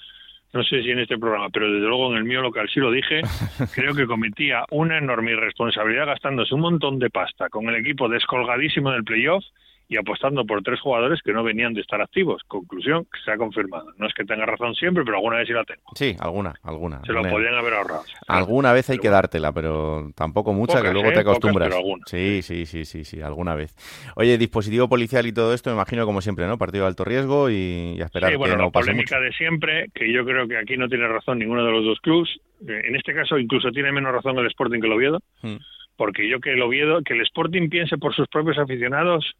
no 0.53 0.63
sé 0.63 0.81
si 0.81 0.89
en 0.89 0.97
este 0.97 1.19
programa, 1.19 1.49
pero 1.49 1.71
desde 1.71 1.85
luego 1.85 2.11
en 2.11 2.17
el 2.17 2.23
mío 2.23 2.41
local 2.41 2.67
sí 2.73 2.79
lo 2.79 2.91
dije, 2.91 3.21
creo 3.75 3.93
que 3.93 4.07
cometía 4.07 4.65
una 4.71 4.97
enorme 4.97 5.33
irresponsabilidad 5.33 6.07
gastándose 6.07 6.55
un 6.55 6.61
montón 6.61 6.97
de 6.97 7.11
pasta 7.11 7.47
con 7.49 7.69
el 7.69 7.75
equipo 7.75 8.09
descolgadísimo 8.09 8.91
del 8.91 9.03
playoff 9.03 9.45
y 9.91 9.97
apostando 9.97 10.45
por 10.45 10.63
tres 10.63 10.79
jugadores 10.79 11.21
que 11.21 11.33
no 11.33 11.43
venían 11.43 11.73
de 11.73 11.81
estar 11.81 12.01
activos. 12.01 12.41
Conclusión 12.47 13.03
que 13.03 13.19
se 13.25 13.29
ha 13.29 13.35
confirmado. 13.35 13.91
No 13.97 14.07
es 14.07 14.13
que 14.13 14.23
tenga 14.23 14.45
razón 14.45 14.73
siempre, 14.73 15.03
pero 15.03 15.17
alguna 15.17 15.35
vez 15.35 15.47
sí 15.47 15.53
la 15.53 15.65
tengo. 15.65 15.81
Sí, 15.95 16.15
alguna, 16.17 16.53
alguna. 16.63 17.01
Se 17.03 17.11
lo 17.11 17.21
podían 17.23 17.55
haber 17.55 17.73
ahorrado. 17.73 18.03
Alguna 18.25 18.71
vez 18.71 18.89
hay 18.89 18.99
que 18.99 19.09
dártela, 19.09 19.51
pero 19.51 20.09
tampoco 20.15 20.53
mucha, 20.53 20.81
que 20.81 20.93
luego 20.93 21.09
te 21.09 21.17
¿eh? 21.17 21.19
acostumbras. 21.19 21.75
sí, 22.05 22.41
sí, 22.41 22.65
sí, 22.65 22.85
sí, 22.85 23.03
sí, 23.03 23.21
alguna 23.21 23.53
vez. 23.53 23.75
Oye, 24.15 24.37
dispositivo 24.37 24.87
policial 24.87 25.25
y 25.25 25.33
todo 25.33 25.53
esto, 25.53 25.69
me 25.71 25.75
imagino 25.75 26.05
como 26.05 26.21
siempre, 26.21 26.47
¿no? 26.47 26.57
Partido 26.57 26.85
de 26.85 26.87
alto 26.87 27.03
riesgo 27.03 27.49
y, 27.49 27.99
a 28.01 28.05
esperar 28.05 28.31
sí, 28.31 28.37
bueno, 28.37 28.53
que 28.53 28.59
no 28.59 28.65
la 28.67 28.71
polémica 28.71 29.19
de 29.19 29.33
siempre, 29.33 29.89
que 29.93 30.09
yo 30.09 30.23
creo 30.23 30.47
que 30.47 30.57
aquí 30.57 30.77
no 30.77 30.87
tiene 30.87 31.05
razón 31.09 31.39
ninguno 31.39 31.65
de 31.65 31.71
los 31.73 31.83
dos 31.83 31.99
clubs. 31.99 32.29
Eh, 32.65 32.81
en 32.85 32.95
este 32.95 33.13
caso 33.13 33.37
incluso 33.37 33.69
tiene 33.71 33.91
menos 33.91 34.13
razón 34.13 34.39
el 34.39 34.47
Sporting 34.47 34.79
que 34.79 34.87
el 34.87 34.93
Oviedo. 34.93 35.19
Hmm. 35.41 35.57
Porque 35.97 36.29
yo 36.29 36.39
que 36.39 36.53
el 36.53 36.61
Oviedo, 36.61 37.01
que 37.03 37.13
el 37.13 37.21
Sporting 37.23 37.67
piense 37.67 37.97
por 37.97 38.15
sus 38.15 38.29
propios 38.29 38.57
aficionados, 38.57 39.35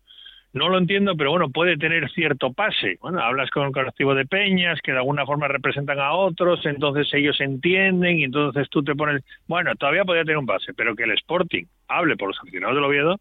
no 0.53 0.67
lo 0.67 0.77
entiendo, 0.77 1.15
pero 1.15 1.31
bueno, 1.31 1.49
puede 1.49 1.77
tener 1.77 2.09
cierto 2.11 2.51
pase. 2.51 2.97
Bueno, 3.01 3.21
hablas 3.21 3.49
con 3.51 3.67
el 3.67 3.71
colectivo 3.71 4.13
de 4.13 4.25
peñas 4.25 4.79
que 4.81 4.91
de 4.91 4.97
alguna 4.97 5.25
forma 5.25 5.47
representan 5.47 5.99
a 5.99 6.13
otros, 6.13 6.65
entonces 6.65 7.07
ellos 7.13 7.39
entienden 7.39 8.19
y 8.19 8.25
entonces 8.25 8.67
tú 8.69 8.83
te 8.83 8.95
pones, 8.95 9.23
bueno, 9.47 9.73
todavía 9.75 10.03
podría 10.03 10.23
tener 10.23 10.37
un 10.37 10.45
pase, 10.45 10.73
pero 10.73 10.95
que 10.95 11.03
el 11.03 11.11
Sporting 11.11 11.65
hable 11.87 12.17
por 12.17 12.29
los 12.29 12.39
aficionados 12.39 12.75
del 12.75 12.83
Oviedo 12.83 13.19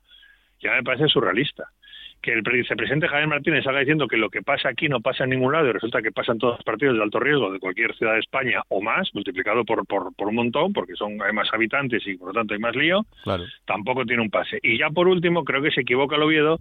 ya 0.61 0.73
me 0.73 0.83
parece 0.83 1.09
surrealista. 1.09 1.65
Que 2.21 2.35
el 2.35 2.43
vicepresidente 2.43 3.09
Javier 3.09 3.29
Martínez 3.29 3.65
salga 3.65 3.81
diciendo 3.81 4.07
que 4.07 4.19
lo 4.19 4.29
que 4.29 4.43
pasa 4.43 4.69
aquí 4.69 4.91
no 4.91 5.01
pasa 5.01 5.25
en 5.25 5.31
ningún 5.31 5.53
lado 5.53 5.69
y 5.69 5.73
resulta 5.73 6.03
que 6.03 6.13
pasan 6.13 6.37
todos 6.37 6.57
los 6.57 6.65
partidos 6.65 6.97
de 6.97 7.03
alto 7.03 7.19
riesgo 7.19 7.51
de 7.51 7.59
cualquier 7.59 7.95
ciudad 7.95 8.13
de 8.13 8.19
España 8.19 8.61
o 8.69 8.83
más, 8.83 9.09
multiplicado 9.15 9.65
por, 9.65 9.87
por, 9.87 10.15
por 10.15 10.29
un 10.29 10.35
montón, 10.35 10.75
porque 10.75 10.97
son 10.97 11.13
hay 11.23 11.33
más 11.33 11.49
habitantes 11.55 12.07
y 12.07 12.19
por 12.19 12.29
lo 12.29 12.35
tanto 12.35 12.53
hay 12.53 12.61
más 12.61 12.77
lío, 12.77 13.07
claro. 13.23 13.45
tampoco 13.65 14.05
tiene 14.05 14.21
un 14.21 14.29
pase. 14.29 14.59
Y 14.63 14.79
ya 14.79 14.91
por 14.91 15.09
último, 15.09 15.45
creo 15.45 15.63
que 15.63 15.71
se 15.71 15.81
equivoca 15.81 16.17
el 16.17 16.23
Oviedo 16.23 16.61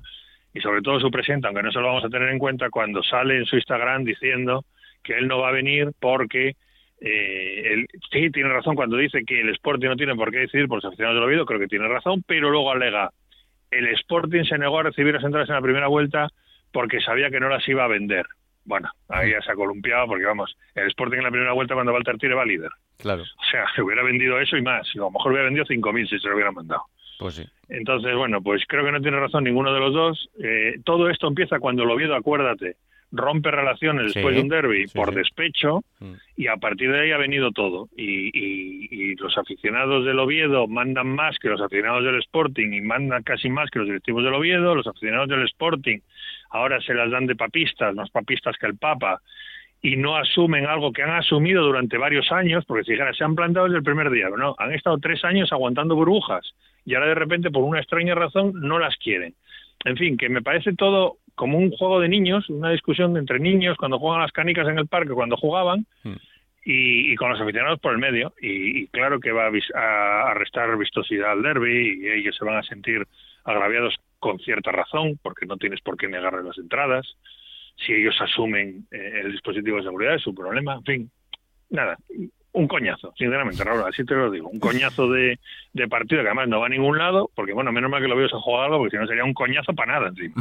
y 0.53 0.61
sobre 0.61 0.81
todo 0.81 0.99
su 0.99 1.11
presidente, 1.11 1.47
aunque 1.47 1.63
no 1.63 1.71
se 1.71 1.79
lo 1.79 1.87
vamos 1.87 2.05
a 2.05 2.09
tener 2.09 2.29
en 2.29 2.39
cuenta, 2.39 2.69
cuando 2.69 3.03
sale 3.03 3.37
en 3.37 3.45
su 3.45 3.55
Instagram 3.55 4.03
diciendo 4.03 4.65
que 5.03 5.17
él 5.17 5.27
no 5.27 5.39
va 5.39 5.49
a 5.49 5.53
venir 5.53 5.91
porque 5.99 6.55
eh, 7.01 7.73
él, 7.73 7.87
sí 8.11 8.29
tiene 8.31 8.49
razón 8.49 8.75
cuando 8.75 8.97
dice 8.97 9.23
que 9.25 9.41
el 9.41 9.49
Sporting 9.49 9.87
no 9.87 9.95
tiene 9.95 10.15
por 10.15 10.31
qué 10.31 10.39
decidir 10.39 10.67
por 10.67 10.77
los 10.77 10.85
aficionados 10.85 11.17
del 11.17 11.25
Oviedo, 11.25 11.45
creo 11.45 11.59
que 11.59 11.67
tiene 11.67 11.87
razón, 11.87 12.23
pero 12.27 12.49
luego 12.49 12.71
alega 12.71 13.11
el 13.71 13.87
Sporting 13.89 14.43
se 14.45 14.57
negó 14.57 14.79
a 14.79 14.83
recibir 14.83 15.13
las 15.13 15.23
entradas 15.23 15.49
en 15.49 15.55
la 15.55 15.61
primera 15.61 15.87
vuelta 15.87 16.27
porque 16.71 17.01
sabía 17.01 17.29
que 17.29 17.39
no 17.39 17.49
las 17.49 17.67
iba 17.67 17.83
a 17.83 17.87
vender. 17.87 18.25
Bueno, 18.65 18.89
ahí 19.07 19.31
ya 19.31 19.41
se 19.41 19.51
ha 19.51 19.55
columpiado 19.55 20.07
porque 20.07 20.25
vamos, 20.25 20.55
el 20.75 20.87
Sporting 20.87 21.17
en 21.17 21.23
la 21.23 21.31
primera 21.31 21.53
vuelta 21.53 21.73
cuando 21.73 21.93
Walter 21.93 22.17
Tire 22.17 22.35
va 22.35 22.45
líder. 22.45 22.69
Claro. 22.97 23.23
O 23.23 23.51
sea, 23.51 23.65
se 23.75 23.81
hubiera 23.83 24.03
vendido 24.03 24.39
eso 24.39 24.57
y 24.57 24.61
más. 24.61 24.87
Y 24.93 24.99
a 24.99 25.01
lo 25.01 25.11
mejor 25.11 25.31
hubiera 25.31 25.45
vendido 25.45 25.65
5.000 25.65 26.09
si 26.09 26.19
se 26.19 26.27
lo 26.27 26.35
hubieran 26.35 26.53
mandado. 26.53 26.83
Pues 27.19 27.35
sí. 27.35 27.43
Entonces, 27.67 28.15
bueno, 28.15 28.41
pues 28.41 28.63
creo 28.65 28.85
que 28.85 28.93
no 28.93 29.01
tiene 29.01 29.19
razón 29.19 29.43
ninguno 29.43 29.73
de 29.73 29.79
los 29.81 29.93
dos. 29.93 30.29
Eh, 30.41 30.79
todo 30.85 31.09
esto 31.09 31.27
empieza 31.27 31.59
cuando 31.59 31.83
el 31.83 31.91
Oviedo, 31.91 32.15
acuérdate, 32.15 32.77
rompe 33.11 33.51
relaciones 33.51 34.13
después 34.13 34.35
de 34.35 34.41
un 34.41 34.47
derby 34.47 34.85
por 34.87 35.13
despecho 35.13 35.83
mm. 35.99 36.13
y 36.37 36.47
a 36.47 36.55
partir 36.55 36.89
de 36.89 37.01
ahí 37.01 37.11
ha 37.11 37.17
venido 37.17 37.51
todo. 37.51 37.89
Y, 37.97 38.29
y, 38.33 39.15
los 39.15 39.37
aficionados 39.37 40.05
del 40.05 40.17
Oviedo 40.17 40.65
mandan 40.67 41.07
más 41.07 41.37
que 41.39 41.49
los 41.49 41.59
aficionados 41.59 42.05
del 42.05 42.19
Sporting 42.19 42.71
y 42.71 42.79
mandan 42.79 43.21
casi 43.23 43.49
más 43.49 43.69
que 43.69 43.79
los 43.79 43.87
directivos 43.89 44.23
del 44.23 44.33
Oviedo. 44.33 44.73
Los 44.73 44.87
aficionados 44.87 45.27
del 45.27 45.43
Sporting 45.43 45.99
ahora 46.51 46.79
se 46.79 46.93
las 46.93 47.11
dan 47.11 47.25
de 47.25 47.35
papistas, 47.35 47.95
más 47.95 48.09
papistas 48.11 48.55
que 48.57 48.67
el 48.67 48.77
Papa 48.77 49.21
y 49.81 49.95
no 49.95 50.17
asumen 50.17 50.65
algo 50.65 50.91
que 50.91 51.03
han 51.03 51.11
asumido 51.11 51.63
durante 51.63 51.97
varios 51.97 52.31
años, 52.31 52.65
porque 52.65 52.83
si 52.83 52.95
se 52.95 53.23
han 53.23 53.35
plantado 53.35 53.65
desde 53.65 53.77
el 53.77 53.83
primer 53.83 54.09
día, 54.09 54.27
¿no? 54.29 54.55
Han 54.57 54.73
estado 54.73 54.97
tres 54.97 55.23
años 55.23 55.51
aguantando 55.51 55.95
burbujas 55.95 56.53
y 56.85 56.95
ahora 56.95 57.07
de 57.07 57.15
repente 57.15 57.51
por 57.51 57.63
una 57.63 57.79
extraña 57.79 58.15
razón 58.15 58.51
no 58.55 58.79
las 58.79 58.95
quieren. 58.97 59.35
En 59.85 59.95
fin, 59.95 60.17
que 60.17 60.27
me 60.27 60.41
parece 60.41 60.73
todo 60.73 61.17
como 61.35 61.57
un 61.57 61.71
juego 61.71 62.01
de 62.01 62.09
niños, 62.09 62.49
una 62.49 62.71
discusión 62.71 63.15
entre 63.15 63.39
niños 63.39 63.77
cuando 63.77 63.97
juegan 63.97 64.21
las 64.21 64.31
canicas 64.33 64.67
en 64.67 64.77
el 64.77 64.87
parque, 64.87 65.13
cuando 65.13 65.37
jugaban, 65.37 65.85
hmm. 66.03 66.15
y, 66.65 67.15
con 67.15 67.29
los 67.29 67.39
aficionados 67.39 67.79
por 67.79 67.93
el 67.93 67.97
medio. 67.97 68.33
Y, 68.41 68.87
claro 68.87 69.21
que 69.21 69.31
va 69.31 69.47
a, 69.47 70.33
restar 70.33 70.77
vistosidad 70.77 71.31
al 71.31 71.43
derby 71.43 72.01
y 72.01 72.07
ellos 72.09 72.35
se 72.35 72.43
van 72.43 72.57
a 72.57 72.63
sentir 72.63 73.07
agraviados 73.45 73.95
con 74.19 74.37
cierta 74.39 74.71
razón, 74.73 75.17
porque 75.23 75.45
no 75.45 75.55
tienes 75.55 75.79
por 75.79 75.95
qué 75.95 76.09
negarle 76.09 76.43
las 76.43 76.57
entradas. 76.57 77.07
Si 77.85 77.93
ellos 77.93 78.15
asumen 78.19 78.87
eh, 78.91 79.21
el 79.23 79.31
dispositivo 79.31 79.77
de 79.77 79.83
seguridad 79.83 80.15
es 80.15 80.21
su 80.21 80.33
problema. 80.35 80.75
En 80.75 80.83
fin, 80.83 81.11
nada, 81.69 81.97
un 82.51 82.67
coñazo, 82.67 83.13
sinceramente, 83.17 83.63
Raúl, 83.63 83.83
así 83.87 84.03
te 84.03 84.15
lo 84.15 84.31
digo, 84.31 84.49
un 84.49 84.59
coñazo 84.59 85.07
de, 85.09 85.39
partido 85.89 86.21
que 86.21 86.27
además 86.27 86.47
no 86.47 86.59
va 86.59 86.65
a 86.65 86.69
ningún 86.69 86.97
lado, 86.97 87.29
porque 87.35 87.53
bueno, 87.53 87.71
menos 87.71 87.91
mal 87.91 88.01
que 88.01 88.07
lo 88.07 88.15
veo 88.15 88.27
se 88.27 88.37
juega 88.37 88.65
algo, 88.65 88.79
porque 88.79 88.97
si 88.97 89.01
no 89.01 89.07
sería 89.07 89.23
un 89.23 89.33
coñazo 89.33 89.73
para 89.73 89.93
nada 89.93 90.09
encima. 90.09 90.33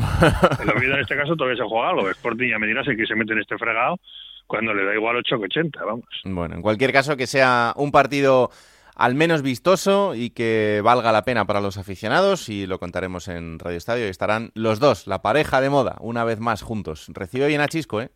El 0.62 0.84
en 0.84 1.00
este 1.00 1.16
caso 1.16 1.36
todavía 1.36 1.62
se 1.62 1.68
juega 1.68 1.90
algo, 1.90 2.08
Sporting 2.10 2.48
ya 2.48 2.58
me 2.58 2.66
dirás 2.66 2.86
que 2.86 3.06
se 3.06 3.14
mete 3.14 3.34
en 3.34 3.40
este 3.40 3.58
fregado 3.58 4.00
cuando 4.46 4.72
le 4.72 4.84
da 4.84 4.94
igual 4.94 5.16
8 5.16 5.38
que 5.38 5.44
80, 5.44 5.84
vamos. 5.84 6.06
Bueno, 6.24 6.54
en 6.56 6.62
cualquier 6.62 6.92
caso 6.92 7.16
que 7.16 7.26
sea 7.26 7.74
un 7.76 7.92
partido 7.92 8.50
al 8.98 9.14
menos 9.14 9.42
vistoso 9.42 10.14
y 10.14 10.30
que 10.30 10.80
valga 10.84 11.12
la 11.12 11.22
pena 11.22 11.46
para 11.46 11.60
los 11.60 11.78
aficionados 11.78 12.48
y 12.48 12.66
lo 12.66 12.80
contaremos 12.80 13.28
en 13.28 13.58
Radio 13.60 13.78
Estadio 13.78 14.06
y 14.06 14.10
estarán 14.10 14.50
los 14.54 14.80
dos, 14.80 15.06
la 15.06 15.22
pareja 15.22 15.60
de 15.60 15.70
moda, 15.70 15.96
una 16.00 16.24
vez 16.24 16.40
más 16.40 16.62
juntos. 16.62 17.06
Recibe 17.14 17.46
bien 17.46 17.60
a 17.60 17.68
Chisco, 17.68 18.02
¿eh? 18.02 18.10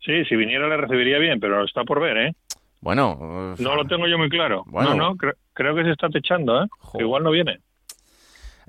Sí, 0.00 0.24
si 0.24 0.34
viniera 0.34 0.66
le 0.66 0.78
recibiría 0.78 1.18
bien, 1.18 1.38
pero 1.40 1.62
está 1.62 1.84
por 1.84 2.00
ver, 2.00 2.16
¿eh? 2.16 2.32
Bueno. 2.80 3.54
no 3.58 3.76
lo 3.76 3.84
tengo 3.84 4.08
yo 4.08 4.16
muy 4.16 4.30
claro. 4.30 4.64
Bueno, 4.66 4.94
no, 4.94 5.10
no, 5.10 5.16
creo 5.52 5.74
que 5.74 5.84
se 5.84 5.90
está 5.90 6.08
techando, 6.08 6.62
¿eh? 6.62 6.66
Igual 6.98 7.22
no 7.22 7.30
viene. 7.30 7.60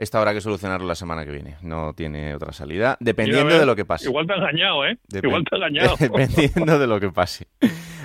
Esta 0.01 0.17
habrá 0.17 0.33
que 0.33 0.41
solucionarlo 0.41 0.87
la 0.87 0.95
semana 0.95 1.23
que 1.23 1.31
viene. 1.31 1.57
No 1.61 1.93
tiene 1.93 2.33
otra 2.33 2.51
salida, 2.53 2.97
dependiendo 2.99 3.59
de 3.59 3.67
lo 3.67 3.75
que 3.75 3.85
pase. 3.85 4.05
Igual 4.05 4.25
te 4.25 4.33
ha 4.33 4.37
engañado, 4.37 4.83
¿eh? 4.83 4.97
Igual 5.13 5.43
te 5.47 5.55
ha 5.55 5.57
engañado. 5.57 5.95
dependiendo 5.99 6.79
de 6.79 6.87
lo 6.87 6.99
que 6.99 7.11
pase. 7.11 7.45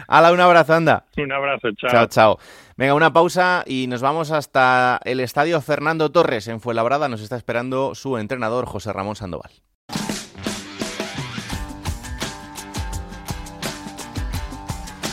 Hala, 0.07 0.31
un 0.31 0.41
abrazo, 0.41 0.75
anda. 0.75 1.07
Un 1.17 1.33
abrazo, 1.33 1.69
chao. 1.75 1.91
Chao, 1.91 2.07
chao. 2.09 2.39
Venga, 2.77 2.93
una 2.93 3.15
pausa 3.15 3.65
y 3.67 3.87
nos 3.87 4.03
vamos 4.03 4.31
hasta 4.31 5.01
el 5.05 5.21
estadio 5.21 5.59
Fernando 5.63 6.13
Torres 6.13 6.49
en 6.49 6.61
Fuenlabrada. 6.61 7.09
Nos 7.09 7.23
está 7.23 7.37
esperando 7.39 7.95
su 7.95 8.19
entrenador, 8.19 8.67
José 8.67 8.93
Ramón 8.93 9.17
Sandoval. 9.17 9.53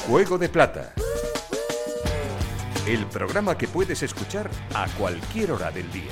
Juego 0.05 0.37
de 0.37 0.49
Plata. 0.49 0.93
El 2.85 3.05
programa 3.05 3.57
que 3.57 3.69
puedes 3.69 4.03
escuchar 4.03 4.49
a 4.75 4.87
cualquier 4.97 5.53
hora 5.53 5.71
del 5.71 5.89
día. 5.93 6.11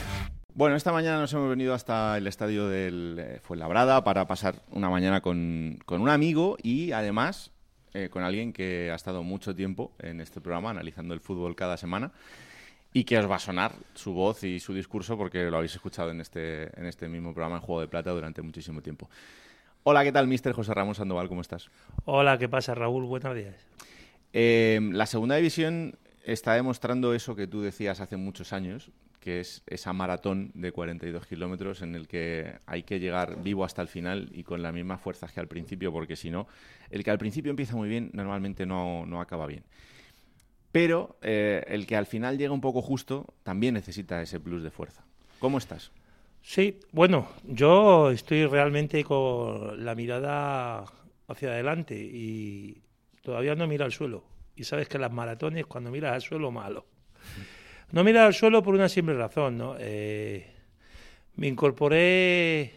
Bueno, 0.53 0.75
esta 0.75 0.91
mañana 0.91 1.17
nos 1.17 1.31
hemos 1.31 1.49
venido 1.49 1.73
hasta 1.73 2.17
el 2.17 2.27
estadio 2.27 2.67
del 2.67 3.15
eh, 3.17 3.39
Fuenlabrada 3.41 4.03
para 4.03 4.27
pasar 4.27 4.55
una 4.71 4.89
mañana 4.89 5.21
con, 5.21 5.79
un 5.87 6.09
amigo 6.09 6.57
y 6.61 6.91
además 6.91 7.51
eh, 7.93 8.09
con 8.09 8.23
alguien 8.23 8.51
que 8.51 8.91
ha 8.91 8.95
estado 8.95 9.23
mucho 9.23 9.55
tiempo 9.55 9.93
en 9.99 10.19
este 10.19 10.41
programa 10.41 10.71
analizando 10.71 11.13
el 11.13 11.21
fútbol 11.21 11.55
cada 11.55 11.77
semana 11.77 12.11
y 12.91 13.05
que 13.05 13.17
os 13.17 13.31
va 13.31 13.37
a 13.37 13.39
sonar 13.39 13.71
su 13.93 14.11
voz 14.11 14.43
y 14.43 14.59
su 14.59 14.73
discurso 14.73 15.17
porque 15.17 15.49
lo 15.49 15.55
habéis 15.55 15.73
escuchado 15.75 16.11
en 16.11 16.19
este, 16.19 16.77
en 16.77 16.85
este 16.85 17.07
mismo 17.07 17.33
programa 17.33 17.55
en 17.55 17.61
Juego 17.61 17.79
de 17.79 17.87
Plata 17.87 18.11
durante 18.11 18.41
muchísimo 18.41 18.81
tiempo. 18.81 19.09
Hola, 19.83 20.03
¿qué 20.03 20.11
tal, 20.11 20.27
mister 20.27 20.51
José 20.51 20.73
Ramón 20.73 20.95
Sandoval? 20.95 21.29
¿Cómo 21.29 21.39
estás? 21.39 21.69
Hola, 22.03 22.37
¿qué 22.37 22.49
pasa, 22.49 22.75
Raúl? 22.75 23.05
Buenos 23.05 23.33
días. 23.35 23.55
Em, 24.33 24.91
la 24.91 25.05
segunda 25.05 25.37
división 25.37 25.95
está 26.25 26.55
demostrando 26.55 27.13
eso 27.13 27.37
que 27.37 27.47
tú 27.47 27.61
decías 27.61 28.01
hace 28.01 28.17
muchos 28.17 28.51
años, 28.51 28.91
que 29.21 29.39
es 29.39 29.63
esa 29.67 29.93
maratón 29.93 30.51
de 30.55 30.71
42 30.71 31.27
kilómetros 31.27 31.83
en 31.83 31.95
el 31.95 32.07
que 32.07 32.55
hay 32.65 32.83
que 32.83 32.99
llegar 32.99 33.41
vivo 33.41 33.63
hasta 33.63 33.81
el 33.81 33.87
final 33.87 34.29
y 34.33 34.43
con 34.43 34.61
las 34.61 34.73
mismas 34.73 34.99
fuerzas 34.99 35.31
que 35.31 35.39
al 35.39 35.47
principio, 35.47 35.93
porque 35.93 36.15
si 36.15 36.31
no, 36.31 36.47
el 36.89 37.03
que 37.03 37.11
al 37.11 37.19
principio 37.19 37.51
empieza 37.51 37.75
muy 37.75 37.87
bien 37.87 38.09
normalmente 38.13 38.65
no, 38.65 39.05
no 39.05 39.21
acaba 39.21 39.45
bien. 39.45 39.63
Pero 40.71 41.17
eh, 41.21 41.63
el 41.67 41.85
que 41.85 41.95
al 41.95 42.07
final 42.07 42.37
llega 42.37 42.51
un 42.51 42.61
poco 42.61 42.81
justo 42.81 43.33
también 43.43 43.75
necesita 43.75 44.21
ese 44.21 44.39
plus 44.39 44.63
de 44.63 44.71
fuerza. 44.71 45.05
¿Cómo 45.39 45.59
estás? 45.59 45.91
Sí, 46.41 46.79
bueno, 46.91 47.27
yo 47.43 48.09
estoy 48.09 48.47
realmente 48.47 49.03
con 49.03 49.85
la 49.85 49.93
mirada 49.93 50.85
hacia 51.27 51.49
adelante 51.49 51.95
y 51.95 52.81
todavía 53.21 53.53
no 53.53 53.67
mira 53.67 53.85
al 53.85 53.91
suelo. 53.91 54.23
Y 54.55 54.63
sabes 54.63 54.89
que 54.89 54.97
las 54.97 55.11
maratones, 55.11 55.67
cuando 55.67 55.91
miras 55.91 56.13
al 56.13 56.21
suelo, 56.21 56.51
malo. 56.51 56.87
No 57.91 58.03
miras 58.03 58.25
al 58.25 58.33
suelo 58.33 58.63
por 58.63 58.73
una 58.73 58.87
simple 58.87 59.13
razón, 59.15 59.57
¿no? 59.57 59.75
Eh, 59.79 60.47
me 61.35 61.47
incorporé 61.47 62.71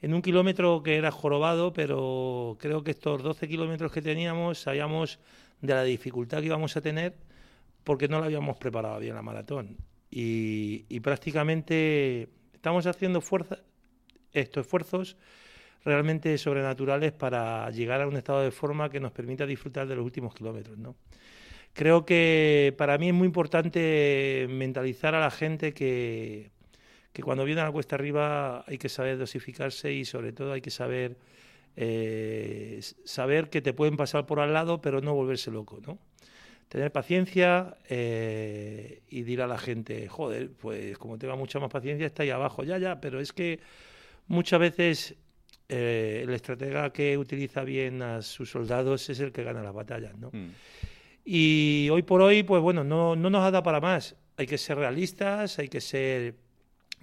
en 0.00 0.14
un 0.14 0.22
kilómetro 0.22 0.82
que 0.82 0.96
era 0.96 1.10
jorobado, 1.10 1.72
pero 1.72 2.56
creo 2.58 2.82
que 2.82 2.90
estos 2.90 3.22
12 3.22 3.48
kilómetros 3.48 3.92
que 3.92 4.02
teníamos 4.02 4.58
sabíamos 4.58 5.20
de 5.60 5.74
la 5.74 5.84
dificultad 5.84 6.40
que 6.40 6.46
íbamos 6.46 6.76
a 6.76 6.80
tener 6.80 7.14
porque 7.84 8.08
no 8.08 8.18
la 8.18 8.26
habíamos 8.26 8.56
preparado 8.56 8.98
bien 8.98 9.14
la 9.14 9.22
maratón. 9.22 9.76
y 10.10 11.00
prácticamente 11.00 12.28
estamos 12.52 12.86
haciendo 12.86 13.20
fuerza, 13.20 13.58
estos 14.32 14.66
esfuerzos 14.66 15.16
realmente 15.84 16.36
sobrenaturales 16.38 17.12
para 17.12 17.68
llegar 17.70 18.00
a 18.00 18.06
un 18.06 18.16
estado 18.16 18.42
de 18.42 18.50
forma 18.50 18.88
que 18.90 19.00
nos 19.00 19.12
permita 19.12 19.46
disfrutar 19.46 19.86
de 19.86 19.96
los 19.96 20.04
últimos 20.04 20.34
kilómetros. 20.34 20.78
¿no? 20.78 20.96
Creo 21.74 22.04
que 22.04 22.74
para 22.76 22.98
mí 22.98 23.08
es 23.08 23.14
muy 23.14 23.26
importante 23.26 24.46
mentalizar 24.50 25.14
a 25.14 25.20
la 25.20 25.30
gente 25.30 25.72
que, 25.72 26.50
que 27.12 27.22
cuando 27.22 27.44
viene 27.44 27.62
a 27.62 27.64
la 27.64 27.72
cuesta 27.72 27.96
arriba 27.96 28.64
hay 28.66 28.78
que 28.78 28.88
saber 28.88 29.18
dosificarse 29.18 29.92
y 29.92 30.04
sobre 30.04 30.32
todo 30.32 30.52
hay 30.52 30.60
que 30.60 30.70
saber 30.70 31.16
eh, 31.76 32.80
saber 33.04 33.48
que 33.48 33.62
te 33.62 33.72
pueden 33.72 33.96
pasar 33.96 34.26
por 34.26 34.40
al 34.40 34.52
lado, 34.52 34.80
pero 34.80 35.00
no 35.00 35.14
volverse 35.14 35.50
loco, 35.50 35.80
¿no? 35.86 35.98
Tener 36.68 36.90
paciencia 36.90 37.76
eh, 37.88 39.02
y 39.08 39.22
dir 39.22 39.42
a 39.42 39.46
la 39.46 39.58
gente, 39.58 40.08
joder, 40.08 40.50
pues 40.52 40.96
como 40.98 41.18
tenga 41.18 41.36
mucha 41.36 41.58
más 41.60 41.70
paciencia 41.70 42.06
está 42.06 42.22
ahí 42.22 42.30
abajo, 42.30 42.64
ya, 42.64 42.78
ya, 42.78 43.00
pero 43.00 43.20
es 43.20 43.32
que 43.32 43.60
muchas 44.26 44.60
veces 44.60 45.14
eh, 45.68 46.20
el 46.24 46.30
estratega 46.30 46.92
que 46.92 47.18
utiliza 47.18 47.64
bien 47.64 48.02
a 48.02 48.22
sus 48.22 48.50
soldados 48.50 49.08
es 49.10 49.20
el 49.20 49.32
que 49.32 49.42
gana 49.42 49.62
las 49.62 49.74
batallas, 49.74 50.16
¿no? 50.16 50.30
Mm. 50.32 50.50
Y 51.24 51.88
hoy 51.90 52.02
por 52.02 52.20
hoy, 52.20 52.42
pues 52.42 52.60
bueno, 52.62 52.84
no, 52.84 53.14
no 53.16 53.30
nos 53.30 53.42
ha 53.42 53.50
dado 53.50 53.62
para 53.62 53.80
más. 53.80 54.16
Hay 54.36 54.46
que 54.46 54.58
ser 54.58 54.78
realistas, 54.78 55.58
hay 55.58 55.68
que 55.68 55.80
ser 55.80 56.34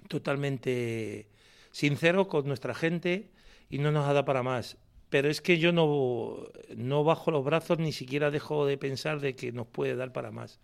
totalmente 0.08 1.28
sinceros 1.70 2.26
con 2.26 2.46
nuestra 2.46 2.74
gente 2.74 3.30
y 3.70 3.78
no 3.78 3.92
nos 3.92 4.04
ha 4.08 4.12
dado 4.12 4.24
para 4.24 4.42
más. 4.42 4.76
Pero 5.08 5.28
es 5.28 5.40
que 5.40 5.58
yo 5.58 5.72
no, 5.72 6.48
no 6.76 7.04
bajo 7.04 7.30
los 7.30 7.44
brazos 7.44 7.78
ni 7.78 7.92
siquiera 7.92 8.30
dejo 8.30 8.66
de 8.66 8.78
pensar 8.78 9.20
de 9.20 9.34
que 9.34 9.52
nos 9.52 9.66
puede 9.66 9.96
dar 9.96 10.12
para 10.12 10.30
más. 10.30 10.60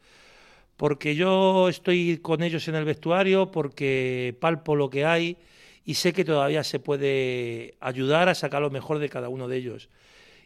Porque 0.76 1.16
yo 1.16 1.68
estoy 1.68 2.18
con 2.18 2.42
ellos 2.42 2.68
en 2.68 2.74
el 2.74 2.84
vestuario, 2.84 3.50
porque 3.50 4.36
palpo 4.40 4.76
lo 4.76 4.90
que 4.90 5.04
hay 5.04 5.38
y 5.84 5.94
sé 5.94 6.12
que 6.12 6.24
todavía 6.24 6.62
se 6.64 6.78
puede 6.78 7.76
ayudar 7.80 8.28
a 8.28 8.34
sacar 8.34 8.60
lo 8.60 8.70
mejor 8.70 8.98
de 8.98 9.08
cada 9.08 9.28
uno 9.28 9.48
de 9.48 9.56
ellos. 9.56 9.88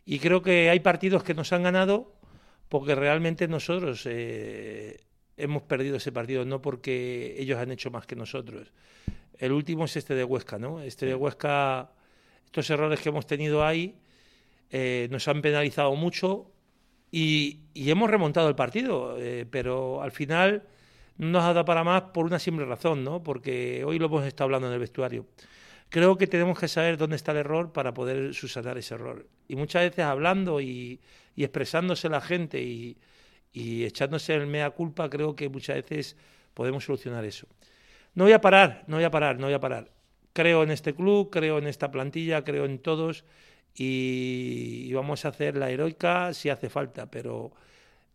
Y 0.04 0.18
creo 0.18 0.42
que 0.42 0.70
hay 0.70 0.80
partidos 0.80 1.24
que 1.24 1.34
nos 1.34 1.52
han 1.52 1.64
ganado 1.64 2.19
porque 2.70 2.94
realmente 2.94 3.48
nosotros 3.48 4.06
eh, 4.06 5.00
hemos 5.36 5.62
perdido 5.64 5.96
ese 5.96 6.12
partido, 6.12 6.44
no 6.44 6.62
porque 6.62 7.34
ellos 7.36 7.58
han 7.58 7.72
hecho 7.72 7.90
más 7.90 8.06
que 8.06 8.14
nosotros. 8.14 8.72
El 9.36 9.50
último 9.52 9.86
es 9.86 9.96
este 9.96 10.14
de 10.14 10.22
Huesca, 10.22 10.56
¿no? 10.56 10.80
Este 10.80 11.04
de 11.04 11.16
Huesca, 11.16 11.90
estos 12.46 12.70
errores 12.70 13.00
que 13.00 13.08
hemos 13.08 13.26
tenido 13.26 13.66
ahí 13.66 13.96
eh, 14.70 15.08
nos 15.10 15.26
han 15.26 15.42
penalizado 15.42 15.96
mucho 15.96 16.52
y, 17.10 17.58
hemos 17.74 18.08
remontado 18.08 18.48
el 18.48 18.54
partido, 18.54 19.16
eh, 19.18 19.46
pero 19.50 20.00
al 20.00 20.12
final 20.12 20.62
no 21.18 21.26
nos 21.26 21.42
ha 21.42 21.52
dado 21.52 21.64
para 21.64 21.82
más 21.82 22.02
por 22.14 22.24
una 22.24 22.38
simple 22.38 22.66
razón, 22.66 23.02
¿no? 23.02 23.20
Porque 23.20 23.82
hoy 23.84 23.98
lo 23.98 24.06
hemos 24.06 24.24
estado 24.24 24.44
hablando 24.44 24.68
en 24.68 24.74
el 24.74 24.78
vestuario. 24.78 25.26
Creo 25.88 26.16
que 26.16 26.28
tenemos 26.28 26.56
que 26.56 26.68
saber 26.68 26.96
dónde 26.96 27.16
está 27.16 27.32
el 27.32 27.38
error 27.38 27.72
para 27.72 27.92
poder 27.92 28.32
subsanar 28.32 28.78
ese 28.78 28.94
error. 28.94 29.26
Y 29.48 29.56
muchas 29.56 29.82
veces 29.82 30.04
hablando 30.04 30.60
y, 30.60 31.00
y 31.40 31.44
expresándose 31.44 32.10
la 32.10 32.20
gente 32.20 32.60
y, 32.60 32.98
y 33.50 33.84
echándose 33.84 34.34
el 34.34 34.46
mea 34.46 34.68
culpa, 34.68 35.08
creo 35.08 35.34
que 35.34 35.48
muchas 35.48 35.76
veces 35.76 36.14
podemos 36.52 36.84
solucionar 36.84 37.24
eso. 37.24 37.46
No 38.14 38.24
voy 38.24 38.34
a 38.34 38.42
parar, 38.42 38.84
no 38.88 38.96
voy 38.96 39.04
a 39.04 39.10
parar, 39.10 39.38
no 39.38 39.46
voy 39.46 39.54
a 39.54 39.58
parar. 39.58 39.90
Creo 40.34 40.62
en 40.64 40.70
este 40.70 40.94
club, 40.94 41.30
creo 41.30 41.56
en 41.56 41.66
esta 41.66 41.90
plantilla, 41.90 42.44
creo 42.44 42.66
en 42.66 42.78
todos 42.78 43.24
y, 43.74 44.92
vamos 44.92 45.24
a 45.24 45.28
hacer 45.28 45.56
la 45.56 45.70
heroica 45.70 46.34
si 46.34 46.50
hace 46.50 46.68
falta, 46.68 47.10
pero 47.10 47.52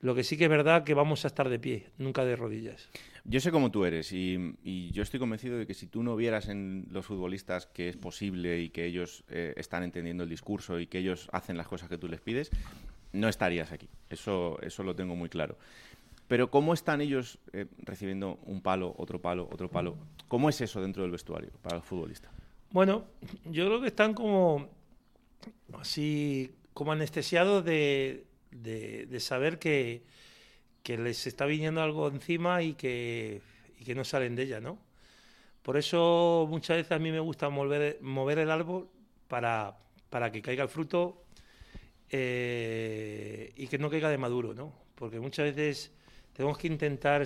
lo 0.02 0.14
que 0.14 0.24
sí 0.24 0.38
que 0.38 0.44
es 0.44 0.50
verdad 0.52 0.84
que 0.84 0.94
vamos 0.94 1.26
a 1.26 1.28
estar 1.28 1.50
de 1.50 1.58
pie, 1.58 1.88
nunca 1.98 2.24
de 2.26 2.36
rodillas. 2.36 2.92
Yo 3.24 3.40
sé 3.40 3.52
cómo 3.52 3.72
tú 3.72 3.86
eres 3.86 4.12
y, 4.12 4.92
yo 4.92 5.02
estoy 5.02 5.20
convencido 5.20 5.58
de 5.58 5.66
que 5.66 5.74
si 5.74 5.88
tú 5.88 6.04
no 6.04 6.16
vieras 6.16 6.48
en 6.48 6.86
los 6.92 7.08
futbolistas 7.08 7.66
que 7.66 7.90
es 7.90 7.98
posible 7.98 8.60
y 8.60 8.70
que 8.70 8.86
ellos 8.86 9.24
eh, 9.30 9.56
están 9.58 9.82
entendiendo 9.82 10.24
el 10.24 10.30
discurso 10.30 10.80
y 10.80 10.86
que 10.86 11.00
ellos 11.00 11.28
hacen 11.32 11.58
las 11.58 11.68
cosas 11.68 11.90
que 11.90 11.98
tú 11.98 12.08
les 12.08 12.22
pides, 12.22 12.52
no 13.16 13.30
estarías 13.30 13.72
aquí. 13.72 13.90
Eso, 14.10 14.60
eso 14.62 14.84
lo 14.84 14.96
tengo 14.96 15.16
muy 15.16 15.30
claro. 15.30 15.58
Pero 16.28 16.50
¿cómo 16.50 16.74
están 16.74 17.02
ellos 17.02 17.40
eh, 17.54 17.68
recibiendo 17.80 18.40
un 18.46 18.62
palo, 18.62 18.96
otro 18.98 19.22
palo, 19.22 19.48
otro 19.52 19.70
palo? 19.70 19.96
¿Cómo 20.28 20.50
es 20.50 20.60
eso 20.62 20.82
dentro 20.82 21.04
del 21.04 21.12
vestuario 21.12 21.52
para 21.62 21.78
el 21.78 21.84
futbolista? 21.84 22.32
Bueno, 22.72 23.06
yo 23.46 23.66
creo 23.68 23.82
que 23.82 23.88
están 23.88 24.14
como 24.14 24.70
así, 25.74 26.52
como 26.74 26.92
anestesiados 26.92 27.64
de, 27.64 28.26
de, 28.52 29.20
saber 29.20 29.60
que, 29.60 30.04
que, 30.82 30.98
les 30.98 31.28
está 31.28 31.46
viniendo 31.46 31.82
algo 31.82 32.08
encima 32.08 32.64
y 32.64 32.74
que, 32.74 33.42
y 33.80 33.86
que 33.86 33.94
no 33.94 34.04
salen 34.04 34.36
de 34.36 34.44
ella, 34.44 34.60
¿no? 34.60 34.80
Por 35.62 35.78
eso 35.78 36.48
muchas 36.50 36.78
veces 36.78 36.92
a 36.92 37.00
mí 37.00 37.12
me 37.12 37.20
gusta 37.20 37.50
mover, 37.50 38.00
mover 38.02 38.40
el 38.40 38.52
árbol 38.52 38.90
para, 39.28 39.78
para 40.10 40.32
que 40.32 40.42
caiga 40.42 40.64
el 40.64 40.70
fruto 40.70 41.25
eh, 42.10 43.52
y 43.56 43.68
que 43.68 43.78
no 43.78 43.90
caiga 43.90 44.10
de 44.10 44.18
maduro, 44.18 44.54
¿no? 44.54 44.74
Porque 44.96 45.20
muchas 45.20 45.56
veces 45.56 45.92
tenemos 46.34 46.58
que 46.58 46.68
intentar 46.68 47.26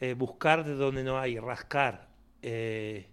eh, 0.00 0.14
buscar 0.14 0.64
de 0.64 0.74
donde 0.74 1.04
no 1.04 1.18
hay, 1.18 1.38
rascar. 1.38 2.08
Eh, 2.42 3.06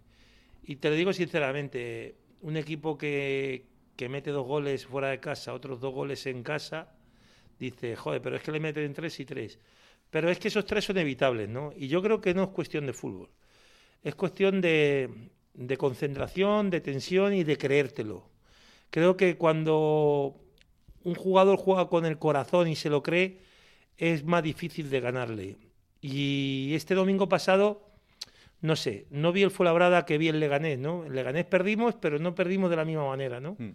y 0.63 0.75
te 0.77 0.89
lo 0.89 0.95
digo 0.95 1.13
sinceramente, 1.13 2.15
un 2.41 2.57
equipo 2.57 2.97
que, 2.97 3.65
que 3.95 4.09
mete 4.09 4.31
dos 4.31 4.47
goles 4.47 4.85
fuera 4.85 5.09
de 5.09 5.19
casa, 5.19 5.53
otros 5.53 5.79
dos 5.79 5.93
goles 5.93 6.25
en 6.25 6.43
casa, 6.43 6.93
dice, 7.59 7.95
joder, 7.95 8.21
pero 8.21 8.35
es 8.35 8.41
que 8.41 8.51
le 8.51 8.59
meten 8.59 8.93
tres 8.93 9.19
y 9.19 9.25
tres. 9.25 9.59
Pero 10.09 10.29
es 10.29 10.39
que 10.39 10.47
esos 10.47 10.65
tres 10.65 10.85
son 10.85 10.97
evitables, 10.97 11.49
¿no? 11.49 11.71
Y 11.75 11.87
yo 11.87 12.01
creo 12.01 12.19
que 12.19 12.33
no 12.33 12.43
es 12.43 12.49
cuestión 12.49 12.85
de 12.85 12.93
fútbol. 12.93 13.29
Es 14.01 14.15
cuestión 14.15 14.61
de, 14.61 15.09
de 15.53 15.77
concentración, 15.77 16.69
de 16.69 16.81
tensión 16.81 17.33
y 17.33 17.43
de 17.43 17.57
creértelo. 17.57 18.29
Creo 18.89 19.17
que 19.17 19.37
cuando 19.37 20.48
un 21.03 21.15
jugador 21.15 21.57
juega 21.57 21.87
con 21.87 22.05
el 22.05 22.17
corazón 22.17 22.67
y 22.67 22.75
se 22.75 22.89
lo 22.89 23.03
cree, 23.03 23.39
es 23.97 24.23
más 24.23 24.43
difícil 24.43 24.89
de 24.89 24.99
ganarle. 24.99 25.57
Y 26.01 26.73
este 26.73 26.95
domingo 26.95 27.27
pasado, 27.27 27.89
no 28.61 28.75
sé, 28.75 29.05
no 29.09 29.31
vi 29.31 29.43
el 29.43 29.51
Fuenlabrada 29.51 30.05
que 30.05 30.17
vi 30.17 30.29
el 30.29 30.39
Leganés, 30.39 30.79
¿no? 30.79 31.05
El 31.05 31.13
Leganés 31.13 31.45
perdimos, 31.45 31.95
pero 31.95 32.19
no 32.19 32.35
perdimos 32.35 32.69
de 32.69 32.75
la 32.77 32.85
misma 32.85 33.07
manera, 33.07 33.39
¿no? 33.39 33.55
Mm. 33.57 33.71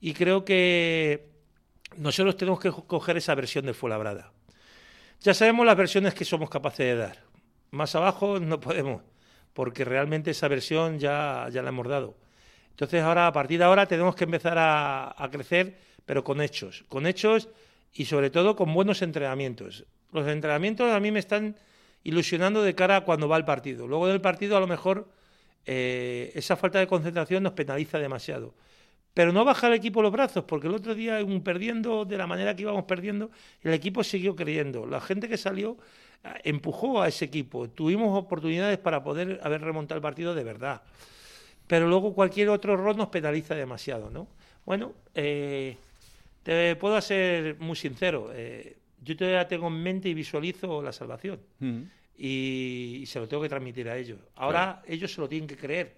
Y 0.00 0.14
creo 0.14 0.44
que 0.44 1.28
nosotros 1.96 2.36
tenemos 2.36 2.60
que 2.60 2.70
coger 2.70 3.16
esa 3.16 3.34
versión 3.34 3.64
del 3.64 3.74
Fuenlabrada. 3.74 4.32
Ya 5.20 5.34
sabemos 5.34 5.66
las 5.66 5.76
versiones 5.76 6.14
que 6.14 6.24
somos 6.24 6.50
capaces 6.50 6.86
de 6.86 6.96
dar. 6.96 7.18
Más 7.70 7.94
abajo 7.94 8.38
no 8.38 8.60
podemos, 8.60 9.02
porque 9.52 9.84
realmente 9.84 10.30
esa 10.30 10.46
versión 10.48 10.98
ya, 10.98 11.48
ya 11.50 11.62
la 11.62 11.70
hemos 11.70 11.88
dado. 11.88 12.16
Entonces 12.70 13.02
ahora, 13.02 13.26
a 13.26 13.32
partir 13.32 13.58
de 13.58 13.64
ahora, 13.64 13.86
tenemos 13.86 14.14
que 14.14 14.24
empezar 14.24 14.58
a, 14.58 15.14
a 15.16 15.30
crecer 15.30 15.78
pero 16.06 16.24
con 16.24 16.40
hechos, 16.40 16.84
con 16.88 17.06
hechos 17.06 17.48
y 17.92 18.06
sobre 18.06 18.30
todo 18.30 18.56
con 18.56 18.72
buenos 18.72 19.02
entrenamientos. 19.02 19.84
Los 20.12 20.26
entrenamientos 20.28 20.90
a 20.90 21.00
mí 21.00 21.10
me 21.10 21.18
están 21.18 21.56
ilusionando 22.04 22.62
de 22.62 22.74
cara 22.74 22.96
a 22.96 23.00
cuando 23.02 23.28
va 23.28 23.36
el 23.36 23.44
partido. 23.44 23.86
Luego 23.86 24.06
del 24.06 24.20
partido 24.20 24.56
a 24.56 24.60
lo 24.60 24.66
mejor 24.66 25.08
eh, 25.66 26.30
esa 26.34 26.56
falta 26.56 26.78
de 26.78 26.86
concentración 26.86 27.42
nos 27.42 27.52
penaliza 27.52 27.98
demasiado. 27.98 28.54
Pero 29.12 29.32
no 29.32 29.44
baja 29.44 29.66
el 29.66 29.72
equipo 29.72 30.02
los 30.02 30.12
brazos, 30.12 30.44
porque 30.44 30.68
el 30.68 30.74
otro 30.74 30.94
día, 30.94 31.18
perdiendo 31.42 32.04
de 32.04 32.18
la 32.18 32.26
manera 32.26 32.54
que 32.54 32.62
íbamos 32.62 32.84
perdiendo, 32.84 33.30
el 33.62 33.72
equipo 33.72 34.04
siguió 34.04 34.36
creyendo. 34.36 34.86
La 34.86 35.00
gente 35.00 35.26
que 35.28 35.38
salió 35.38 35.78
eh, 36.22 36.28
empujó 36.44 37.02
a 37.02 37.08
ese 37.08 37.24
equipo. 37.24 37.68
Tuvimos 37.68 38.16
oportunidades 38.16 38.78
para 38.78 39.02
poder 39.02 39.40
haber 39.42 39.62
remontado 39.62 39.96
el 39.96 40.02
partido 40.02 40.34
de 40.34 40.44
verdad. 40.44 40.82
Pero 41.66 41.88
luego 41.88 42.14
cualquier 42.14 42.50
otro 42.50 42.74
error 42.74 42.94
nos 42.94 43.08
penaliza 43.08 43.54
demasiado, 43.54 44.10
¿no? 44.10 44.28
Bueno, 44.64 44.92
eh, 45.14 45.76
te 46.46 46.76
puedo 46.76 47.00
ser 47.00 47.58
muy 47.58 47.74
sincero. 47.74 48.30
Eh, 48.32 48.76
yo 49.02 49.16
todavía 49.16 49.48
tengo 49.48 49.66
en 49.66 49.82
mente 49.82 50.08
y 50.08 50.14
visualizo 50.14 50.80
la 50.80 50.92
salvación. 50.92 51.40
y, 52.16 53.02
se 53.04 53.18
lo 53.18 53.26
tengo 53.26 53.42
que 53.42 53.48
transmitir 53.48 53.88
a 53.88 53.96
ellos. 53.96 54.20
Ahora 54.36 54.80
ellos 54.86 55.12
se 55.12 55.20
lo 55.20 55.28
tienen 55.28 55.48
que 55.48 55.56
creer. 55.56 55.96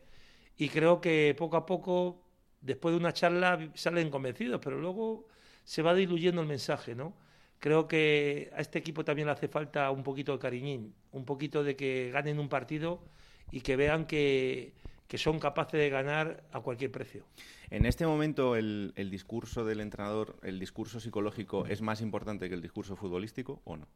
Y 0.57 0.71
creo 0.71 1.03
que 1.03 1.35
poco 1.37 1.59
a 1.59 1.67
poco, 1.67 2.25
después 2.63 2.95
de 2.95 2.99
una 2.99 3.13
charla, 3.13 3.71
salen 3.75 4.09
convencidos, 4.09 4.59
pero 4.65 4.81
luego 4.81 5.29
se 5.65 5.83
va 5.83 5.93
diluyendo 5.93 6.41
el 6.41 6.49
mensaje, 6.49 6.95
¿no? 6.95 7.15
Creo 7.59 7.87
que 7.87 8.51
a 8.57 8.63
este 8.63 8.79
equipo 8.79 9.05
también 9.05 9.27
le 9.27 9.33
hace 9.33 9.49
falta 9.49 9.91
un 9.91 10.03
poquito 10.03 10.33
de 10.33 10.39
cariñín, 10.39 10.95
un 11.13 11.27
poquito 11.27 11.63
de 11.63 11.77
que 11.77 12.11
ganen 12.11 12.39
un 12.39 12.49
partido 12.49 13.05
y 13.51 13.61
que 13.61 13.77
vean 13.77 14.07
que, 14.07 14.73
que 15.09 15.17
son 15.17 15.41
capaces 15.41 15.81
de 15.81 15.89
ganar 15.89 16.45
a 16.53 16.61
cualquier 16.61 16.93
precio. 16.93 17.25
En 17.71 17.87
este 17.87 18.07
momento 18.07 18.57
el, 18.57 18.93
discurso 19.11 19.65
del 19.65 19.81
entrenador, 19.81 20.37
el 20.43 20.61
discurso 20.61 21.01
psicológico, 21.01 21.67
¿es 21.67 21.81
más 21.81 22.03
importante 22.03 22.49
que 22.49 22.55
el 22.55 22.61
discurso 22.61 22.95
futbolístico 22.95 23.63
o 23.65 23.79
no? 23.79 23.89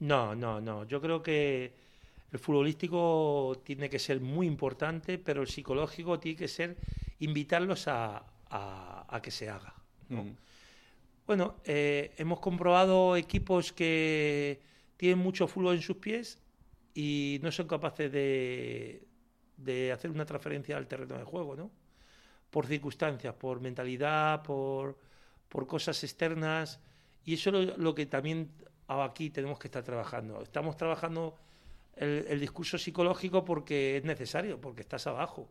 No, 0.00 0.34
no, 0.34 0.60
no. 0.60 0.84
Yo 0.84 1.00
creo 1.00 1.22
que 1.22 1.72
el 2.32 2.38
futbolístico 2.40 3.62
tiene 3.64 3.88
que 3.88 4.00
ser 4.00 4.20
muy 4.20 4.46
importante, 4.48 5.18
pero 5.18 5.42
el 5.42 5.48
psicológico 5.48 6.18
tiene 6.18 6.36
que 6.36 6.48
ser 6.48 6.76
invitarlos 7.20 7.86
a, 7.86 8.24
que 9.22 9.30
se 9.30 9.48
haga. 9.48 9.74
Bueno, 11.26 11.56
eh, 11.64 12.14
hemos 12.16 12.40
comprobado 12.40 13.16
equipos 13.16 13.72
que 13.72 14.60
tienen 14.96 15.18
mucho 15.18 15.46
fútbol 15.46 15.76
en 15.76 15.82
sus 15.82 15.98
pies 15.98 16.40
y 16.94 17.38
no 17.42 17.52
son 17.52 17.68
capaces 17.68 18.10
de, 18.10 19.07
de 19.58 19.92
hacer 19.92 20.10
una 20.10 20.24
transferencia 20.24 20.78
al 20.78 20.86
terreno 20.86 21.18
de 21.18 21.24
juego, 21.24 21.54
¿no? 21.54 21.70
por 22.50 22.66
circunstancias, 22.66 23.34
por 23.34 23.60
mentalidad, 23.60 24.42
por, 24.42 24.96
por 25.48 25.66
cosas 25.66 26.02
externas. 26.04 26.80
Y 27.24 27.34
eso 27.34 27.50
es 27.58 27.76
lo, 27.76 27.94
que 27.94 28.06
también 28.06 28.50
aquí 28.86 29.30
tenemos 29.30 29.58
que 29.58 29.68
estar 29.68 29.82
trabajando. 29.82 30.42
Estamos 30.42 30.76
trabajando 30.76 31.36
el, 31.96 32.40
discurso 32.40 32.78
psicológico 32.78 33.44
porque 33.44 33.98
es 33.98 34.04
necesario, 34.04 34.60
porque 34.60 34.80
estás 34.80 35.06
abajo. 35.06 35.48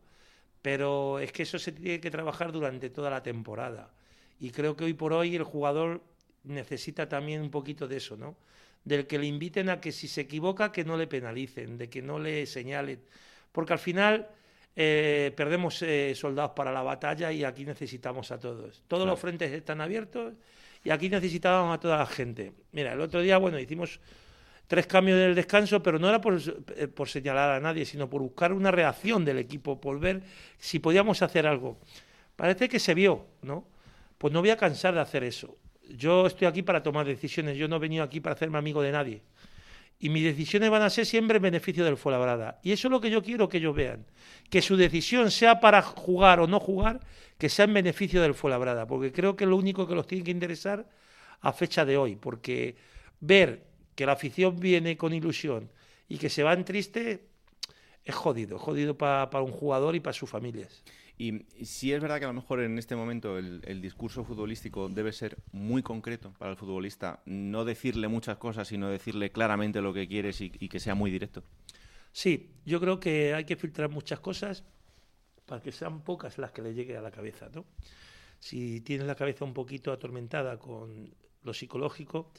Pero 0.60 1.20
es 1.20 1.30
que 1.30 1.44
eso 1.44 1.58
se 1.58 1.72
tiene 1.72 2.00
que 2.00 2.10
trabajar 2.10 2.50
durante 2.50 2.90
toda 2.90 3.10
la 3.10 3.22
temporada. 3.22 3.90
Y 4.40 4.50
creo 4.50 4.76
que 4.76 4.84
hoy 4.84 4.94
por 4.94 5.12
hoy 5.12 5.36
el 5.36 5.44
jugador 5.44 6.02
necesita 6.42 7.08
también 7.08 7.42
un 7.42 7.50
poquito 7.50 7.86
de 7.86 7.98
eso, 7.98 8.16
¿no? 8.16 8.36
Del 8.84 9.06
que 9.06 9.18
le 9.18 9.26
inviten 9.26 9.68
a 9.68 9.80
que 9.80 9.92
si 9.92 10.08
se 10.08 10.22
equivoca, 10.22 10.72
que 10.72 10.84
no 10.84 10.96
le 10.96 11.06
penalicen, 11.06 11.78
de 11.78 11.88
que 11.88 12.02
no 12.02 12.18
le 12.18 12.46
señalen. 12.46 13.00
Porque 13.52 13.72
al 13.72 13.78
final 13.78 14.28
eh, 14.76 15.32
perdemos 15.36 15.82
eh, 15.82 16.14
soldados 16.14 16.52
para 16.52 16.70
la 16.70 16.82
batalla 16.82 17.32
y 17.32 17.42
aquí 17.42 17.64
necesitamos 17.64 18.30
a 18.30 18.38
todos. 18.38 18.82
Todos 18.86 19.06
los 19.06 19.18
frentes 19.18 19.50
están 19.52 19.80
abiertos 19.80 20.34
y 20.84 20.90
aquí 20.90 21.08
necesitábamos 21.08 21.74
a 21.76 21.80
toda 21.80 21.98
la 21.98 22.06
gente. 22.06 22.52
Mira, 22.72 22.92
el 22.92 23.00
otro 23.00 23.20
día, 23.20 23.38
bueno, 23.38 23.58
hicimos 23.58 24.00
tres 24.68 24.86
cambios 24.86 25.18
del 25.18 25.34
descanso, 25.34 25.82
pero 25.82 25.98
no 25.98 26.08
era 26.08 26.20
eh, 26.76 26.86
por, 26.86 27.08
señalar 27.08 27.50
a 27.50 27.60
nadie, 27.60 27.84
sino 27.84 28.08
por 28.08 28.22
buscar 28.22 28.52
una 28.52 28.70
reacción 28.70 29.24
del 29.24 29.38
equipo, 29.38 29.80
por 29.80 29.98
ver 29.98 30.22
si 30.58 30.78
podíamos 30.78 31.22
hacer 31.22 31.46
algo. 31.46 31.78
Parece 32.36 32.68
que 32.68 32.78
se 32.78 32.94
vio, 32.94 33.26
¿no? 33.42 33.66
Pues 34.16 34.32
no 34.32 34.40
voy 34.40 34.50
a 34.50 34.56
cansar 34.56 34.94
de 34.94 35.00
hacer 35.00 35.24
eso. 35.24 35.56
Yo 35.88 36.26
estoy 36.26 36.46
aquí 36.46 36.62
para 36.62 36.82
tomar 36.82 37.06
decisiones, 37.06 37.56
yo 37.56 37.66
no 37.66 37.76
he 37.76 37.78
venido 37.80 38.04
aquí 38.04 38.20
para 38.20 38.34
hacerme 38.34 38.58
amigo 38.58 38.82
de 38.82 38.92
nadie. 38.92 39.22
Y 40.00 40.10
mis 40.10 40.22
decisiones 40.22 40.70
van 40.70 40.82
a 40.82 40.90
ser 40.90 41.06
siempre 41.06 41.38
en 41.38 41.42
beneficio 41.42 41.84
del 41.84 41.96
Fuenlabrada. 41.96 42.60
Y 42.62 42.72
eso 42.72 42.88
es 42.88 42.92
lo 42.92 43.00
que 43.00 43.10
yo 43.10 43.22
quiero 43.22 43.48
que 43.48 43.58
ellos 43.58 43.74
vean. 43.74 44.06
Que 44.48 44.62
su 44.62 44.76
decisión 44.76 45.30
sea 45.30 45.60
para 45.60 45.82
jugar 45.82 46.38
o 46.38 46.46
no 46.46 46.60
jugar, 46.60 47.00
que 47.36 47.48
sea 47.48 47.64
en 47.64 47.74
beneficio 47.74 48.22
del 48.22 48.34
Fuenlabrada. 48.34 48.86
Porque 48.86 49.12
creo 49.12 49.34
que 49.34 49.44
es 49.44 49.50
lo 49.50 49.56
único 49.56 49.88
que 49.88 49.96
los 49.96 50.06
tiene 50.06 50.24
que 50.24 50.30
interesar 50.30 50.88
a 51.40 51.52
fecha 51.52 51.84
de 51.84 51.96
hoy. 51.96 52.14
Porque 52.14 52.76
ver 53.20 53.64
que 53.96 54.06
la 54.06 54.12
afición 54.12 54.60
viene 54.60 54.96
con 54.96 55.12
ilusión 55.12 55.70
y 56.08 56.18
que 56.18 56.30
se 56.30 56.44
van 56.44 56.64
triste, 56.64 57.26
es 58.04 58.14
jodido, 58.14 58.58
jodido 58.58 58.96
para 58.96 59.42
un 59.42 59.50
jugador 59.50 59.96
y 59.96 60.00
para 60.00 60.14
sus 60.14 60.30
familias. 60.30 60.84
Y 61.20 61.44
si 61.64 61.92
es 61.92 62.00
verdad 62.00 62.20
que 62.20 62.26
a 62.26 62.28
lo 62.28 62.34
mejor 62.34 62.60
en 62.60 62.78
este 62.78 62.94
momento 62.94 63.38
el, 63.38 63.80
discurso 63.82 64.22
futbolístico 64.22 64.88
debe 64.88 65.12
ser 65.12 65.36
muy 65.50 65.82
concreto 65.82 66.32
para 66.38 66.52
el 66.52 66.56
futbolista, 66.56 67.22
no 67.26 67.64
decirle 67.64 68.06
muchas 68.06 68.36
cosas, 68.36 68.68
sino 68.68 68.88
decirle 68.88 69.32
claramente 69.32 69.80
lo 69.80 69.92
que 69.92 70.06
quieres 70.06 70.40
y, 70.40 70.50
que 70.50 70.78
sea 70.78 70.94
muy 70.94 71.10
directo. 71.10 71.42
Sí, 72.12 72.50
yo 72.64 72.78
creo 72.78 73.00
que 73.00 73.34
hay 73.34 73.44
que 73.44 73.56
filtrar 73.56 73.90
muchas 73.90 74.20
cosas 74.20 74.62
para 75.44 75.60
que 75.60 75.72
sean 75.72 76.02
pocas 76.02 76.38
las 76.38 76.52
que 76.52 76.62
le 76.62 76.72
llegue 76.72 76.96
a 76.96 77.00
la 77.00 77.10
cabeza, 77.10 77.50
¿no? 77.52 77.64
Si 78.38 78.80
tienes 78.82 79.08
la 79.08 79.16
cabeza 79.16 79.44
un 79.44 79.54
poquito 79.54 79.90
atormentada 79.90 80.56
con 80.56 81.12
lo 81.42 81.52
psicológico, 81.52 82.30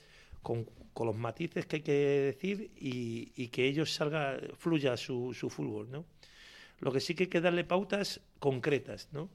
con, 0.42 0.66
los 0.96 1.16
matices 1.16 1.66
que 1.66 1.78
hay 1.78 1.82
que 1.82 1.92
decir 1.92 2.72
y, 2.78 3.48
que 3.50 3.66
ellos 3.66 3.94
salga, 3.94 4.38
fluya 4.58 4.96
su, 4.96 5.34
su, 5.34 5.50
fútbol, 5.50 5.92
¿no? 5.92 6.06
Lo 6.80 6.94
que 6.94 7.02
sí 7.02 7.14
que 7.14 7.24
hay 7.24 7.30
que 7.30 7.42
darle 7.42 7.66
pautas 7.66 8.22
concretas, 8.40 9.10
¿no? 9.12 9.30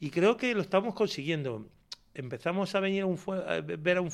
Y 0.00 0.10
creo 0.10 0.36
que 0.36 0.54
lo 0.54 0.60
estamos 0.60 0.94
consiguiendo. 0.94 1.68
Empezamos 2.14 2.74
a 2.74 2.80
venir 2.80 3.02
a, 3.02 3.06
un, 3.06 3.18
ver 3.78 3.96
a 3.96 4.00
un 4.00 4.10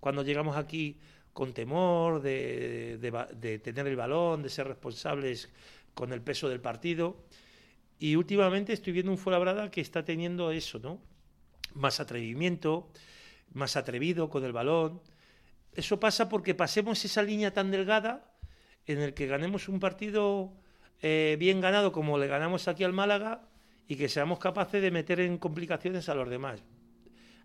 cuando 0.00 0.22
llegamos 0.22 0.56
aquí 0.56 0.98
con 1.32 1.52
temor 1.52 2.20
de, 2.20 2.98
de, 2.98 3.58
tener 3.60 3.86
el 3.86 3.96
balón, 3.96 4.42
de 4.42 4.48
ser 4.48 4.66
responsables 4.66 5.50
con 5.94 6.12
el 6.12 6.20
peso 6.20 6.48
del 6.48 6.60
partido. 6.60 7.24
Y 7.98 8.16
últimamente 8.16 8.72
estoy 8.72 8.92
viendo 8.92 9.12
un 9.12 9.18
Fuenlabrada 9.18 9.70
que 9.70 9.80
está 9.80 10.04
teniendo 10.04 10.50
eso, 10.50 10.78
¿no? 10.78 11.00
Más 11.74 12.00
atrevimiento, 12.00 12.90
más 13.52 13.76
atrevido 13.76 14.30
con 14.30 14.44
el 14.44 14.52
balón, 14.52 15.00
eso 15.78 16.00
pasa 16.00 16.28
porque 16.28 16.56
pasemos 16.56 17.04
esa 17.04 17.22
línea 17.22 17.52
tan 17.52 17.70
delgada 17.70 18.32
en 18.86 19.00
el 19.00 19.14
que 19.14 19.26
ganemos 19.26 19.68
un 19.68 19.78
partido 19.78 20.52
eh, 21.02 21.36
bien 21.38 21.60
ganado 21.60 21.92
como 21.92 22.18
le 22.18 22.26
ganamos 22.26 22.66
aquí 22.66 22.82
al 22.82 22.92
Málaga 22.92 23.47
y 23.88 23.96
que 23.96 24.08
seamos 24.08 24.38
capaces 24.38 24.80
de 24.82 24.90
meter 24.90 25.18
en 25.20 25.38
complicaciones 25.38 26.08
a 26.08 26.14
los 26.14 26.28
demás. 26.28 26.62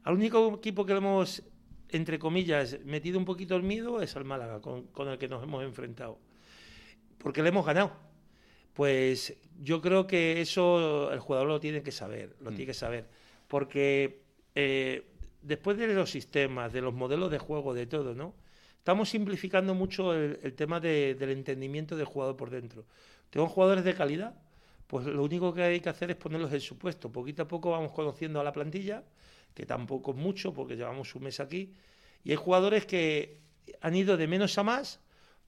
Al 0.03 0.13
único 0.15 0.55
equipo 0.55 0.85
que 0.85 0.91
le 0.91 0.97
hemos, 0.97 1.41
entre 1.89 2.19
comillas, 2.19 2.77
metido 2.83 3.17
un 3.17 3.25
poquito 3.25 3.55
el 3.55 3.63
miedo 3.63 4.01
es 4.01 4.15
al 4.17 4.25
Málaga, 4.25 4.61
con, 4.61 5.07
el 5.07 5.17
que 5.17 5.29
nos 5.29 5.41
hemos 5.41 5.63
enfrentado. 5.63 6.19
Porque 7.17 7.41
le 7.41 7.49
hemos 7.49 7.65
ganado. 7.65 7.93
Pues 8.73 9.37
yo 9.61 9.81
creo 9.81 10.05
que 10.05 10.41
eso 10.41 11.11
el 11.13 11.19
jugador 11.19 11.47
lo 11.47 11.59
tiene 11.59 11.81
que 11.81 11.91
saber, 11.91 12.35
lo 12.41 12.51
mm. 12.51 12.55
tiene 12.55 12.67
que 12.67 12.73
saber. 12.73 13.07
Porque 13.47 14.23
eh, 14.55 15.07
después 15.41 15.77
de 15.77 15.87
los 15.87 16.09
sistemas, 16.09 16.73
de 16.73 16.81
los 16.81 16.93
modelos 16.93 17.31
de 17.31 17.37
juego, 17.37 17.73
de 17.73 17.85
todo, 17.85 18.13
¿no? 18.13 18.35
Estamos 18.83 19.07
simplificando 19.07 19.73
mucho 19.75 20.13
el, 20.13 20.53
tema 20.55 20.81
del 20.81 21.29
entendimiento 21.29 21.95
del 21.95 22.05
jugador 22.05 22.35
por 22.35 22.49
dentro. 22.49 22.85
Tengo 23.29 23.47
jugadores 23.47 23.85
de 23.85 23.93
calidad, 23.93 24.35
pues 24.93 25.07
lo 25.07 25.23
único 25.23 25.51
que 25.51 25.63
hay 25.63 25.79
que 25.79 25.89
hacer 25.89 26.11
es 26.11 26.17
ponerlos 26.17 26.53
en 26.53 26.61
su 26.61 26.77
puesto. 26.77 27.11
Poquito 27.11 27.41
a 27.41 27.47
poco 27.47 27.71
vamos 27.71 27.93
conociendo 27.93 28.39
a 28.39 28.43
la 28.43 28.53
plantilla, 28.53 29.03
que 29.55 29.65
tampoco 29.65 30.11
es 30.11 30.17
mucho 30.17 30.53
porque 30.53 30.75
llevamos 30.75 31.15
un 31.15 31.23
mes 31.23 31.39
aquí, 31.39 31.73
y 32.23 32.29
hay 32.29 32.35
jugadores 32.35 32.85
que 32.85 33.39
han 33.81 33.95
ido 33.95 34.17
de 34.17 34.27
menos 34.27 34.55
a 34.59 34.63
más 34.63 34.99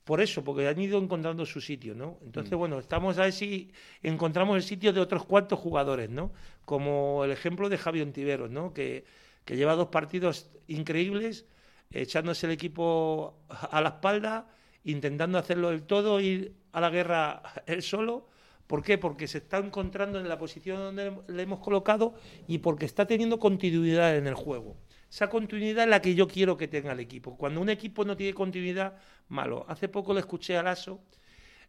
por 0.03 0.19
eso, 0.19 0.43
porque 0.43 0.67
han 0.67 0.81
ido 0.81 0.97
encontrando 0.97 1.45
su 1.45 1.61
sitio, 1.61 1.93
¿no? 1.93 2.17
Entonces, 2.23 2.53
mm. 2.53 2.57
bueno, 2.57 2.79
estamos 2.79 3.19
a 3.19 3.23
ver 3.23 3.33
si 3.33 3.71
encontramos 4.01 4.55
el 4.55 4.63
sitio 4.63 4.93
de 4.93 4.99
otros 4.99 5.25
cuantos 5.25 5.59
jugadores, 5.59 6.09
¿no? 6.09 6.31
Como 6.65 7.23
el 7.23 7.29
ejemplo 7.29 7.69
de 7.69 7.77
Javier 7.77 8.07
Ontiveros, 8.07 8.49
¿no? 8.49 8.73
Que 8.73 9.05
que 9.45 9.55
lleva 9.55 9.75
dos 9.75 9.89
partidos 9.89 10.49
increíbles, 10.67 11.45
echándose 11.91 12.47
el 12.47 12.51
equipo 12.51 13.37
a 13.47 13.79
la 13.79 13.89
espalda, 13.89 14.49
intentando 14.83 15.37
hacerlo 15.37 15.69
del 15.69 15.83
todo, 15.83 16.19
ir 16.19 16.55
a 16.71 16.81
la 16.81 16.89
guerra 16.89 17.43
él 17.67 17.83
solo. 17.83 18.27
¿Por 18.67 18.83
qué? 18.83 18.97
Porque 18.97 19.27
se 19.27 19.39
está 19.39 19.57
encontrando 19.57 20.19
en 20.19 20.27
la 20.27 20.37
posición 20.37 20.77
donde 20.77 21.13
le 21.27 21.43
hemos 21.43 21.59
colocado 21.59 22.15
y 22.47 22.59
porque 22.59 22.85
está 22.85 23.05
teniendo 23.05 23.39
continuidad 23.39 24.17
en 24.17 24.27
el 24.27 24.33
juego. 24.33 24.75
Esa 25.09 25.29
continuidad 25.29 25.83
es 25.83 25.89
la 25.89 26.01
que 26.01 26.15
yo 26.15 26.27
quiero 26.27 26.57
que 26.57 26.67
tenga 26.67 26.91
el 26.91 26.99
equipo. 26.99 27.37
Cuando 27.37 27.61
un 27.61 27.69
equipo 27.69 28.03
no 28.03 28.17
tiene 28.17 28.33
continuidad, 28.33 28.97
malo. 29.29 29.65
Hace 29.67 29.87
poco 29.87 30.13
le 30.13 30.19
escuché 30.19 30.57
a 30.57 30.63
Lasso 30.63 30.99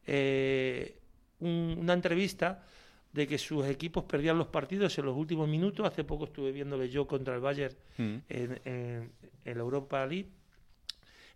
eh, 0.06 0.98
una 1.40 1.92
entrevista 1.92 2.64
de 3.12 3.26
que 3.26 3.38
sus 3.38 3.66
equipos 3.66 4.04
perdían 4.04 4.38
los 4.38 4.48
partidos 4.48 4.98
en 4.98 5.06
los 5.06 5.16
últimos 5.16 5.48
minutos. 5.48 5.86
Hace 5.86 6.04
poco 6.04 6.24
estuve 6.24 6.52
viéndole 6.52 6.88
yo 6.88 7.06
contra 7.06 7.34
el 7.34 7.40
Bayern 7.40 7.74
mm. 7.98 8.16
en, 8.28 9.10
la 9.44 9.60
Europa 9.60 10.06
League, 10.06 10.28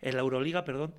en 0.00 0.14
la 0.14 0.20
Euroliga, 0.20 0.64
perdón. 0.64 0.94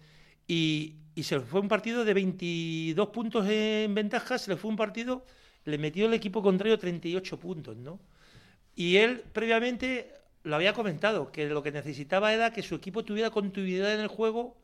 Y, 0.51 0.95
se 1.23 1.39
fue 1.39 1.61
un 1.61 1.69
partido 1.69 2.03
de 2.03 2.13
22 2.13 3.07
puntos 3.07 3.47
en 3.47 3.95
ventaja, 3.95 4.37
se 4.37 4.51
le 4.51 4.57
fue 4.57 4.69
un 4.69 4.75
partido, 4.75 5.23
le 5.63 5.77
metió 5.77 6.07
el 6.07 6.13
equipo 6.13 6.41
contrario 6.41 6.77
38 6.77 7.39
puntos, 7.39 7.77
¿no? 7.77 8.01
Y 8.75 8.97
él 8.97 9.23
previamente 9.31 10.11
lo 10.43 10.57
había 10.57 10.73
comentado, 10.73 11.31
que 11.31 11.47
lo 11.47 11.63
que 11.63 11.71
necesitaba 11.71 12.33
era 12.33 12.51
que 12.51 12.63
su 12.63 12.75
equipo 12.75 13.05
tuviera 13.05 13.29
continuidad 13.29 13.93
en 13.93 14.01
el 14.01 14.07
juego 14.09 14.57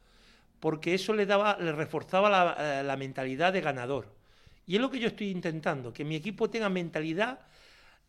porque 0.60 0.94
eso 0.94 1.14
le 1.14 1.26
daba, 1.26 1.58
le 1.58 1.72
reforzaba 1.72 2.30
la, 2.30 2.84
la 2.84 2.98
mentalidad 2.98 3.54
de 3.54 3.62
ganador. 3.62 4.14
Y 4.66 4.76
es 4.76 4.82
lo 4.82 4.92
que 4.92 5.00
yo 5.00 5.08
estoy 5.08 5.30
intentando, 5.30 5.94
que 5.94 6.04
mi 6.04 6.16
equipo 6.18 6.50
tenga 6.50 6.68
mentalidad 6.68 7.40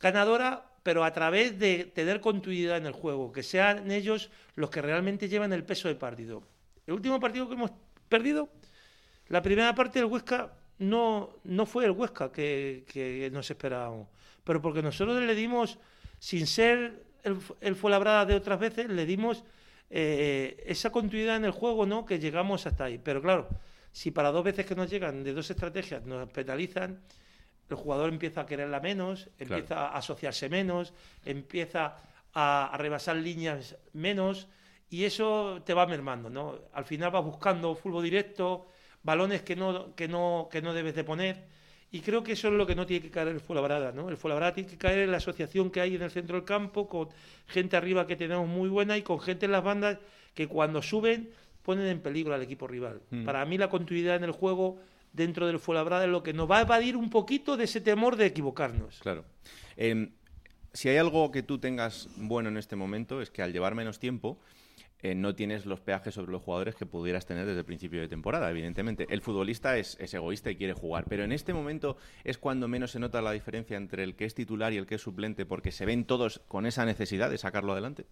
ganadora, 0.01 0.65
pero 0.83 1.05
a 1.05 1.13
través 1.13 1.61
de 1.61 1.85
tener 1.85 2.21
continuidad 2.21 2.79
en 2.79 2.87
el 2.87 2.93
juego, 2.93 3.31
que 3.31 3.45
sean 3.45 3.89
ellos 3.93 4.31
los 4.57 4.71
que 4.71 4.83
realmente 4.83 5.29
llevan 5.29 5.53
el 5.53 5.65
peso 5.65 5.87
del 5.87 5.97
partido. 5.97 6.43
El 6.89 6.95
último 6.95 7.21
partido 7.21 7.47
que 7.47 7.55
hemos 7.55 7.71
perdido, 8.09 8.49
la 9.29 9.43
primera 9.43 9.75
parte 9.75 10.01
del 10.01 10.07
Huesca 10.07 10.55
no, 10.79 11.37
no 11.45 11.67
fue 11.67 11.85
el 11.85 11.93
Huesca 11.93 12.33
que, 12.33 13.31
nos 13.31 13.51
esperábamos, 13.51 14.09
pero 14.43 14.61
porque 14.61 14.83
nosotros 14.83 15.23
le 15.23 15.35
dimos, 15.35 15.79
sin 16.19 16.47
ser 16.47 17.05
el, 17.23 17.39
el 17.61 17.77
Fuenlabrada 17.77 18.25
de 18.25 18.35
otras 18.35 18.59
veces, 18.59 18.89
le 18.89 19.05
dimos 19.05 19.45
eh, 19.91 20.65
esa 20.67 20.91
continuidad 20.91 21.37
en 21.37 21.45
el 21.45 21.51
juego, 21.51 21.87
¿no? 21.87 22.05
Que 22.05 22.19
llegamos 22.19 22.67
hasta 22.67 22.85
ahí. 22.85 22.99
Pero 22.99 23.23
claro, 23.23 23.49
si 23.93 24.11
para 24.11 24.31
dos 24.31 24.45
veces 24.45 24.67
que 24.67 24.75
nos 24.75 24.91
llegan 24.91 25.23
de 25.25 25.33
dos 25.33 25.51
estrategias 25.51 26.05
nos 26.05 26.27
penalizan, 26.31 27.01
el 27.69 27.77
jugador 27.77 28.09
empieza 28.09 28.41
a 28.41 28.47
quererla 28.47 28.81
menos, 28.81 29.29
empieza 29.39 29.89
a 29.89 29.99
asociarse 29.99 30.49
menos, 30.49 30.95
empieza 31.25 31.97
a, 32.33 32.75
rebasar 32.79 33.17
líneas 33.17 33.77
menos 33.93 34.49
y 34.91 35.05
eso 35.05 35.63
te 35.65 35.75
va 35.75 35.87
mermando, 35.87 36.31
¿no? 36.31 36.59
Al 36.73 36.85
final 36.85 37.11
vas 37.11 37.25
buscando 37.25 37.75
fútbol 37.75 38.05
directo, 38.05 38.67
balones 39.03 39.43
que 39.43 39.57
no, 39.57 39.95
que 39.95 40.09
no, 40.09 40.49
que 40.51 40.63
no 40.63 40.73
debes 40.73 40.95
de 40.95 41.05
poner. 41.05 41.45
Y 41.91 42.01
creo 42.01 42.23
que 42.23 42.33
eso 42.33 42.49
es 42.49 42.55
lo 42.55 42.67
que 42.67 42.75
no 42.75 42.87
tiene 42.87 43.03
que 43.03 43.11
caer 43.11 43.29
el 43.29 43.41
Fuenlabrada, 43.41 43.93
¿no? 43.93 44.09
El 44.09 44.17
Fuenlabrada 44.17 44.53
tiene 44.53 44.69
que 44.69 44.77
caer 44.77 45.01
en 45.01 45.11
la 45.11 45.17
asociación 45.19 45.71
que 45.71 45.81
hay 45.81 45.95
en 45.95 46.03
el 46.03 46.11
centro 46.11 46.37
del 46.37 46.45
campo, 46.45 46.89
con 46.89 47.09
gente 47.47 47.77
arriba 47.77 48.07
que 48.07 48.17
tenemos 48.17 48.47
muy 48.47 48.69
buena 48.69 48.97
y 48.99 49.03
con 49.03 49.21
gente 49.21 49.47
en 49.47 49.53
las 49.53 49.65
bandas 49.65 49.99
que 50.35 50.47
cuando 50.47 50.83
suben 50.83 51.31
ponen 51.63 51.87
en 51.87 52.01
peligro 52.01 52.35
al 52.35 52.43
equipo 52.43 52.67
rival. 52.67 53.01
Mm. 53.11 53.25
Para 53.25 53.45
mí 53.45 53.59
la 53.59 53.69
continuidad 53.69 54.17
en 54.17 54.25
el 54.25 54.33
juego 54.33 54.79
dentro 55.13 55.47
del 55.47 55.59
Fuenlabrada 55.59 56.05
es 56.05 56.11
lo 56.11 56.23
que 56.23 56.33
nos 56.33 56.51
va 56.51 56.59
a 56.59 56.63
evadir 56.63 56.97
un 56.97 57.11
poquito 57.11 57.57
de 57.57 57.65
ese 57.65 57.81
temor 57.81 58.17
de 58.17 58.27
equivocarnos. 58.27 59.01
Claro. 59.01 59.25
Em, 59.77 60.11
si 60.73 60.89
hay 60.89 60.99
algo 60.99 61.31
que 61.31 61.43
tú 61.43 61.59
tengas 61.59 62.09
bueno 62.17 62.51
en 62.51 62.57
este 62.57 62.77
momento 62.77 63.21
es 63.23 63.31
que 63.31 63.43
al 63.43 63.53
llevar 63.53 63.75
menos 63.75 63.99
tiempo 63.99 64.39
eh, 65.01 65.15
no 65.15 65.35
tienes 65.35 65.65
los 65.65 65.81
peajes 65.81 66.15
sobre 66.15 66.33
los 66.33 66.43
jugadores 66.43 66.75
que 66.75 66.85
pudieras 66.85 67.25
tener 67.25 67.47
desde 67.47 67.61
el 67.61 67.65
principio 67.65 68.01
de 68.01 68.09
temporada, 68.09 68.51
evidentemente. 68.51 69.07
El 69.11 69.23
futbolista 69.23 69.79
es, 69.79 69.97
egoísta 70.01 70.51
y 70.51 70.57
quiere 70.57 70.73
jugar, 70.73 71.05
pero 71.09 71.23
en 71.23 71.31
este 71.31 71.55
momento 71.55 71.97
es 72.25 72.37
cuando 72.37 72.67
menos 72.67 72.91
se 72.91 72.99
nota 72.99 73.23
la 73.23 73.31
diferencia 73.31 73.77
entre 73.77 74.03
el 74.03 74.17
que 74.17 74.25
es 74.25 74.35
titular 74.35 74.73
y 74.73 74.77
el 74.77 74.87
que 74.87 74.97
es 74.97 75.03
suplente, 75.03 75.47
porque 75.47 75.71
se 75.71 75.87
ven 75.87 76.05
todos 76.05 76.41
con 76.49 76.67
esa 76.67 76.85
necesidad 76.85 77.31
de 77.31 77.39
sacarlo 77.39 77.73
adelante. 77.73 78.07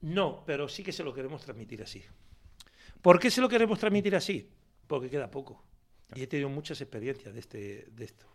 No, 0.00 0.42
pero 0.44 0.68
sí 0.68 0.82
que 0.82 0.92
se 0.92 1.04
lo 1.04 1.14
queremos 1.14 1.42
transmitir 1.42 1.82
así. 1.82 2.02
¿Por 3.00 3.20
qué 3.20 3.30
se 3.30 3.40
lo 3.40 3.48
queremos 3.48 3.78
transmitir 3.78 4.16
así? 4.16 4.50
Porque 4.88 5.08
queda 5.08 5.30
poco. 5.30 5.62
Y 6.14 6.22
he 6.22 6.26
tenido 6.26 6.48
muchas 6.48 6.80
experiencias 6.80 7.32
de, 7.32 7.40
este, 7.40 7.86
de 7.92 8.04
esto. 8.04 8.26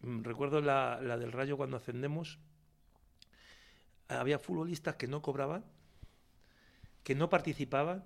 Mm, 0.00 0.22
recuerdo 0.22 0.60
la 0.60 1.16
del 1.16 1.32
Rayo 1.32 1.56
cuando 1.56 1.78
ascendemos, 1.78 2.38
había 4.20 4.38
futbolistas 4.38 4.96
que 4.96 5.06
no 5.06 5.22
cobraban, 5.22 5.64
que 7.02 7.14
no 7.14 7.28
participaban 7.28 8.04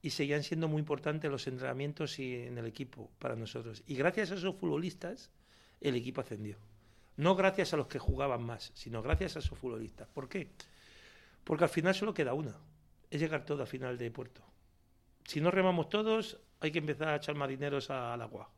y 0.00 0.10
seguían 0.10 0.44
siendo 0.44 0.68
muy 0.68 0.80
importantes 0.80 1.30
los 1.30 1.46
entrenamientos 1.46 2.18
y 2.18 2.34
en 2.34 2.58
el 2.58 2.66
equipo 2.66 3.10
para 3.18 3.36
nosotros. 3.36 3.82
Y 3.86 3.94
gracias 3.94 4.30
a 4.30 4.34
esos 4.34 4.56
futbolistas 4.56 5.30
el 5.80 5.96
equipo 5.96 6.20
ascendió. 6.20 6.56
No 7.16 7.34
gracias 7.34 7.74
a 7.74 7.76
los 7.76 7.88
que 7.88 7.98
jugaban 7.98 8.42
más, 8.42 8.70
sino 8.74 9.02
gracias 9.02 9.36
a 9.36 9.38
esos 9.40 9.58
futbolistas. 9.58 10.08
¿Por 10.08 10.28
qué? 10.28 10.50
Porque 11.42 11.64
al 11.64 11.70
final 11.70 11.94
solo 11.94 12.14
queda 12.14 12.34
una, 12.34 12.56
es 13.10 13.20
llegar 13.20 13.44
todo 13.44 13.62
a 13.62 13.66
final 13.66 13.98
de 13.98 14.10
puerto. 14.10 14.42
Si 15.24 15.40
no 15.40 15.50
remamos 15.50 15.88
todos, 15.88 16.38
hay 16.60 16.70
que 16.70 16.78
empezar 16.78 17.08
a 17.08 17.16
echar 17.16 17.34
marineros 17.34 17.90
al 17.90 18.22
agua. 18.22 18.50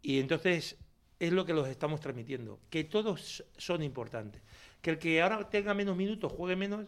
Y 0.00 0.18
entonces 0.18 0.76
es 1.18 1.32
lo 1.32 1.44
que 1.44 1.52
los 1.52 1.68
estamos 1.68 2.00
transmitiendo, 2.00 2.60
que 2.70 2.84
todos 2.84 3.44
son 3.56 3.82
importantes 3.82 4.42
que 4.80 4.90
el 4.90 4.98
que 4.98 5.20
ahora 5.22 5.48
tenga 5.48 5.74
menos 5.74 5.96
minutos 5.96 6.32
juegue 6.32 6.56
menos, 6.56 6.86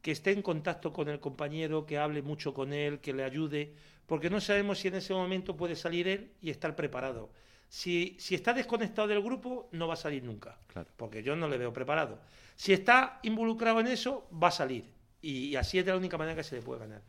que 0.00 0.10
esté 0.10 0.32
en 0.32 0.42
contacto 0.42 0.92
con 0.92 1.08
el 1.08 1.20
compañero, 1.20 1.86
que 1.86 1.98
hable 1.98 2.22
mucho 2.22 2.52
con 2.52 2.72
él, 2.72 3.00
que 3.00 3.12
le 3.12 3.22
ayude, 3.22 3.74
porque 4.06 4.30
no 4.30 4.40
sabemos 4.40 4.78
si 4.80 4.88
en 4.88 4.96
ese 4.96 5.14
momento 5.14 5.56
puede 5.56 5.76
salir 5.76 6.08
él 6.08 6.32
y 6.40 6.50
estar 6.50 6.74
preparado. 6.74 7.30
Si, 7.68 8.16
si 8.18 8.34
está 8.34 8.52
desconectado 8.52 9.08
del 9.08 9.22
grupo, 9.22 9.68
no 9.72 9.86
va 9.86 9.94
a 9.94 9.96
salir 9.96 10.24
nunca, 10.24 10.58
porque 10.96 11.22
yo 11.22 11.36
no 11.36 11.48
le 11.48 11.56
veo 11.56 11.72
preparado. 11.72 12.20
Si 12.56 12.72
está 12.72 13.20
involucrado 13.22 13.80
en 13.80 13.86
eso, 13.86 14.28
va 14.30 14.48
a 14.48 14.50
salir. 14.50 14.92
Y, 15.22 15.54
así 15.54 15.78
es 15.78 15.86
de 15.86 15.92
la 15.92 15.96
única 15.96 16.18
manera 16.18 16.36
que 16.36 16.42
se 16.42 16.56
le 16.56 16.62
puede 16.62 16.80
ganar. 16.80 17.02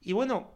Y 0.00 0.12
bueno, 0.12 0.50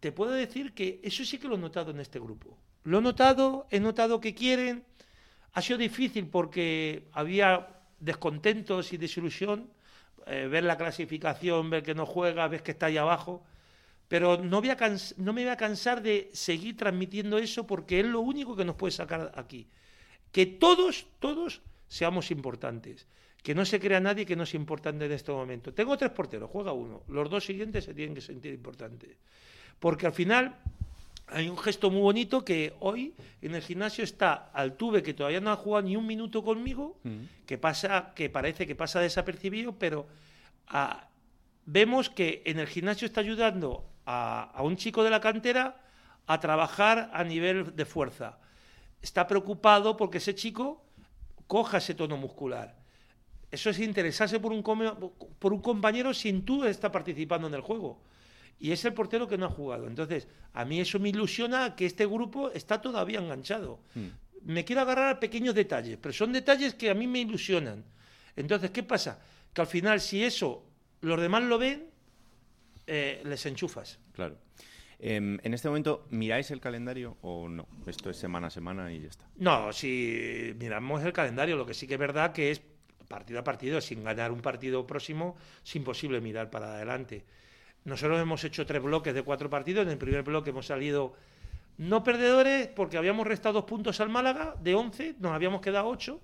te 0.00 0.12
puedo 0.12 0.32
decir 0.32 0.74
que 0.74 1.00
eso 1.02 1.24
sí 1.24 1.38
que 1.38 1.48
lo 1.48 1.56
he 1.56 1.58
notado 1.58 1.90
en 1.90 2.00
este 2.00 2.20
grupo. 2.20 2.56
Lo 2.84 2.98
he 2.98 3.02
notado, 3.02 3.66
he 3.70 3.80
notado 3.80 4.20
que 4.20 4.34
quieren. 4.34 4.84
Ha 5.54 5.62
sido 5.62 5.78
difícil 5.78 6.28
porque 6.28 7.08
había 7.12 7.73
descontentos 8.04 8.92
y 8.92 8.96
desilusión, 8.96 9.70
eh, 10.26 10.48
ver 10.50 10.64
la 10.64 10.76
clasificación, 10.76 11.70
ver 11.70 11.82
que 11.82 11.94
no 11.94 12.06
juega, 12.06 12.48
ves 12.48 12.62
que 12.62 12.72
está 12.72 12.86
ahí 12.86 12.96
abajo, 12.96 13.44
pero 14.08 14.38
no, 14.38 14.60
voy 14.60 14.70
a 14.70 14.76
no 15.16 15.32
me 15.32 15.42
voy 15.42 15.50
a 15.50 15.56
cansar 15.56 16.02
de 16.02 16.30
seguir 16.32 16.76
transmitiendo 16.76 17.38
eso 17.38 17.66
porque 17.66 18.00
es 18.00 18.06
lo 18.06 18.20
único 18.20 18.54
que 18.54 18.64
nos 18.64 18.76
puede 18.76 18.92
sacar 18.92 19.32
aquí. 19.34 19.66
Que 20.30 20.46
todos, 20.46 21.06
todos 21.20 21.62
seamos 21.88 22.30
importantes. 22.30 23.06
Que 23.42 23.54
no 23.54 23.64
se 23.64 23.78
crea 23.78 24.00
nadie 24.00 24.24
que 24.24 24.36
no 24.36 24.44
es 24.44 24.54
importante 24.54 25.04
en 25.04 25.12
este 25.12 25.32
momento. 25.32 25.72
Tengo 25.74 25.96
tres 25.96 26.10
porteros, 26.12 26.50
juega 26.50 26.72
uno. 26.72 27.02
Los 27.08 27.28
dos 27.28 27.44
siguientes 27.44 27.84
se 27.84 27.94
tienen 27.94 28.14
que 28.14 28.20
sentir 28.20 28.54
importantes. 28.54 29.16
Porque 29.78 30.06
al 30.06 30.12
final 30.12 30.56
hay 31.28 31.48
un 31.48 31.56
gesto 31.58 31.90
muy 31.90 32.02
bonito 32.02 32.44
que 32.44 32.74
hoy 32.80 33.14
en 33.40 33.54
el 33.54 33.62
gimnasio 33.62 34.04
está 34.04 34.50
Altuve, 34.52 35.02
que 35.02 35.14
todavía 35.14 35.40
no 35.40 35.50
ha 35.50 35.56
jugado 35.56 35.86
ni 35.86 35.96
un 35.96 36.06
minuto 36.06 36.44
conmigo, 36.44 36.98
mm. 37.02 37.46
que 37.46 37.58
pasa, 37.58 38.12
que 38.14 38.28
parece 38.28 38.66
que 38.66 38.74
pasa 38.74 39.00
desapercibido, 39.00 39.78
pero 39.78 40.06
ah, 40.68 41.08
vemos 41.64 42.10
que 42.10 42.42
en 42.44 42.58
el 42.58 42.66
gimnasio 42.66 43.06
está 43.06 43.20
ayudando 43.20 43.84
a, 44.06 44.60
un 44.62 44.76
chico 44.76 45.02
de 45.02 45.10
la 45.10 45.20
cantera 45.20 45.80
a 46.26 46.40
trabajar 46.40 47.10
a 47.12 47.24
nivel 47.24 47.74
de 47.74 47.84
fuerza. 47.84 48.38
Está 49.00 49.26
preocupado 49.26 49.96
porque 49.96 50.18
ese 50.18 50.34
chico 50.34 50.84
coja 51.46 51.78
ese 51.78 51.94
tono 51.94 52.16
muscular. 52.16 52.76
Eso 53.50 53.70
es 53.70 53.78
interesarse 53.78 54.40
por 54.40 54.52
un, 54.52 54.62
por 54.62 55.52
un 55.52 55.60
compañero 55.60 56.12
sin 56.12 56.44
tú 56.44 56.64
estar 56.64 56.90
participando 56.90 57.46
en 57.46 57.54
el 57.54 57.60
juego 57.60 58.00
y 58.58 58.72
es 58.72 58.84
el 58.84 58.94
portero 58.94 59.28
que 59.28 59.38
no 59.38 59.46
ha 59.46 59.50
jugado. 59.50 59.86
Entonces, 59.86 60.28
a 60.52 60.64
mí 60.64 60.80
eso 60.80 60.98
me 60.98 61.08
ilusiona 61.08 61.74
que 61.76 61.86
este 61.86 62.06
grupo 62.06 62.50
está 62.52 62.80
todavía 62.80 63.18
enganchado. 63.18 63.80
Hmm. 63.94 64.08
Me 64.42 64.64
quiero 64.64 64.82
agarrar 64.82 65.16
a 65.16 65.20
pequeños 65.20 65.54
detalles, 65.54 65.98
pero 66.00 66.12
son 66.12 66.32
detalles 66.32 66.74
que 66.74 66.90
a 66.90 66.94
mí 66.94 67.06
me 67.06 67.20
ilusionan. 67.20 67.84
Entonces, 68.36 68.70
¿qué 68.70 68.82
pasa? 68.82 69.20
Que 69.52 69.60
al 69.60 69.66
final, 69.66 70.00
si 70.00 70.22
eso 70.22 70.64
los 71.00 71.20
demás 71.20 71.42
lo 71.44 71.58
ven, 71.58 71.86
eh, 72.86 73.22
les 73.24 73.46
enchufas. 73.46 73.98
Claro. 74.12 74.36
Em, 74.98 75.38
en 75.42 75.54
este 75.54 75.68
momento, 75.68 76.06
¿miráis 76.10 76.50
el 76.50 76.60
calendario 76.60 77.16
o 77.22 77.48
no? 77.48 77.66
Esto 77.86 78.10
es 78.10 78.16
semana 78.16 78.46
a 78.46 78.50
semana 78.50 78.92
y 78.92 79.00
ya 79.00 79.08
está. 79.08 79.28
No, 79.36 79.72
si 79.72 80.54
miramos 80.58 81.02
el 81.04 81.12
calendario, 81.12 81.56
lo 81.56 81.66
que 81.66 81.74
sí 81.74 81.86
que 81.86 81.94
es 81.94 82.00
verdad 82.00 82.32
que 82.32 82.50
es 82.50 82.62
partido 83.08 83.40
a 83.40 83.44
partido, 83.44 83.80
sin 83.80 84.02
ganar 84.02 84.32
un 84.32 84.40
partido 84.40 84.86
próximo, 84.86 85.36
es 85.64 85.76
imposible 85.76 86.20
mirar 86.20 86.50
para 86.50 86.74
adelante. 86.74 87.24
Nosotros 87.84 88.20
hemos 88.20 88.42
hecho 88.44 88.64
tres 88.64 88.82
bloques 88.82 89.14
de 89.14 89.22
cuatro 89.22 89.50
partidos. 89.50 89.84
En 89.84 89.90
el 89.90 89.98
primer 89.98 90.22
bloque 90.22 90.50
hemos 90.50 90.66
salido 90.66 91.14
no 91.76 92.02
perdedores 92.02 92.68
porque 92.68 92.96
habíamos 92.96 93.26
restado 93.26 93.54
dos 93.54 93.64
puntos 93.64 94.00
al 94.00 94.08
Málaga 94.08 94.54
de 94.62 94.74
11, 94.74 95.16
nos 95.18 95.32
habíamos 95.32 95.60
quedado 95.60 95.88
ocho, 95.88 96.20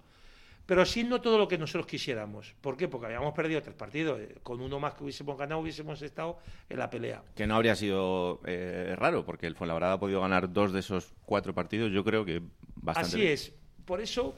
pero 0.65 0.87
sí 0.87 1.03
no 1.03 1.21
todo 1.21 1.39
lo 1.39 1.49
que 1.49 1.59
nosotros 1.59 1.87
quisiéramos. 1.87 2.55
¿Por 2.61 2.77
qué? 2.77 2.87
Porque 2.87 3.07
habíamos 3.07 3.35
perdido 3.35 3.61
tres 3.61 3.75
partidos. 3.75 4.21
Eh, 4.21 4.37
con 4.43 4.61
uno 4.61 4.79
más 4.79 4.95
que 4.95 5.03
hubiésemos 5.03 5.37
ganado 5.37 5.61
hubiésemos 5.61 6.01
estado 6.03 6.39
en 6.69 6.79
la 6.79 6.89
pelea. 6.89 7.23
Que 7.35 7.47
no 7.47 7.57
habría 7.57 7.75
sido 7.75 8.41
eh, 8.45 8.95
raro 8.97 9.25
porque 9.25 9.47
el 9.47 9.57
Fuenlabrada 9.57 9.95
ha 9.95 10.01
podido 10.01 10.21
ganar 10.21 10.53
dos 10.53 10.73
de 10.73 10.81
esos 10.81 11.13
cuatro 11.27 11.53
partidos. 11.53 11.91
Yo 11.91 12.05
creo 12.05 12.25
que 12.25 12.41
bastante. 12.77 13.17
Así 13.17 13.27
es. 13.27 13.53
Por 13.85 14.01
eso 14.01 14.37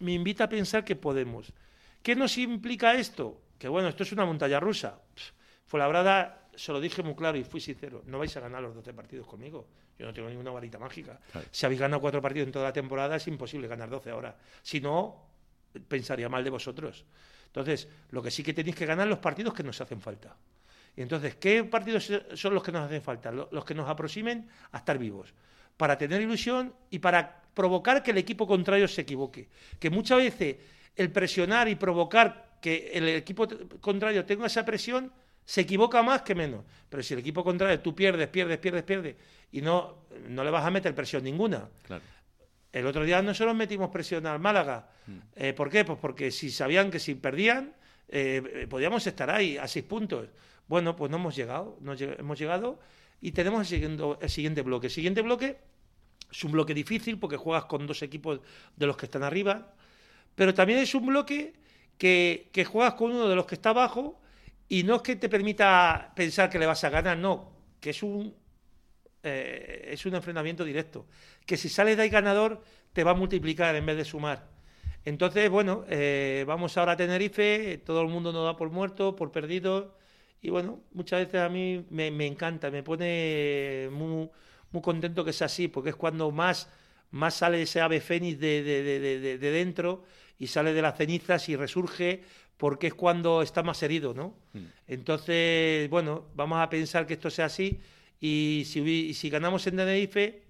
me 0.00 0.12
invita 0.12 0.44
a 0.44 0.48
pensar 0.48 0.84
que 0.84 0.96
podemos. 0.96 1.52
¿Qué 2.02 2.16
nos 2.16 2.38
implica 2.38 2.94
esto? 2.94 3.40
Que 3.58 3.68
bueno, 3.68 3.88
esto 3.88 4.02
es 4.02 4.12
una 4.12 4.24
montaña 4.24 4.60
rusa. 4.60 5.00
Fuenlabrada 5.66 6.43
se 6.56 6.72
lo 6.72 6.80
dije 6.80 7.02
muy 7.02 7.14
claro 7.14 7.38
y 7.38 7.44
fui 7.44 7.60
sincero, 7.60 8.02
no 8.06 8.18
vais 8.18 8.36
a 8.36 8.40
ganar 8.40 8.62
los 8.62 8.74
12 8.74 8.92
partidos 8.92 9.26
conmigo. 9.26 9.66
Yo 9.98 10.06
no 10.06 10.12
tengo 10.12 10.28
ninguna 10.28 10.50
varita 10.50 10.78
mágica. 10.78 11.20
Si 11.50 11.66
habéis 11.66 11.80
ganado 11.80 12.00
cuatro 12.00 12.20
partidos 12.20 12.46
en 12.46 12.52
toda 12.52 12.66
la 12.66 12.72
temporada, 12.72 13.16
es 13.16 13.26
imposible 13.28 13.68
ganar 13.68 13.88
12 13.88 14.10
ahora. 14.10 14.36
Si 14.62 14.80
no, 14.80 15.26
pensaría 15.88 16.28
mal 16.28 16.42
de 16.42 16.50
vosotros. 16.50 17.04
Entonces, 17.46 17.88
lo 18.10 18.22
que 18.22 18.30
sí 18.30 18.42
que 18.42 18.52
tenéis 18.52 18.76
que 18.76 18.86
ganar 18.86 19.06
los 19.06 19.18
partidos 19.18 19.54
que 19.54 19.62
nos 19.62 19.80
hacen 19.80 20.00
falta. 20.00 20.36
Y 20.96 21.02
entonces, 21.02 21.36
¿qué 21.36 21.64
partidos 21.64 22.10
son 22.34 22.54
los 22.54 22.62
que 22.62 22.72
nos 22.72 22.84
hacen 22.84 23.02
falta? 23.02 23.30
Los 23.30 23.64
que 23.64 23.74
nos 23.74 23.88
aproximen 23.88 24.48
a 24.72 24.78
estar 24.78 24.98
vivos. 24.98 25.32
Para 25.76 25.98
tener 25.98 26.20
ilusión 26.20 26.74
y 26.90 26.98
para 26.98 27.42
provocar 27.54 28.02
que 28.02 28.10
el 28.10 28.18
equipo 28.18 28.46
contrario 28.46 28.88
se 28.88 29.02
equivoque. 29.02 29.48
Que 29.78 29.90
muchas 29.90 30.18
veces 30.18 30.56
el 30.96 31.10
presionar 31.10 31.68
y 31.68 31.74
provocar 31.74 32.58
que 32.60 32.92
el 32.94 33.08
equipo 33.08 33.46
contrario 33.80 34.24
tenga 34.24 34.46
esa 34.46 34.64
presión 34.64 35.12
se 35.44 35.62
equivoca 35.62 36.02
más 36.02 36.22
que 36.22 36.34
menos. 36.34 36.64
Pero 36.88 37.02
si 37.02 37.14
el 37.14 37.20
equipo 37.20 37.44
contrario 37.44 37.80
tú 37.80 37.94
pierdes, 37.94 38.28
pierdes, 38.28 38.58
pierdes, 38.58 38.82
pierdes 38.82 39.16
y 39.52 39.60
no, 39.60 40.06
no 40.28 40.44
le 40.44 40.50
vas 40.50 40.64
a 40.64 40.70
meter 40.70 40.94
presión 40.94 41.24
ninguna. 41.24 41.68
El 42.72 42.86
otro 42.86 43.04
día 43.04 43.22
nosotros 43.22 43.54
metimos 43.54 43.90
presión 43.90 44.26
al 44.26 44.40
Málaga. 44.40 44.88
Mm. 45.06 45.18
Eh, 45.36 45.52
¿Por 45.52 45.70
qué? 45.70 45.84
Pues 45.84 45.98
porque 46.00 46.30
si 46.30 46.50
sabían 46.50 46.90
que 46.90 46.98
si 46.98 47.14
perdían, 47.14 47.74
eh, 48.08 48.66
podíamos 48.68 49.06
estar 49.06 49.30
ahí 49.30 49.56
a 49.56 49.68
seis 49.68 49.84
puntos. 49.84 50.28
Bueno, 50.66 50.96
pues 50.96 51.10
no 51.10 51.18
hemos 51.18 51.36
llegado. 51.36 51.78
No 51.80 51.94
hemos 51.94 52.38
llegado 52.38 52.80
y 53.20 53.32
tenemos 53.32 53.60
el 53.60 53.66
siguiente, 53.66 54.04
el 54.20 54.30
siguiente 54.30 54.62
bloque. 54.62 54.88
El 54.88 54.92
siguiente 54.92 55.22
bloque 55.22 55.58
es 56.30 56.44
un 56.44 56.52
bloque 56.52 56.74
difícil 56.74 57.18
porque 57.18 57.36
juegas 57.36 57.66
con 57.66 57.86
dos 57.86 58.02
equipos 58.02 58.40
de 58.76 58.86
los 58.86 58.96
que 58.96 59.06
están 59.06 59.22
arriba, 59.22 59.72
pero 60.34 60.52
también 60.52 60.80
es 60.80 60.94
un 60.94 61.06
bloque 61.06 61.54
que, 61.96 62.50
que 62.52 62.64
juegas 62.64 62.94
con 62.94 63.12
uno 63.12 63.28
de 63.28 63.36
los 63.36 63.46
que 63.46 63.54
está 63.54 63.70
abajo 63.70 64.20
y 64.68 64.82
no 64.82 64.96
es 64.96 65.02
que 65.02 65.16
te 65.16 65.28
permita 65.28 66.12
pensar 66.14 66.50
que 66.50 66.58
le 66.58 66.66
vas 66.66 66.84
a 66.84 66.90
ganar, 66.90 67.18
no, 67.18 67.52
que 67.80 67.90
es 67.90 68.02
un, 68.02 68.34
eh, 69.22 69.88
es 69.92 70.06
un 70.06 70.14
enfrentamiento 70.14 70.64
directo. 70.64 71.06
Que 71.46 71.56
si 71.56 71.68
sales 71.68 71.96
de 71.96 72.04
ahí 72.04 72.08
ganador, 72.08 72.62
te 72.92 73.04
va 73.04 73.12
a 73.12 73.14
multiplicar 73.14 73.74
en 73.74 73.86
vez 73.86 73.96
de 73.96 74.04
sumar. 74.04 74.48
Entonces, 75.04 75.50
bueno, 75.50 75.84
eh, 75.88 76.44
vamos 76.46 76.76
ahora 76.78 76.92
a 76.92 76.96
Tenerife, 76.96 77.82
todo 77.84 78.00
el 78.00 78.08
mundo 78.08 78.32
nos 78.32 78.44
da 78.44 78.56
por 78.56 78.70
muerto, 78.70 79.14
por 79.14 79.32
perdido, 79.32 79.98
y 80.40 80.50
bueno, 80.50 80.80
muchas 80.92 81.20
veces 81.20 81.40
a 81.40 81.48
mí 81.48 81.84
me, 81.90 82.08
encanta, 82.26 82.70
me 82.70 82.82
pone 82.82 83.88
muy, 83.90 84.30
muy, 84.70 84.82
contento 84.82 85.24
que 85.24 85.32
sea 85.32 85.46
así, 85.46 85.68
porque 85.68 85.90
es 85.90 85.96
cuando 85.96 86.30
más, 86.30 86.70
más 87.10 87.34
sale 87.34 87.62
ese 87.62 87.80
ave 87.80 88.00
fénix 88.00 88.38
de, 88.38 88.62
de, 88.62 89.38
de 89.38 89.50
dentro 89.50 90.04
y 90.38 90.46
sale 90.46 90.72
de 90.72 90.82
las 90.82 90.96
cenizas 90.96 91.48
y 91.48 91.56
resurge 91.56 92.22
porque 92.56 92.88
es 92.88 92.94
cuando 92.94 93.42
está 93.42 93.62
más 93.62 93.82
herido, 93.82 94.14
¿no? 94.14 94.34
Mm. 94.52 94.64
Entonces, 94.88 95.88
bueno, 95.90 96.24
vamos 96.34 96.58
a 96.60 96.68
pensar 96.68 97.06
que 97.06 97.14
esto 97.14 97.30
sea 97.30 97.46
así 97.46 97.80
y 98.20 98.64
si, 98.66 99.14
si 99.14 99.30
ganamos 99.30 99.66
en 99.66 99.76
Tenerife, 99.76 100.42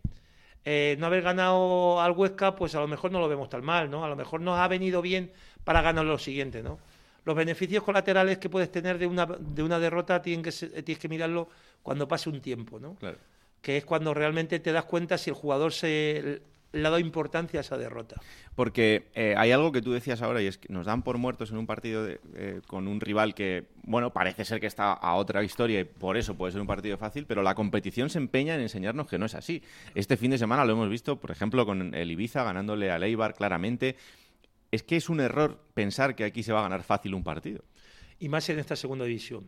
eh, 0.65 0.97
no 0.99 1.07
haber 1.07 1.23
ganado 1.23 2.01
al 2.01 2.13
Huesca, 2.13 2.57
pues 2.57 2.75
a 2.75 2.81
lo 2.81 2.89
mejor 2.89 3.11
no 3.13 3.21
lo 3.21 3.29
vemos 3.29 3.49
tan 3.49 3.65
mal, 3.65 3.91
¿no? 3.91 4.05
A 4.05 4.09
lo 4.09 4.17
mejor 4.17 4.41
nos 4.41 4.59
ha 4.59 4.69
venido 4.69 5.03
bien 5.03 5.33
para 5.65 5.83
ganar 5.83 6.05
lo 6.05 6.19
siguiente, 6.19 6.63
¿no? 6.63 6.79
los 7.25 7.35
beneficios 7.35 7.83
colaterales 7.83 8.39
que 8.39 8.49
puedes 8.49 8.71
tener 8.71 8.99
de 8.99 9.07
una, 9.07 9.27
de 9.27 9.63
una 9.63 9.79
derrota 9.79 10.21
tienen 10.21 10.43
que 10.43 10.53
tienes 10.53 10.99
que 10.99 11.09
mirarlo 11.09 11.49
cuando 11.83 12.07
pase 12.07 12.29
un 12.29 12.41
tiempo, 12.41 12.79
¿no? 12.79 12.97
Claro. 12.97 13.19
Que 13.63 13.79
es 13.79 13.85
cuando 13.85 14.13
realmente 14.13 14.61
te 14.61 14.73
das 14.73 14.85
cuenta 14.85 15.17
si 15.17 15.31
el 15.31 15.37
jugador 15.37 15.73
se 15.73 16.43
le 16.75 16.81
ha 16.81 16.91
dado 16.91 16.99
importancia 16.99 17.61
a 17.61 17.63
esa 17.63 17.79
derrota. 17.79 18.21
Porque 18.55 19.09
eh, 19.15 19.35
hay 19.37 19.53
algo 19.53 19.73
que 19.73 19.81
tú 19.81 19.93
decías 19.93 20.23
ahora 20.23 20.43
y 20.43 20.47
es 20.47 20.59
que 20.59 20.73
nos 20.73 20.87
dan 20.87 21.03
por 21.03 21.19
muertos 21.19 21.51
en 21.51 21.57
un 21.57 21.67
partido 21.67 22.07
eh, 22.09 22.61
con 22.67 22.89
un 22.89 23.01
rival 23.01 23.35
que, 23.35 23.67
bueno, 23.85 24.13
parece 24.13 24.45
ser 24.45 24.61
que 24.61 24.67
está 24.67 24.93
a 24.93 25.15
otra 25.15 25.43
historia 25.43 25.81
y 25.81 25.85
por 25.85 26.17
eso 26.17 26.37
puede 26.37 26.53
ser 26.53 26.61
un 26.61 26.67
partido 26.67 26.99
fácil, 26.99 27.27
pero 27.27 27.43
la 27.43 27.55
competición 27.55 28.11
se 28.11 28.19
empeña 28.19 28.55
en 28.55 28.61
enseñarnos 28.61 29.07
que 29.07 29.19
no 29.19 29.27
es 29.27 29.35
así. 29.35 29.63
Este 29.95 30.17
fin 30.17 30.31
de 30.31 30.39
semana 30.39 30.65
lo 30.65 30.73
hemos 30.73 30.89
visto, 30.89 31.21
por 31.21 31.31
ejemplo, 31.31 31.65
con 31.65 31.95
el 31.95 32.11
Ibiza 32.11 32.43
ganándole 32.45 32.91
a 32.91 32.99
Leibar 32.99 33.35
claramente. 33.35 33.97
Es 34.71 34.83
que 34.83 34.97
es 34.97 35.09
un 35.09 35.21
error 35.21 35.61
pensar 35.75 36.17
que 36.17 36.25
aquí 36.25 36.43
se 36.43 36.53
va 36.53 36.61
a 36.61 36.63
ganar 36.65 36.83
fácil 36.83 37.15
un 37.15 37.23
partido. 37.23 37.65
Y 38.19 38.29
más 38.29 38.49
en 38.49 38.59
esta 38.59 38.75
segunda 38.75 39.05
división. 39.05 39.47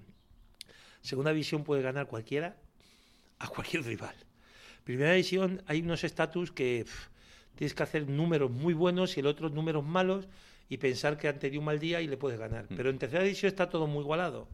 Segunda 1.00 1.32
división 1.32 1.64
puede 1.64 1.82
ganar 1.82 2.06
cualquiera 2.06 2.56
a 3.38 3.48
cualquier 3.48 3.84
rival. 3.84 4.14
Primera 4.86 5.12
división 5.12 5.62
hay 5.66 5.80
unos 5.80 6.04
estatus 6.04 6.52
que 6.52 6.86
tienes 7.56 7.74
que 7.74 7.82
hacer 7.82 8.08
números 8.08 8.50
muy 8.50 8.74
buenos 8.74 9.16
y 9.16 9.20
el 9.20 9.26
otro 9.26 9.48
números 9.48 9.84
malos 9.84 10.28
y 10.68 10.76
pensar 10.76 11.16
que 11.16 11.28
han 11.28 11.38
tenido 11.38 11.60
un 11.60 11.66
mal 11.66 11.78
día 11.78 12.00
y 12.00 12.06
le 12.06 12.16
puedes 12.16 12.38
ganar. 12.38 12.64
Mm. 12.68 12.76
Pero 12.76 12.90
en 12.90 12.98
tercera 12.98 13.22
división 13.22 13.48
está 13.48 13.68
todo 13.68 13.86
muy 13.86 14.02
igualado. 14.02 14.48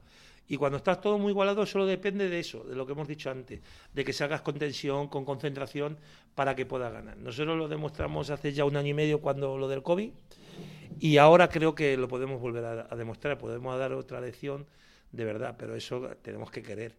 Y 0.48 0.56
cuando 0.56 0.78
estás 0.78 1.00
todo 1.00 1.18
muy 1.18 1.30
igualado 1.30 1.64
solo 1.66 1.86
depende 1.86 2.28
de 2.28 2.38
eso, 2.38 2.64
de 2.64 2.74
lo 2.74 2.86
que 2.86 2.92
hemos 2.92 3.08
dicho 3.08 3.30
antes, 3.30 3.60
de 3.92 4.04
que 4.04 4.12
se 4.12 4.24
hagas 4.24 4.42
con 4.42 4.58
tensión, 4.58 5.08
con 5.08 5.24
concentración, 5.24 5.98
para 6.34 6.54
que 6.54 6.66
puedas 6.66 6.92
ganar. 6.92 7.16
Nosotros 7.16 7.56
lo 7.56 7.68
demostramos 7.68 8.30
hace 8.30 8.52
ya 8.52 8.64
un 8.64 8.76
año 8.76 8.88
y 8.88 8.94
medio 8.94 9.20
cuando 9.20 9.56
lo 9.56 9.68
del 9.68 9.82
COVID 9.82 10.10
y 10.98 11.16
ahora 11.16 11.48
creo 11.48 11.74
que 11.74 11.96
lo 11.96 12.08
podemos 12.08 12.40
volver 12.40 12.64
a, 12.64 12.88
a 12.90 12.96
demostrar, 12.96 13.38
podemos 13.38 13.78
dar 13.78 13.92
otra 13.92 14.20
lección 14.20 14.66
de 15.12 15.24
verdad, 15.24 15.56
pero 15.58 15.76
eso 15.76 16.10
tenemos 16.22 16.50
que 16.50 16.62
querer. 16.62 16.96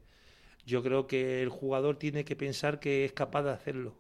Yo 0.66 0.82
creo 0.82 1.08
que 1.08 1.42
el 1.42 1.50
jugador 1.50 1.98
tiene 1.98 2.24
que 2.24 2.36
pensar 2.36 2.80
que 2.80 3.06
es 3.06 3.12
capaz 3.12 3.44
de 3.44 3.52
hacerlo 3.52 3.96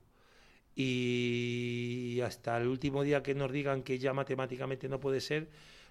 y 0.75 2.19
hasta 2.21 2.57
el 2.57 2.67
último 2.67 3.03
día 3.03 3.21
que 3.21 3.35
nos 3.35 3.51
digan 3.51 3.83
que 3.83 3.99
ya 3.99 4.13
matemáticamente 4.13 4.89
no 4.89 4.99
puede 4.99 5.21
ser, 5.21 5.47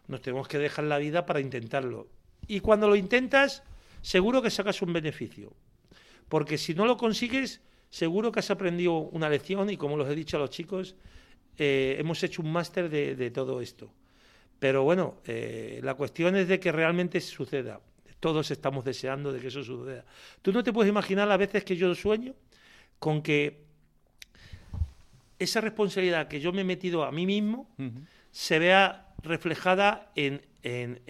nos 0.09 0.21
tenemos 0.21 0.49
que 0.49 0.59
dejar 0.59 0.87
la 0.87 0.99
vida 0.99 1.27
para 1.27 1.41
intentarlo. 1.41 2.09
Y 2.49 2.61
cuando 2.61 2.89
lo 2.89 2.97
intentas, 2.97 3.63
seguro 4.01 4.43
que 4.43 4.51
sacas 4.51 4.83
un 4.83 4.93
beneficio. 4.93 5.53
Porque 6.29 6.59
si 6.59 6.75
no 6.75 6.87
lo 6.87 6.97
consigues, 6.97 7.61
seguro 7.91 8.33
que 8.33 8.41
has 8.41 8.51
aprendido 8.51 8.95
una 8.95 9.29
lección 9.29 9.71
y 9.71 9.77
como 9.77 9.97
los 9.97 10.09
he 10.09 10.15
dicho 10.15 10.37
a 10.37 10.41
los 10.41 10.51
chicos, 10.51 10.97
eh, 11.59 11.97
hemos 11.99 12.23
hecho 12.23 12.43
un 12.43 12.51
máster 12.51 12.89
de, 12.89 13.31
todo 13.31 13.61
esto. 13.61 13.93
Pero 14.59 14.83
bueno, 14.83 15.17
eh, 15.27 15.81
la 15.83 15.95
cuestión 15.95 16.37
es 16.37 16.49
de 16.49 16.59
que 16.59 16.73
realmente 16.73 17.21
suceda. 17.21 17.81
Todos 18.21 18.51
estamos 18.51 18.85
deseando 18.85 19.33
de 19.33 19.41
que 19.41 19.49
eso 19.49 19.63
suceda. 19.63 20.05
Tú 20.41 20.53
no 20.53 20.63
te 20.63 20.73
puedes 20.73 20.89
imaginar 20.89 21.29
las 21.29 21.39
veces 21.39 21.65
que 21.65 21.77
yo 21.77 21.93
sueño 21.95 22.35
con 22.99 23.21
que 23.21 23.65
esa 25.43 25.61
responsabilidad 25.61 26.29
que 26.29 26.41
yo 26.41 26.53
me 26.53 26.63
he 26.63 26.65
metido 26.65 27.05
a 27.05 27.13
mí 27.13 27.27
mismo 27.27 27.69
se 28.31 28.59
vea 28.59 29.15
reflejada 29.23 30.13
en, 30.15 30.43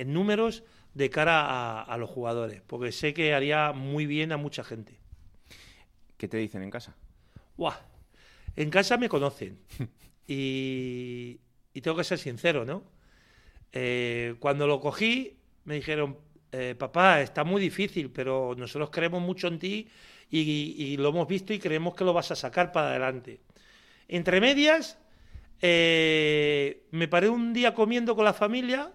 números 0.07 0.65
de 0.95 1.11
cara 1.11 1.83
a, 1.83 1.97
los 1.97 2.11
jugadores, 2.11 2.63
porque 2.67 2.93
sé 2.93 3.15
que 3.15 3.35
haría 3.35 3.73
muy 3.73 4.07
bien 4.07 4.33
a 4.33 4.37
mucha 4.37 4.65
gente. 4.65 4.99
¿Qué 6.17 6.29
te 6.29 6.37
dicen 6.37 6.63
en 6.63 6.71
casa? 6.71 6.97
En 8.57 8.71
casa 8.71 8.97
me 8.97 9.09
conocen 9.09 9.59
y, 10.27 11.41
tengo 11.81 11.97
que 11.97 12.05
ser 12.05 12.19
sincero, 12.19 12.65
¿no? 12.65 12.85
Eh, 13.73 14.35
cuando 14.39 14.67
lo 14.67 14.81
cogí 14.81 15.39
me 15.65 15.77
dijeron, 15.77 16.19
eh, 16.51 16.75
papá, 16.79 17.23
está 17.23 17.45
muy 17.45 17.63
difícil, 17.63 18.11
pero 18.11 18.55
nosotros 18.57 18.91
creemos 18.91 19.23
mucho 19.23 19.49
en 19.49 19.59
ti 19.59 19.89
y, 20.29 20.97
lo 20.97 21.11
hemos 21.11 21.29
visto 21.29 21.53
y 21.53 21.59
creemos 21.59 21.95
que 21.95 22.05
lo 22.05 22.13
vas 22.13 22.31
a 22.31 22.37
sacar 22.37 22.73
para 22.73 22.91
adelante. 22.91 23.41
Entre 24.09 24.41
medias, 24.41 24.99
eh, 25.61 26.87
me 26.91 27.09
paré 27.09 27.29
un 27.29 27.53
día 27.53 27.75
comiendo 27.75 28.17
con 28.17 28.25
la 28.25 28.33
familia 28.33 28.93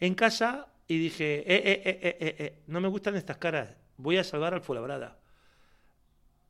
en 0.00 0.14
casa 0.14 0.68
y 0.86 0.98
dije, 0.98 1.40
eh, 1.40 1.44
eh, 1.46 1.82
eh, 1.84 2.16
eh, 2.20 2.36
eh 2.38 2.58
no 2.66 2.80
me 2.80 2.88
gustan 2.88 3.16
estas 3.16 3.38
caras, 3.38 3.74
voy 3.96 4.18
a 4.18 4.24
salvar 4.24 4.54
al 4.54 4.60
Fuenlabrada. 4.60 5.18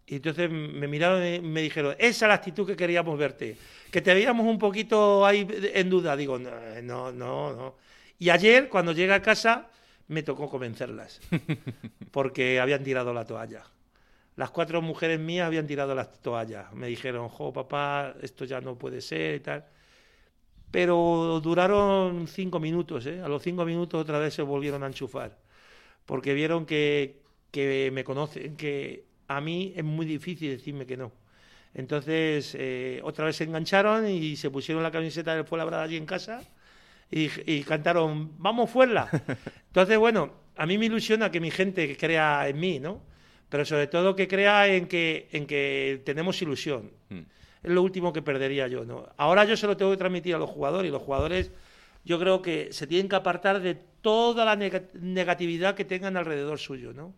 Y 0.07 0.16
entonces 0.16 0.51
me 0.51 0.86
miraron 0.86 1.24
y 1.24 1.40
me 1.40 1.62
dijeron, 1.62 1.95
esa 1.99 2.26
es 2.26 2.28
la 2.28 2.34
actitud 2.34 2.66
que 2.66 2.76
queríamos 2.76 3.18
verte, 3.18 3.57
que 3.90 4.03
te 4.03 4.12
veíamos 4.12 4.47
un 4.47 4.59
poquito 4.59 5.24
ahí 5.24 5.47
en 5.72 5.88
duda. 5.88 6.14
Digo, 6.14 6.38
no, 6.38 6.51
no, 6.82 7.11
no. 7.11 7.55
no. 7.55 7.76
Y 8.18 8.28
ayer, 8.28 8.68
cuando 8.68 8.92
llegué 8.92 9.14
a 9.14 9.22
casa, 9.22 9.70
me 10.09 10.22
tocó 10.22 10.51
convencerlas, 10.51 11.20
porque 12.11 12.61
habían 12.61 12.84
tirado 12.84 13.14
la 13.14 13.24
toalla 13.24 13.64
las 14.37 14.51
cuatro 14.51 14.82
mujeres 14.82 15.20
mías 15.20 15.47
habían 15.47 15.66
tirado 15.66 15.95
las 15.95 16.20
toallas. 16.20 16.72
Me 16.74 16.89
dijeron, 16.89 17.28
jo, 17.28 17.53
papá, 17.53 18.14
esto 18.22 18.45
ya 18.45 18.61
no 18.61 18.76
puede 18.78 19.01
ser 19.01 19.37
y 19.37 19.41
tal. 19.41 19.64
Pero 20.70 21.41
duraron 21.43 22.26
cinco 22.26 22.59
minutos, 22.59 23.07
¿eh? 23.07 23.20
A 23.22 23.28
los 23.28 23.43
cinco 23.43 23.64
minutos 23.64 24.01
otra 24.01 24.18
vez 24.18 24.35
se 24.35 24.43
volvieron 24.43 24.82
a 24.82 24.89
enchufar. 24.89 25.39
Porque 26.07 26.35
vieron 26.35 26.66
que, 26.66 27.22
que 27.51 27.91
me 27.93 28.05
conocen, 28.05 28.57
que 28.57 29.07
a 29.28 29.41
mí 29.41 29.72
es 29.76 29.85
muy 29.85 30.07
difícil 30.07 30.51
decirme 30.51 30.87
que 30.87 30.97
no. 30.97 31.12
Entonces, 31.74 32.57
eh, 32.59 33.01
otra 33.05 33.26
vez 33.26 33.37
se 33.37 33.45
engancharon 33.45 34.09
y 34.09 34.37
se 34.37 34.51
pusieron 34.51 34.82
la 34.82 34.91
camiseta 34.91 35.35
del 35.35 35.45
Fuenlabrada 35.45 35.85
allí 35.85 35.97
en 35.97 36.07
casa 36.07 36.43
y, 37.11 37.30
y 37.47 37.64
cantaron, 37.64 38.32
vamos 38.39 38.70
fuera. 38.70 39.09
Entonces, 39.68 39.99
bueno, 39.99 40.32
a 40.57 40.66
mí 40.66 40.78
me 40.78 40.87
ilusiona 40.87 41.30
que 41.30 41.41
mi 41.41 41.51
gente 41.51 41.97
crea 41.97 42.49
en 42.49 42.61
mí, 42.61 42.80
¿no? 42.80 43.13
Pero 43.49 43.64
sobre 43.64 43.86
todo 43.86 44.16
que 44.16 44.28
crea 44.28 44.66
en 44.66 44.86
que, 44.86 45.28
en 45.32 45.47
que 45.47 46.03
tenemos 46.05 46.40
ilusión. 46.42 46.90
Hmm. 47.09 47.22
Es 47.62 47.70
lo 47.70 47.82
último 47.82 48.12
que 48.12 48.22
perdería 48.22 48.68
yo. 48.68 48.84
¿no? 48.84 49.09
Ahora 49.16 49.45
yo 49.45 49.57
se 49.57 49.66
lo 49.66 49.76
tengo 49.76 49.90
que 49.90 49.97
transmitir 49.97 50.34
a 50.34 50.38
los 50.38 50.51
jugadores 50.51 50.88
y 50.88 50.92
los 50.92 51.03
jugadores 51.03 51.51
yo 52.05 52.18
creo 52.18 52.42
que 52.42 52.72
se 52.72 52.86
tienen 52.86 53.09
que 53.09 53.16
apartar 53.16 53.61
de 53.61 53.74
toda 53.74 54.45
la 54.45 54.57
negatividad 54.57 55.74
que 55.74 55.84
tengan 55.86 56.16
alrededor 56.16 56.59
suyo. 56.59 56.92
¿no? 56.92 57.14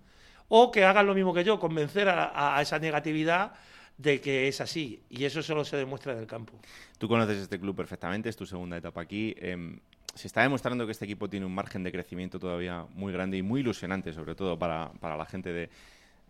O 0.49 0.71
que 0.71 0.85
hagan 0.85 1.07
lo 1.07 1.15
mismo 1.15 1.35
que 1.35 1.43
yo, 1.43 1.59
convencer 1.59 2.09
a, 2.09 2.59
esa 2.63 2.79
negatividad 2.79 3.55
de 3.99 4.21
que 4.21 4.47
es 4.47 4.61
así. 4.61 5.03
Y 5.11 5.25
eso 5.25 5.43
solo 5.43 5.65
se 5.65 5.77
demuestra 5.77 6.13
en 6.13 6.21
el 6.21 6.27
campo. 6.27 6.53
Tú 6.99 7.09
conoces 7.09 7.39
este 7.39 7.59
club 7.59 7.75
perfectamente, 7.75 8.29
es 8.29 8.37
tu 8.37 8.47
segunda 8.47 8.77
etapa 8.77 9.01
aquí. 9.01 9.35
Em, 9.39 9.81
se 10.15 10.29
está 10.29 10.43
demostrando 10.43 10.87
que 10.87 10.93
este 10.93 11.05
equipo 11.05 11.29
tiene 11.29 11.45
un 11.45 11.55
margen 11.55 11.83
de 11.83 11.91
crecimiento 11.91 12.39
todavía 12.39 12.87
muy 12.95 13.13
grande 13.13 13.37
y 13.37 13.43
muy 13.43 13.61
ilusionante, 13.61 14.13
sobre 14.13 14.35
todo 14.35 14.57
para, 14.59 14.93
para 15.01 15.17
la 15.17 15.27
gente 15.27 15.53
de, 15.53 15.71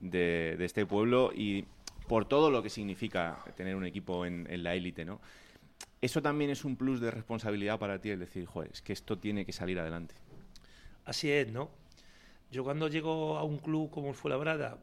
de, 0.01 0.57
este 0.65 0.87
pueblo 0.87 1.33
y 1.35 1.65
por 2.09 2.27
todo 2.27 2.51
lo 2.51 2.63
que 2.63 2.71
significa 2.71 3.43
tener 3.57 3.75
un 3.75 3.85
equipo 3.85 4.27
en, 4.27 4.47
la 4.63 4.75
élite, 4.75 5.05
¿no? 5.05 5.21
Eso 6.01 6.23
también 6.23 6.51
es 6.51 6.65
un 6.65 6.77
plus 6.77 7.01
de 7.01 7.11
responsabilidad 7.11 7.79
para 7.79 8.01
ti, 8.01 8.11
el 8.11 8.21
decir, 8.21 8.47
joder, 8.47 8.71
es 8.73 8.83
que 8.83 8.93
esto 8.93 9.19
tiene 9.19 9.45
que 9.45 9.53
salir 9.53 9.79
adelante. 9.79 10.15
Así 11.05 11.31
es, 11.31 11.51
¿no? 11.51 11.71
Yo 12.51 12.63
cuando 12.65 12.89
llego 12.89 13.37
a 13.39 13.43
un 13.43 13.59
club 13.59 13.91
como 13.91 14.09
el 14.09 14.15
Fuenlabrada 14.15 14.79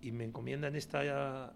y 0.00 0.12
me 0.12 0.24
encomiendan 0.24 0.76
esta, 0.76 1.52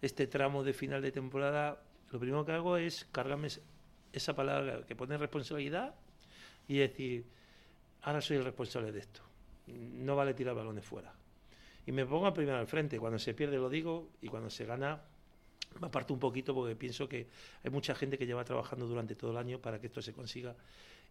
este 0.00 0.26
tramo 0.26 0.62
de 0.62 0.72
final 0.72 1.02
de 1.02 1.10
temporada, 1.10 1.80
lo 2.10 2.20
primero 2.20 2.44
que 2.44 2.52
hago 2.52 2.76
es 2.76 3.06
cargarme 3.10 3.48
esa 4.12 4.36
palabra 4.36 4.84
que 4.86 4.94
pone 4.94 5.16
responsabilidad 5.16 5.94
y 6.68 6.78
decir, 6.78 7.26
ahora 8.02 8.20
soy 8.20 8.36
el 8.36 8.44
responsable 8.44 8.92
de 8.92 9.00
esto. 9.00 9.22
No 9.66 10.14
vale 10.14 10.34
tirar 10.34 10.54
balones 10.54 10.84
fuera 10.84 11.12
y 11.86 11.92
me 11.92 12.04
pongo 12.04 12.26
a 12.26 12.34
primero 12.34 12.58
al 12.58 12.66
frente. 12.66 12.98
Cuando 12.98 13.18
se 13.18 13.32
pierde 13.32 13.56
lo 13.56 13.70
digo 13.70 14.10
y 14.20 14.28
cuando 14.28 14.50
se 14.50 14.66
gana 14.66 15.00
me 15.80 15.86
aparto 15.86 16.14
un 16.14 16.20
poquito 16.20 16.54
porque 16.54 16.74
pienso 16.74 17.08
que 17.08 17.28
hay 17.62 17.70
mucha 17.70 17.94
gente 17.94 18.18
que 18.18 18.26
lleva 18.26 18.44
trabajando 18.44 18.86
durante 18.86 19.14
todo 19.14 19.30
el 19.32 19.36
año 19.36 19.60
para 19.60 19.80
que 19.80 19.86
esto 19.86 20.02
se 20.02 20.12
consiga 20.12 20.54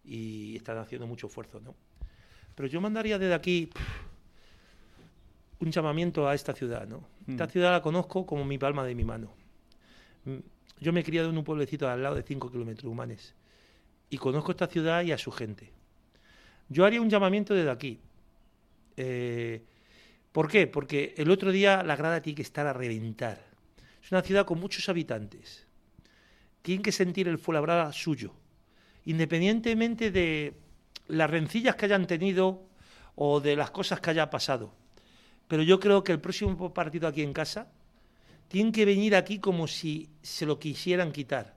y 0.03 0.55
están 0.55 0.77
haciendo 0.77 1.07
mucho 1.07 1.27
esfuerzo, 1.27 1.59
¿no? 1.59 1.75
Pero 2.55 2.67
yo 2.67 2.81
mandaría 2.81 3.19
desde 3.19 3.33
aquí 3.33 3.69
un 5.59 5.71
llamamiento 5.71 6.27
a 6.27 6.33
esta 6.33 6.53
ciudad, 6.53 6.87
¿no? 6.87 7.07
Esta 7.27 7.45
mm. 7.45 7.49
ciudad 7.49 7.71
la 7.71 7.81
conozco 7.81 8.25
como 8.25 8.45
mi 8.45 8.57
palma 8.57 8.83
de 8.83 8.95
mi 8.95 9.03
mano. 9.03 9.31
Mm, 10.25 10.37
yo 10.79 10.93
me 10.93 11.01
he 11.01 11.03
criado 11.03 11.29
en 11.29 11.37
un 11.37 11.43
pueblecito 11.43 11.87
al 11.87 12.01
lado 12.01 12.15
de 12.15 12.23
5 12.23 12.51
kilómetros 12.51 12.91
humanes 12.91 13.33
y 14.09 14.17
conozco 14.17 14.51
esta 14.51 14.67
ciudad 14.67 15.03
y 15.03 15.11
a 15.11 15.17
su 15.17 15.31
gente. 15.31 15.71
Yo 16.69 16.85
haría 16.85 17.01
un 17.01 17.09
llamamiento 17.09 17.53
desde 17.53 17.69
aquí. 17.69 17.99
Eh, 18.97 19.63
¿Por 20.35 20.49
qué? 20.49 20.67
Porque 20.67 21.13
el 21.15 21.31
otro 21.31 21.49
día 21.49 21.81
la 21.81 21.95
grada 21.95 22.21
tiene 22.21 22.35
que 22.35 22.41
estar 22.41 22.67
a 22.67 22.73
reventar. 22.73 23.41
Es 24.03 24.11
una 24.11 24.21
ciudad 24.21 24.45
con 24.45 24.59
muchos 24.59 24.89
habitantes. 24.89 25.65
Tienen 26.61 26.83
que 26.83 26.91
sentir 26.91 27.29
el 27.29 27.37
Fuenlabrada 27.37 27.93
suyo, 27.93 28.33
independientemente 29.05 30.11
de 30.11 30.57
las 31.07 31.29
rencillas 31.29 31.77
que 31.77 31.85
hayan 31.85 32.05
tenido 32.05 32.67
o 33.15 33.39
de 33.39 33.55
las 33.55 33.71
cosas 33.71 34.01
que 34.01 34.09
haya 34.09 34.29
pasado. 34.29 34.73
Pero 35.47 35.63
yo 35.63 35.79
creo 35.79 36.03
que 36.03 36.11
el 36.11 36.19
próximo 36.19 36.73
partido 36.73 37.07
aquí 37.07 37.21
en 37.21 37.31
casa 37.31 37.71
tienen 38.49 38.73
que 38.73 38.83
venir 38.83 39.15
aquí 39.15 39.39
como 39.39 39.67
si 39.67 40.09
se 40.21 40.45
lo 40.45 40.59
quisieran 40.59 41.13
quitar. 41.13 41.55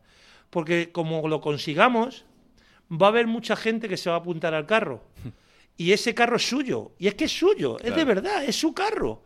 Porque 0.51 0.93
como 0.93 1.27
lo 1.27 1.41
consigamos, 1.41 2.27
va 2.89 3.07
a 3.07 3.11
haber 3.11 3.27
mucha 3.27 3.57
gente 3.57 3.89
que 3.89 3.97
se 3.97 4.09
va 4.09 4.15
a 4.15 4.21
apuntar 4.21 4.55
al 4.55 4.67
carro. 4.67 5.03
Y 5.79 5.93
ese 5.93 6.13
carro 6.13 6.37
es 6.37 6.47
suyo. 6.47 6.93
Y 6.99 7.07
es 7.07 7.15
que 7.15 7.25
es 7.25 7.33
suyo, 7.33 7.79
es 7.79 7.95
de 7.95 8.05
verdad, 8.05 8.45
es 8.45 8.57
su 8.59 8.75
carro. 8.75 9.23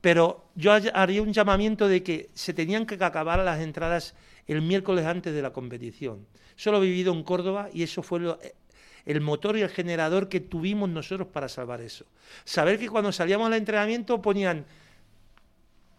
Pero 0.00 0.50
yo 0.54 0.72
haría 0.72 1.20
un 1.20 1.32
llamamiento 1.32 1.88
de 1.88 2.02
que 2.02 2.30
se 2.32 2.54
tenían 2.54 2.86
que 2.86 2.94
acabar 2.94 3.40
las 3.40 3.60
entradas 3.60 4.14
el 4.46 4.62
miércoles 4.62 5.04
antes 5.04 5.34
de 5.34 5.42
la 5.42 5.52
competición. 5.52 6.24
Eso 6.56 6.70
lo 6.70 6.78
he 6.78 6.86
vivido 6.86 7.12
en 7.12 7.24
Córdoba 7.24 7.68
y 7.72 7.82
eso 7.82 8.04
fue 8.04 8.20
lo, 8.20 8.38
el 9.04 9.20
motor 9.20 9.56
y 9.56 9.62
el 9.62 9.68
generador 9.68 10.28
que 10.28 10.38
tuvimos 10.38 10.88
nosotros 10.88 11.26
para 11.28 11.48
salvar 11.48 11.80
eso. 11.80 12.04
Saber 12.44 12.78
que 12.78 12.88
cuando 12.88 13.10
salíamos 13.10 13.48
al 13.48 13.54
entrenamiento 13.54 14.22
ponían 14.22 14.64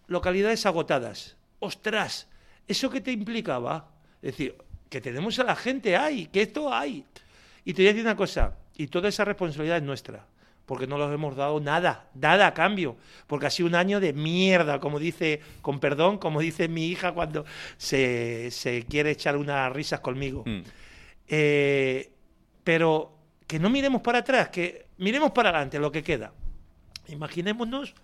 localidades 0.08 0.66
agotadas. 0.66 1.36
¡Ostras! 1.60 2.28
¿Eso 2.66 2.90
qué 2.90 3.02
te 3.02 3.12
implicaba? 3.12 3.92
Es 4.22 4.38
decir, 4.38 4.56
que 4.90 5.02
tenemos 5.02 5.38
a 5.40 5.44
la 5.44 5.56
gente 5.56 5.98
ahí, 5.98 6.28
que 6.28 6.44
esto 6.44 6.74
hay. 6.74 7.04
Y 7.68 7.74
te 7.74 7.82
voy 7.82 7.88
a 7.88 7.92
decir 7.92 8.06
una 8.06 8.16
cosa, 8.16 8.56
y 8.78 8.88
toda 8.88 9.10
esa 9.10 9.26
responsabilidad 9.26 9.76
es 9.76 9.84
nuestra, 9.84 10.26
porque 10.66 10.88
no 10.88 10.98
los 10.98 11.14
hemos 11.14 11.36
dado 11.36 11.60
nada, 11.60 12.08
nada 12.14 12.48
a 12.48 12.54
cambio, 12.54 12.96
porque 13.28 13.48
ha 13.48 13.50
sido 13.50 13.68
un 13.68 13.76
año 13.76 14.00
de 14.00 14.14
mierda, 14.14 14.80
como 14.80 15.00
dice, 15.00 15.42
con 15.62 15.82
perdón, 15.82 16.18
como 16.18 16.40
dice 16.40 16.70
mi 16.70 16.88
hija 16.88 17.12
cuando 17.12 17.44
se, 17.76 18.86
quiere 18.88 19.12
echar 19.12 19.36
unas 19.36 19.70
risas 19.74 20.00
conmigo. 20.00 20.44
Mm. 20.46 20.62
Eh, 21.28 22.10
pero 22.64 23.18
que 23.46 23.60
no 23.60 23.70
miremos 23.70 24.02
para 24.02 24.20
atrás, 24.20 24.48
que 24.48 24.86
miremos 25.00 25.32
para 25.32 25.50
adelante 25.50 25.78
lo 25.78 25.92
que 25.92 26.04
queda. 26.04 26.32
Imaginémonos 27.10 27.96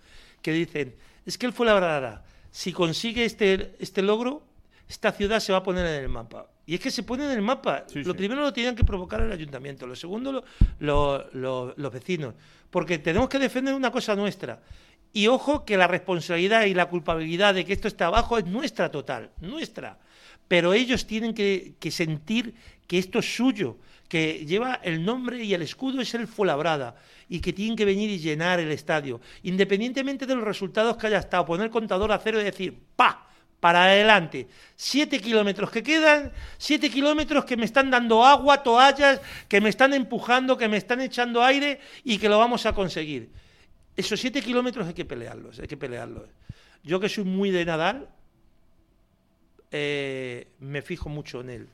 que 0.42 0.52
dicen, 0.52 0.94
es 1.24 1.38
que 1.38 1.46
él 1.46 1.54
fue 1.54 1.64
la 1.64 1.72
verdad, 1.72 2.22
si 2.50 2.74
consigue 2.74 3.24
este, 3.24 3.76
este 3.78 4.02
logro, 4.02 4.42
esta 4.90 5.10
ciudad 5.12 5.40
se 5.40 5.52
va 5.52 5.60
a 5.60 5.62
poner 5.62 5.86
en 5.86 6.02
el 6.02 6.10
mapa. 6.10 6.48
Y 6.66 6.74
es 6.74 6.80
que 6.80 6.90
se 6.90 7.02
pone 7.02 7.24
en 7.24 7.30
el 7.30 7.42
mapa. 7.42 7.84
lo 7.94 8.14
primero 8.14 8.40
lo 8.40 8.52
tienen 8.52 8.74
que 8.74 8.84
provocar 8.84 9.20
el 9.20 9.32
ayuntamiento, 9.32 9.86
lo 9.86 9.94
segundo 9.94 10.44
los 10.80 11.92
vecinos, 11.92 12.34
porque 12.70 12.98
tenemos 12.98 13.28
que 13.28 13.38
defender 13.38 13.74
una 13.74 13.90
cosa 13.90 14.14
nuestra. 14.14 14.60
Y 15.12 15.28
ojo 15.28 15.64
que 15.64 15.76
la 15.76 15.86
responsabilidad 15.86 16.64
y 16.64 16.74
la 16.74 16.86
culpabilidad 16.86 17.54
de 17.54 17.64
que 17.64 17.72
esto 17.72 17.86
está 17.86 18.06
abajo 18.06 18.38
es 18.38 18.46
nuestra 18.46 18.90
total, 18.90 19.30
nuestra. 19.40 19.98
Pero 20.48 20.72
ellos 20.72 21.06
tienen 21.06 21.34
que, 21.34 21.74
que 21.78 21.90
sentir 21.90 22.54
que 22.86 22.98
esto 22.98 23.20
es 23.20 23.36
suyo, 23.36 23.76
que 24.08 24.44
lleva 24.44 24.80
el 24.82 25.04
nombre 25.04 25.42
y 25.42 25.54
el 25.54 25.62
escudo 25.62 26.00
es 26.00 26.14
el 26.14 26.26
Fuenlabrada 26.26 26.96
y 27.28 27.40
que 27.40 27.52
tienen 27.52 27.76
que 27.76 27.84
venir 27.84 28.10
y 28.10 28.18
llenar 28.18 28.60
el 28.60 28.70
estadio, 28.70 29.20
independientemente 29.42 30.26
de 30.26 30.34
los 30.34 30.44
resultados 30.44 30.96
que 30.96 31.06
haya 31.06 31.18
estado, 31.18 31.46
poner 31.46 31.66
el 31.66 31.70
contador 31.70 32.12
a 32.12 32.18
cero 32.18 32.40
y 32.40 32.44
decir, 32.44 32.76
¡pa! 32.96 33.28
Para 33.64 33.84
adelante. 33.84 34.46
Siete 34.76 35.18
kilómetros 35.18 35.70
que 35.70 35.82
quedan, 35.82 36.30
siete 36.58 36.90
kilómetros 36.90 37.46
que 37.46 37.56
me 37.56 37.64
están 37.64 37.90
dando 37.90 38.22
agua, 38.22 38.62
toallas, 38.62 39.22
que 39.48 39.58
me 39.58 39.70
están 39.70 39.94
empujando, 39.94 40.58
que 40.58 40.68
me 40.68 40.76
están 40.76 41.00
echando 41.00 41.42
aire 41.42 41.80
y 42.04 42.18
que 42.18 42.28
lo 42.28 42.36
vamos 42.36 42.66
a 42.66 42.74
conseguir. 42.74 43.30
Esos 43.96 44.20
siete 44.20 44.42
kilómetros 44.42 44.86
hay 44.86 44.92
que 44.92 45.06
pelearlos, 45.06 45.60
hay 45.60 45.66
que 45.66 45.78
pelearlos. 45.78 46.28
Yo 46.82 47.00
que 47.00 47.08
soy 47.08 47.24
muy 47.24 47.50
de 47.50 47.64
Nadal, 47.64 48.10
eh, 49.70 50.46
me 50.58 50.82
fijo 50.82 51.08
mucho 51.08 51.40
en 51.40 51.48
él. 51.48 51.68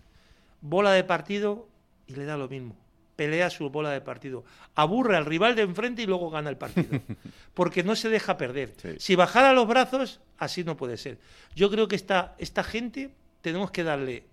Bola 0.60 0.92
de 0.92 1.02
partido, 1.02 1.66
y 2.06 2.14
le 2.14 2.24
da 2.24 2.36
lo 2.36 2.48
mismo. 2.48 2.76
Pelea 3.20 3.50
su 3.50 3.68
bola 3.68 3.90
de 3.90 4.00
partido. 4.00 4.44
Aburre 4.74 5.14
al 5.14 5.26
rival 5.26 5.54
de 5.54 5.60
enfrente 5.60 6.00
y 6.00 6.06
luego 6.06 6.30
gana 6.30 6.48
el 6.48 6.56
partido. 6.56 7.02
Porque 7.52 7.82
no 7.82 7.94
se 7.94 8.08
deja 8.08 8.38
perder. 8.38 8.72
Si 8.96 9.14
bajara 9.14 9.52
los 9.52 9.68
brazos, 9.68 10.20
así 10.38 10.64
no 10.64 10.78
puede 10.78 10.96
ser. 10.96 11.18
Yo 11.54 11.70
creo 11.70 11.86
que 11.86 11.96
esta, 11.96 12.34
esta 12.38 12.64
gente 12.64 13.10
tenemos 13.42 13.72
que 13.72 13.84
darle 13.84 14.24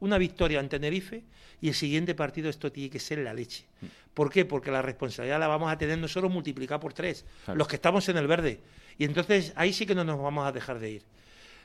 una 0.00 0.18
victoria 0.18 0.58
en 0.58 0.68
Tenerife 0.68 1.22
y 1.60 1.68
el 1.68 1.74
siguiente 1.74 2.16
partido 2.16 2.50
esto 2.50 2.72
tiene 2.72 2.90
que 2.90 2.98
ser 2.98 3.18
la 3.18 3.32
leche. 3.32 3.66
¿Por 4.14 4.32
qué? 4.32 4.44
Porque 4.44 4.72
la 4.72 4.82
responsabilidad 4.82 5.38
la 5.38 5.46
vamos 5.46 5.70
a 5.70 5.78
tener 5.78 5.96
nosotros 5.96 6.32
multiplicada 6.32 6.80
por 6.80 6.94
tres, 6.94 7.24
los 7.54 7.68
que 7.68 7.76
estamos 7.76 8.08
en 8.08 8.16
el 8.16 8.26
verde. 8.26 8.58
Y 8.98 9.04
entonces 9.04 9.52
ahí 9.54 9.72
sí 9.72 9.86
que 9.86 9.94
no 9.94 10.02
nos 10.02 10.20
vamos 10.20 10.44
a 10.44 10.50
dejar 10.50 10.80
de 10.80 10.90
ir. 10.90 11.02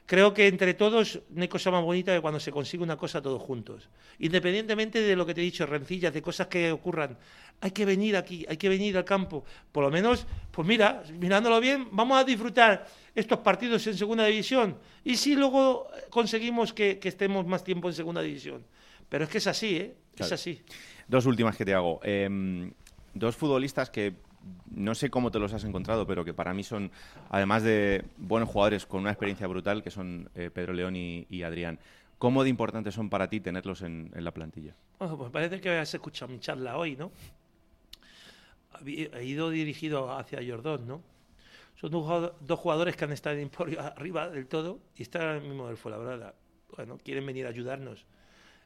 Creo 0.05 0.33
que 0.33 0.47
entre 0.47 0.73
todos 0.73 1.21
no 1.29 1.41
hay 1.41 1.47
cosa 1.47 1.71
más 1.71 1.81
bonita 1.81 2.13
que 2.13 2.19
cuando 2.19 2.39
se 2.39 2.51
consigue 2.51 2.83
una 2.83 2.97
cosa 2.97 3.21
todos 3.21 3.41
juntos. 3.41 3.89
Independientemente 4.19 5.01
de 5.01 5.15
lo 5.15 5.25
que 5.25 5.33
te 5.33 5.41
he 5.41 5.43
dicho, 5.43 5.65
rencillas, 5.65 6.13
de 6.13 6.21
cosas 6.21 6.47
que 6.47 6.71
ocurran. 6.71 7.17
Hay 7.61 7.71
que 7.71 7.85
venir 7.85 8.17
aquí, 8.17 8.45
hay 8.49 8.57
que 8.57 8.67
venir 8.67 8.97
al 8.97 9.05
campo. 9.05 9.45
Por 9.71 9.83
lo 9.83 9.89
menos, 9.89 10.27
pues 10.51 10.67
mira, 10.67 11.03
mirándolo 11.17 11.59
bien, 11.61 11.87
vamos 11.91 12.19
a 12.19 12.25
disfrutar 12.25 12.85
estos 13.15 13.39
partidos 13.39 13.87
en 13.87 13.97
segunda 13.97 14.25
división. 14.25 14.77
Y 15.05 15.15
si 15.15 15.35
luego 15.35 15.87
conseguimos 16.09 16.73
que, 16.73 16.99
estemos 17.01 17.45
más 17.45 17.63
tiempo 17.63 17.87
en 17.87 17.93
segunda 17.93 18.21
división. 18.21 18.65
Pero 19.07 19.23
es 19.23 19.29
que 19.29 19.37
es 19.37 19.47
así, 19.47 19.77
¿eh? 19.77 19.95
Es 20.17 20.31
así. 20.33 20.61
Dos 21.07 21.25
últimas 21.25 21.55
que 21.55 21.63
te 21.63 21.73
hago. 21.73 22.01
Em, 22.03 22.73
dos 23.13 23.37
futbolistas 23.37 23.89
que 23.89 24.15
no 24.71 24.95
sé 24.95 25.09
cómo 25.09 25.31
te 25.31 25.39
los 25.39 25.53
has 25.53 25.63
encontrado, 25.63 26.05
pero 26.07 26.25
que 26.25 26.33
para 26.33 26.53
mí 26.53 26.63
son, 26.63 26.91
además 27.29 27.63
de 27.63 28.05
buenos 28.17 28.49
jugadores 28.49 28.85
con 28.85 29.01
una 29.01 29.11
experiencia 29.11 29.47
brutal, 29.47 29.83
que 29.83 29.91
son 29.91 30.29
eh, 30.35 30.49
Pedro 30.53 30.73
León 30.73 30.95
y, 30.95 31.43
Adrián. 31.43 31.79
¿Cómo 32.17 32.43
de 32.43 32.49
importantes 32.49 32.93
son 32.93 33.09
para 33.09 33.29
ti 33.29 33.39
tenerlos 33.39 33.81
en, 33.81 34.11
la 34.15 34.31
plantilla? 34.31 34.75
pues 34.97 35.31
parece 35.31 35.59
que 35.59 35.69
has 35.77 35.93
escuchado 35.93 36.31
mi 36.31 36.39
charla 36.39 36.77
hoy, 36.77 36.95
¿no? 36.95 37.11
He 38.85 39.25
ido 39.25 39.49
dirigido 39.49 40.15
hacia 40.15 40.39
Jordón, 40.45 40.87
¿no? 40.87 41.01
Son 41.75 41.91
dos 41.91 42.59
jugadores 42.59 42.95
que 42.95 43.03
han 43.03 43.11
estado 43.11 43.37
arriba 43.95 44.29
del 44.29 44.47
todo 44.47 44.79
y 44.95 45.01
están 45.01 45.23
ahora 45.23 45.39
mismo 45.41 45.67
del 45.67 45.77
Fuenlabrada. 45.77 46.33
Bueno, 46.75 46.97
quieren 47.03 47.25
venir 47.25 47.45
a 47.45 47.49
ayudarnos. 47.49 48.05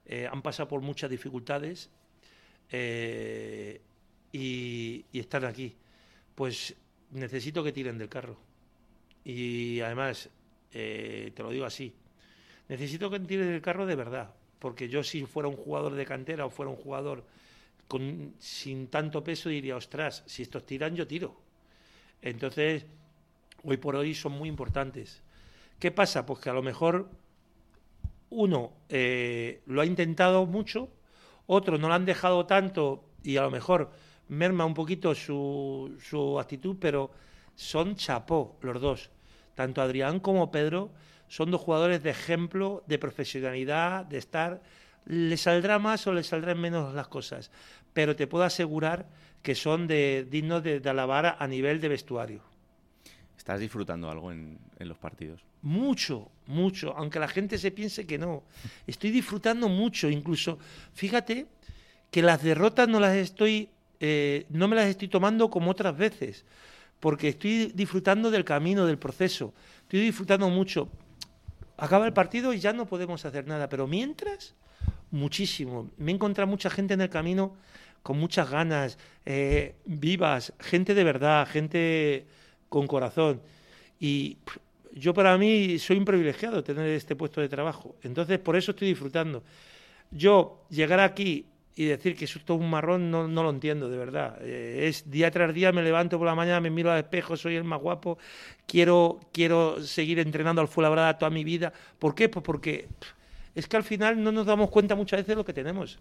Eh, 0.05 0.27
han 0.31 0.41
pasado 0.41 0.69
por 0.69 0.81
muchas 0.81 1.09
dificultades. 1.09 1.89
Eh, 2.69 3.81
y, 4.31 5.05
están 5.13 5.45
aquí. 5.45 5.75
Pues 6.35 6.75
necesito 7.11 7.63
que 7.63 7.71
tiren 7.71 7.97
del 7.97 8.09
carro. 8.09 8.37
Y 9.23 9.79
además, 9.81 10.29
eh, 10.71 11.31
te 11.35 11.43
lo 11.43 11.49
digo 11.49 11.65
así, 11.65 11.93
necesito 12.69 13.09
que 13.09 13.19
tiren 13.19 13.51
del 13.51 13.61
carro 13.61 13.85
de 13.85 13.95
verdad. 13.95 14.33
Porque 14.59 14.89
yo 14.89 15.03
si 15.03 15.25
fuera 15.25 15.49
un 15.49 15.55
jugador 15.55 15.93
de 15.93 16.05
cantera 16.05 16.45
o 16.45 16.49
fuera 16.49 16.71
un 16.71 16.77
jugador 16.77 17.25
con, 17.87 18.33
sin 18.39 18.87
tanto 18.87 19.23
peso 19.23 19.49
diría, 19.49 19.75
ostras, 19.75 20.23
si 20.25 20.43
estos 20.43 20.65
tiran, 20.65 20.95
yo 20.95 21.07
tiro. 21.07 21.35
Entonces, 22.21 22.85
hoy 23.63 23.77
por 23.77 23.95
hoy 23.95 24.13
son 24.13 24.33
muy 24.33 24.49
importantes. 24.49 25.21
¿Qué 25.79 25.91
pasa? 25.91 26.25
Pues 26.25 26.39
que 26.39 26.49
a 26.49 26.53
lo 26.53 26.63
mejor 26.63 27.09
uno 28.29 28.73
eh, 28.89 29.61
lo 29.65 29.81
ha 29.81 29.85
intentado 29.85 30.45
mucho, 30.45 30.89
otro 31.45 31.77
no 31.77 31.87
lo 31.87 31.93
han 31.93 32.05
dejado 32.05 32.45
tanto 32.45 33.05
y 33.23 33.37
a 33.37 33.43
lo 33.43 33.51
mejor 33.51 33.91
merma 34.29 34.65
un 34.65 34.73
poquito 34.73 35.15
su, 35.15 35.97
su 35.99 36.39
actitud, 36.39 36.77
pero 36.79 37.11
son 37.55 37.95
chapó 37.95 38.57
los 38.61 38.81
dos. 38.81 39.09
Tanto 39.55 39.81
Adrián 39.81 40.19
como 40.19 40.51
Pedro 40.51 40.91
son 41.27 41.51
dos 41.51 41.61
jugadores 41.61 42.03
de 42.03 42.11
ejemplo, 42.11 42.83
de 42.87 42.99
profesionalidad, 42.99 44.05
de 44.05 44.17
estar. 44.17 44.61
Le 45.05 45.37
saldrá 45.37 45.79
más 45.79 46.05
o 46.07 46.13
le 46.13 46.23
saldrán 46.23 46.59
menos 46.59 46.93
las 46.93 47.07
cosas, 47.07 47.51
pero 47.93 48.15
te 48.15 48.27
puedo 48.27 48.43
asegurar 48.43 49.07
que 49.41 49.55
son 49.55 49.87
de, 49.87 50.27
dignos 50.29 50.63
de, 50.63 50.81
alabar 50.89 51.37
a 51.39 51.47
nivel 51.47 51.79
de 51.79 51.87
vestuario. 51.87 52.41
¿Estás 53.37 53.59
disfrutando 53.59 54.09
algo 54.09 54.31
en, 54.31 54.59
en, 54.77 54.89
los 54.89 54.97
partidos? 54.97 55.41
Mucho, 55.61 56.29
mucho, 56.47 56.93
aunque 56.97 57.19
la 57.19 57.27
gente 57.27 57.57
se 57.57 57.71
piense 57.71 58.05
que 58.05 58.17
no. 58.17 58.43
Estoy 58.85 59.11
disfrutando 59.11 59.69
mucho, 59.69 60.09
incluso, 60.09 60.59
fíjate 60.93 61.45
que 62.11 62.21
las 62.21 62.43
derrotas 62.43 62.89
no 62.89 62.99
las 62.99 63.15
estoy 63.15 63.69
eh, 63.99 64.45
no 64.49 64.67
me 64.67 64.75
las 64.75 64.87
estoy 64.87 65.07
tomando 65.07 65.49
como 65.49 65.71
otras 65.71 65.97
veces, 65.97 66.45
porque 66.99 67.29
estoy 67.29 67.71
disfrutando 67.73 68.31
del 68.31 68.43
camino, 68.43 68.85
del 68.85 68.97
proceso, 68.97 69.53
estoy 69.83 70.01
disfrutando 70.01 70.49
mucho. 70.49 70.89
Acaba 71.77 72.05
el 72.05 72.13
partido 72.13 72.53
y 72.53 72.59
ya 72.59 72.73
no 72.73 72.87
podemos 72.87 73.23
hacer 73.25 73.47
nada, 73.47 73.69
pero 73.69 73.87
mientras, 73.87 74.55
muchísimo. 75.11 75.89
Me 75.97 76.11
he 76.11 76.15
encontrado 76.15 76.49
mucha 76.49 76.69
gente 76.69 76.93
en 76.93 77.01
el 77.01 77.09
camino 77.09 77.55
con 78.01 78.17
muchas 78.19 78.49
ganas, 78.49 78.97
eh, 79.25 79.75
vivas, 79.85 80.53
gente 80.59 80.93
de 80.93 81.03
verdad, 81.03 81.47
gente 81.47 82.25
con 82.69 82.87
corazón. 82.87 83.41
Y 83.99 84.37
yo 84.93 85.13
para 85.13 85.37
mí 85.37 85.77
soy 85.79 85.97
un 85.97 86.05
privilegiado 86.05 86.63
tener 86.63 86.87
este 86.89 87.15
puesto 87.15 87.41
de 87.41 87.49
trabajo. 87.49 87.95
Entonces, 88.03 88.39
por 88.39 88.55
eso 88.55 88.71
estoy 88.71 88.89
disfrutando. 88.89 89.43
Yo 90.11 90.65
llegar 90.69 90.99
aquí 90.99 91.45
y 91.77 91.85
decir 91.85 92.15
que 92.15 92.25
eso 92.25 92.39
es 92.39 92.45
todo 92.45 92.57
un 92.57 92.71
marrón 92.71 93.11
no, 93.11 93.27
no 93.27 93.43
lo 93.43 93.51
entiendo, 93.51 93.87
de 93.87 93.97
verdad. 93.97 94.39
Eh, 94.41 94.87
es 94.87 95.11
día 95.11 95.29
tras 95.29 95.53
día 95.53 95.71
me 95.71 95.83
levanto 95.83 96.17
por 96.17 96.25
la 96.25 96.33
mañana, 96.33 96.59
me 96.59 96.71
miro 96.71 96.91
al 96.91 96.97
espejo, 96.97 97.37
soy 97.37 97.55
el 97.55 97.63
más 97.63 97.79
guapo, 97.79 98.17
quiero, 98.65 99.19
quiero 99.31 99.79
seguir 99.83 100.17
entrenando 100.17 100.59
al 100.59 100.67
Fuenlabrada 100.67 101.19
toda 101.19 101.29
mi 101.29 101.43
vida. 101.43 101.71
¿Por 101.99 102.15
qué? 102.15 102.29
Pues 102.29 102.43
porque 102.43 102.87
es 103.53 103.67
que 103.67 103.77
al 103.77 103.83
final 103.83 104.23
no 104.23 104.31
nos 104.31 104.47
damos 104.47 104.71
cuenta 104.71 104.95
muchas 104.95 105.19
veces 105.19 105.27
de 105.27 105.35
lo 105.35 105.45
que 105.45 105.53
tenemos. 105.53 105.99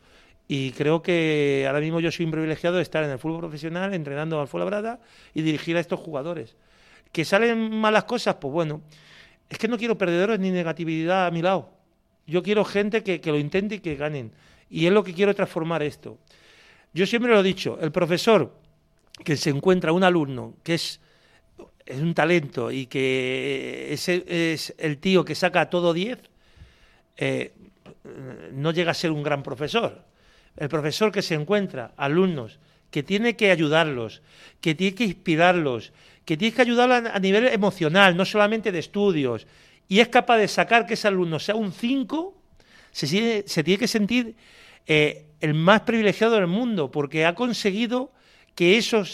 Y 0.48 0.70
creo 0.70 1.02
que 1.02 1.64
ahora 1.66 1.80
mismo 1.80 2.00
yo 2.00 2.10
soy 2.10 2.24
un 2.24 2.32
privilegiado 2.32 2.76
de 2.76 2.82
estar 2.82 3.04
en 3.04 3.10
el 3.10 3.18
fútbol 3.18 3.40
profesional, 3.40 3.92
entrenando 3.92 4.40
al 4.40 4.48
Fuenlabrada 4.48 4.98
y 5.34 5.42
dirigir 5.42 5.76
a 5.76 5.80
estos 5.80 6.00
jugadores. 6.00 6.56
¿Que 7.12 7.26
salen 7.26 7.78
malas 7.78 8.04
cosas? 8.04 8.36
Pues 8.36 8.50
bueno, 8.50 8.80
es 9.50 9.58
que 9.58 9.68
no 9.68 9.76
quiero 9.76 9.98
perdedores 9.98 10.40
ni 10.40 10.50
negatividad 10.50 11.26
a 11.26 11.30
mi 11.30 11.42
lado. 11.42 11.68
Yo 12.26 12.42
quiero 12.42 12.64
gente 12.64 13.02
que, 13.02 13.20
que 13.20 13.30
lo 13.30 13.38
intente 13.38 13.74
y 13.74 13.80
que 13.80 13.94
ganen 13.94 14.32
Y 14.70 14.86
es 14.86 14.92
lo 14.92 15.04
que 15.04 15.14
quiero 15.14 15.34
transformar 15.34 15.82
esto. 15.82 16.18
Yo 16.92 17.06
siempre 17.06 17.30
lo 17.32 17.40
he 17.40 17.42
dicho, 17.42 17.78
el 17.80 17.92
profesor 17.92 18.52
que 19.24 19.36
se 19.36 19.50
encuentra 19.50 19.92
un 19.92 20.04
alumno 20.04 20.54
que 20.62 20.74
es, 20.74 21.00
un 21.88 22.14
talento 22.14 22.70
y 22.70 22.86
que 22.86 23.88
es, 23.90 24.08
es 24.08 24.74
el 24.78 24.98
tío 24.98 25.24
que 25.24 25.34
saca 25.34 25.70
todo 25.70 25.92
10, 25.92 26.18
eh, 27.16 27.52
no 28.52 28.72
llega 28.72 28.90
a 28.90 28.94
ser 28.94 29.10
un 29.10 29.22
gran 29.22 29.42
profesor. 29.42 30.04
El 30.56 30.68
profesor 30.68 31.12
que 31.12 31.22
se 31.22 31.34
encuentra 31.34 31.92
alumnos 31.96 32.58
que 32.90 33.02
tiene 33.02 33.36
que 33.36 33.50
ayudarlos, 33.50 34.22
que 34.60 34.74
tiene 34.74 34.94
que 34.94 35.04
inspirarlos, 35.04 35.92
que 36.24 36.36
tiene 36.36 36.54
que 36.54 36.62
ayudarlos 36.62 37.10
a 37.12 37.18
nivel 37.18 37.46
emocional, 37.48 38.16
no 38.16 38.24
solamente 38.24 38.72
de 38.72 38.78
estudios, 38.78 39.46
y 39.88 40.00
es 40.00 40.08
capaz 40.08 40.38
de 40.38 40.48
sacar 40.48 40.86
que 40.86 40.94
ese 40.94 41.08
alumno 41.08 41.38
sea 41.38 41.56
un 41.56 41.72
5, 41.72 42.34
se, 42.96 43.44
se, 43.46 43.62
tiene 43.62 43.78
que 43.78 43.88
sentir 43.88 44.36
eh, 44.86 45.26
el 45.40 45.52
más 45.52 45.82
privilegiado 45.82 46.36
del 46.36 46.46
mundo, 46.46 46.90
porque 46.90 47.26
ha 47.26 47.34
conseguido 47.34 48.10
que 48.54 48.78
eso 48.78 49.04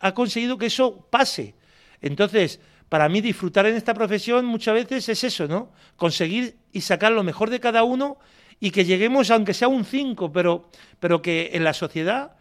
ha 0.00 0.12
conseguido 0.12 0.58
que 0.58 0.66
eso 0.66 1.06
pase. 1.08 1.54
Entonces, 2.00 2.58
para 2.88 3.08
mí 3.08 3.20
disfrutar 3.20 3.66
en 3.66 3.76
esta 3.76 3.94
profesión 3.94 4.44
muchas 4.44 4.74
veces 4.74 5.08
es 5.08 5.22
eso, 5.22 5.46
¿no? 5.46 5.70
Conseguir 5.94 6.56
y 6.72 6.80
sacar 6.80 7.12
lo 7.12 7.22
mejor 7.22 7.48
de 7.48 7.60
cada 7.60 7.84
uno 7.84 8.18
y 8.58 8.72
que 8.72 8.84
lleguemos, 8.84 9.30
aunque 9.30 9.54
sea 9.54 9.68
un 9.68 9.84
5, 9.84 10.32
pero, 10.32 10.68
pero 10.98 11.22
que 11.22 11.50
en 11.52 11.62
la 11.62 11.74
sociedad 11.74 12.32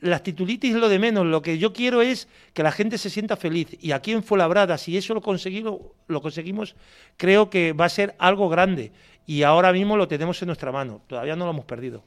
las 0.00 0.22
titulitis 0.22 0.74
lo 0.74 0.88
de 0.88 0.98
menos. 0.98 1.26
Lo 1.26 1.42
que 1.42 1.58
yo 1.58 1.72
quiero 1.72 2.02
es 2.02 2.28
que 2.52 2.62
la 2.62 2.72
gente 2.72 2.98
se 2.98 3.10
sienta 3.10 3.36
feliz. 3.36 3.76
Y 3.80 3.92
aquí 3.92 4.12
en 4.12 4.22
Fuenlabrada, 4.22 4.78
si 4.78 4.96
eso 4.96 5.14
lo 5.14 5.20
conseguimos, 5.20 5.80
lo 6.08 6.20
conseguimos, 6.20 6.74
creo 7.16 7.50
que 7.50 7.72
va 7.72 7.86
a 7.86 7.90
ser 7.90 8.14
algo 8.18 8.48
grande. 8.48 8.92
Y 9.26 9.42
ahora 9.42 9.72
mismo 9.72 9.96
lo 9.96 10.08
tenemos 10.08 10.40
en 10.42 10.46
nuestra 10.46 10.72
mano. 10.72 11.02
Todavía 11.06 11.36
no 11.36 11.44
lo 11.44 11.52
hemos 11.52 11.64
perdido. 11.64 12.02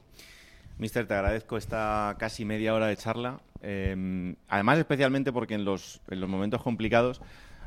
Mister, 0.78 1.06
te 1.06 1.14
agradezco 1.14 1.56
esta 1.56 2.16
casi 2.18 2.44
media 2.44 2.74
hora 2.74 2.86
de 2.86 2.96
charla. 2.96 3.40
Eh, 3.62 4.34
además, 4.48 4.78
especialmente 4.78 5.32
porque 5.32 5.54
en 5.54 5.64
los, 5.64 6.00
en 6.10 6.20
los 6.20 6.28
momentos 6.28 6.62
complicados, 6.62 7.22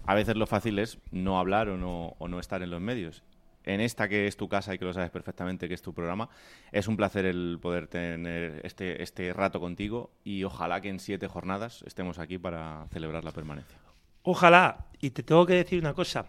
a 0.05 0.13
veces 0.13 0.35
lo 0.35 0.45
fácil 0.45 0.77
es 0.79 0.99
no 1.11 1.39
hablar 1.39 1.69
o 1.69 1.77
no, 1.77 2.15
o 2.19 2.27
no 2.27 2.39
estar 2.39 2.61
en 2.61 2.69
los 2.69 2.81
medios 2.81 3.23
en 3.67 3.81
esta 3.81 4.07
que 4.07 4.27
es 4.27 4.37
tu 4.37 4.47
casa 4.47 4.73
y 4.73 4.79
que 4.79 4.85
lo 4.85 4.93
sabes 4.93 5.11
perfectamente 5.11 5.67
que 5.67 5.73
es 5.73 5.81
tu 5.81 5.93
programa. 5.93 6.29
Es 6.71 6.87
un 6.87 6.95
placer 6.95 7.25
el 7.25 7.59
poder 7.61 7.87
tener 7.87 8.61
este, 8.63 9.03
este 9.03 9.33
rato 9.33 9.59
contigo 9.59 10.11
y 10.23 10.45
ojalá 10.45 10.79
que 10.79 10.89
en 10.89 10.99
siete 10.99 11.27
jornadas 11.27 11.83
estemos 11.85 12.17
aquí 12.17 12.37
para 12.37 12.87
celebrar 12.91 13.25
la 13.25 13.31
permanencia. 13.31 13.77
Ojalá, 14.23 14.87
y 14.99 15.09
te 15.11 15.21
tengo 15.21 15.45
que 15.45 15.53
decir 15.53 15.79
una 15.79 15.93
cosa. 15.93 16.27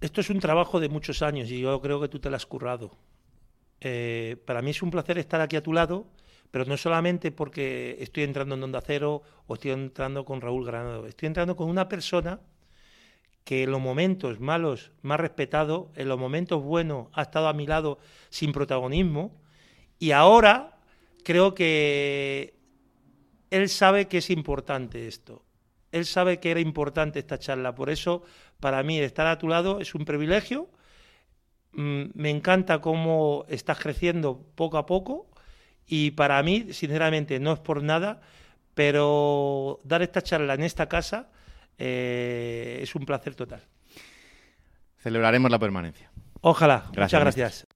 Esto 0.00 0.20
es 0.20 0.30
un 0.30 0.38
trabajo 0.38 0.78
de 0.80 0.88
muchos 0.88 1.20
años 1.20 1.50
y 1.50 1.60
yo 1.60 1.80
creo 1.80 2.00
que 2.00 2.08
tú 2.08 2.20
te 2.20 2.30
lo 2.30 2.36
has 2.36 2.46
currado. 2.46 2.96
Eh, 3.80 4.36
para 4.46 4.62
mí 4.62 4.70
es 4.70 4.82
un 4.82 4.90
placer 4.90 5.18
estar 5.18 5.40
aquí 5.40 5.56
a 5.56 5.62
tu 5.62 5.72
lado, 5.72 6.06
pero 6.52 6.64
no 6.64 6.76
solamente 6.76 7.32
porque 7.32 7.96
estoy 7.98 8.22
entrando 8.22 8.54
en 8.54 8.62
Onda 8.62 8.80
Cero 8.80 9.22
o 9.46 9.54
estoy 9.54 9.72
entrando 9.72 10.24
con 10.24 10.40
Raúl 10.40 10.64
Granado, 10.64 11.06
estoy 11.06 11.26
entrando 11.26 11.56
con 11.56 11.68
una 11.68 11.88
persona 11.88 12.40
que 13.44 13.64
en 13.64 13.70
los 13.70 13.80
momentos 13.80 14.40
malos 14.40 14.92
me 15.02 15.14
ha 15.14 15.16
respetado, 15.16 15.90
en 15.96 16.08
los 16.08 16.18
momentos 16.18 16.62
buenos 16.62 17.08
ha 17.12 17.22
estado 17.22 17.48
a 17.48 17.52
mi 17.52 17.66
lado 17.66 17.98
sin 18.28 18.52
protagonismo 18.52 19.40
y 19.98 20.12
ahora 20.12 20.78
creo 21.24 21.54
que 21.54 22.54
él 23.50 23.68
sabe 23.68 24.08
que 24.08 24.18
es 24.18 24.30
importante 24.30 25.08
esto. 25.08 25.44
Él 25.92 26.06
sabe 26.06 26.38
que 26.38 26.52
era 26.52 26.60
importante 26.60 27.18
esta 27.18 27.38
charla. 27.38 27.74
Por 27.74 27.90
eso, 27.90 28.22
para 28.60 28.82
mí, 28.82 28.98
estar 29.00 29.26
a 29.26 29.38
tu 29.38 29.48
lado 29.48 29.80
es 29.80 29.94
un 29.94 30.04
privilegio. 30.04 30.68
Mm, 31.72 32.04
me 32.14 32.30
encanta 32.30 32.80
cómo 32.80 33.44
estás 33.48 33.78
creciendo 33.78 34.46
poco 34.54 34.78
a 34.78 34.86
poco. 34.86 35.28
Y 35.86 36.12
para 36.12 36.40
mí, 36.42 36.72
sinceramente, 36.72 37.40
no 37.40 37.52
es 37.52 37.58
por 37.58 37.82
nada, 37.82 38.20
pero 38.74 39.80
dar 39.82 40.02
esta 40.02 40.22
charla 40.22 40.54
en 40.54 40.62
esta 40.62 40.88
casa 40.88 41.30
eh, 41.80 42.78
es 42.82 42.94
un 42.94 43.06
placer 43.06 43.34
total. 43.34 43.62
Celebraremos 44.98 45.50
la 45.50 45.58
permanencia. 45.58 46.10
Ojalá. 46.42 46.84
Muchas 46.94 47.20
gracias. 47.20 47.66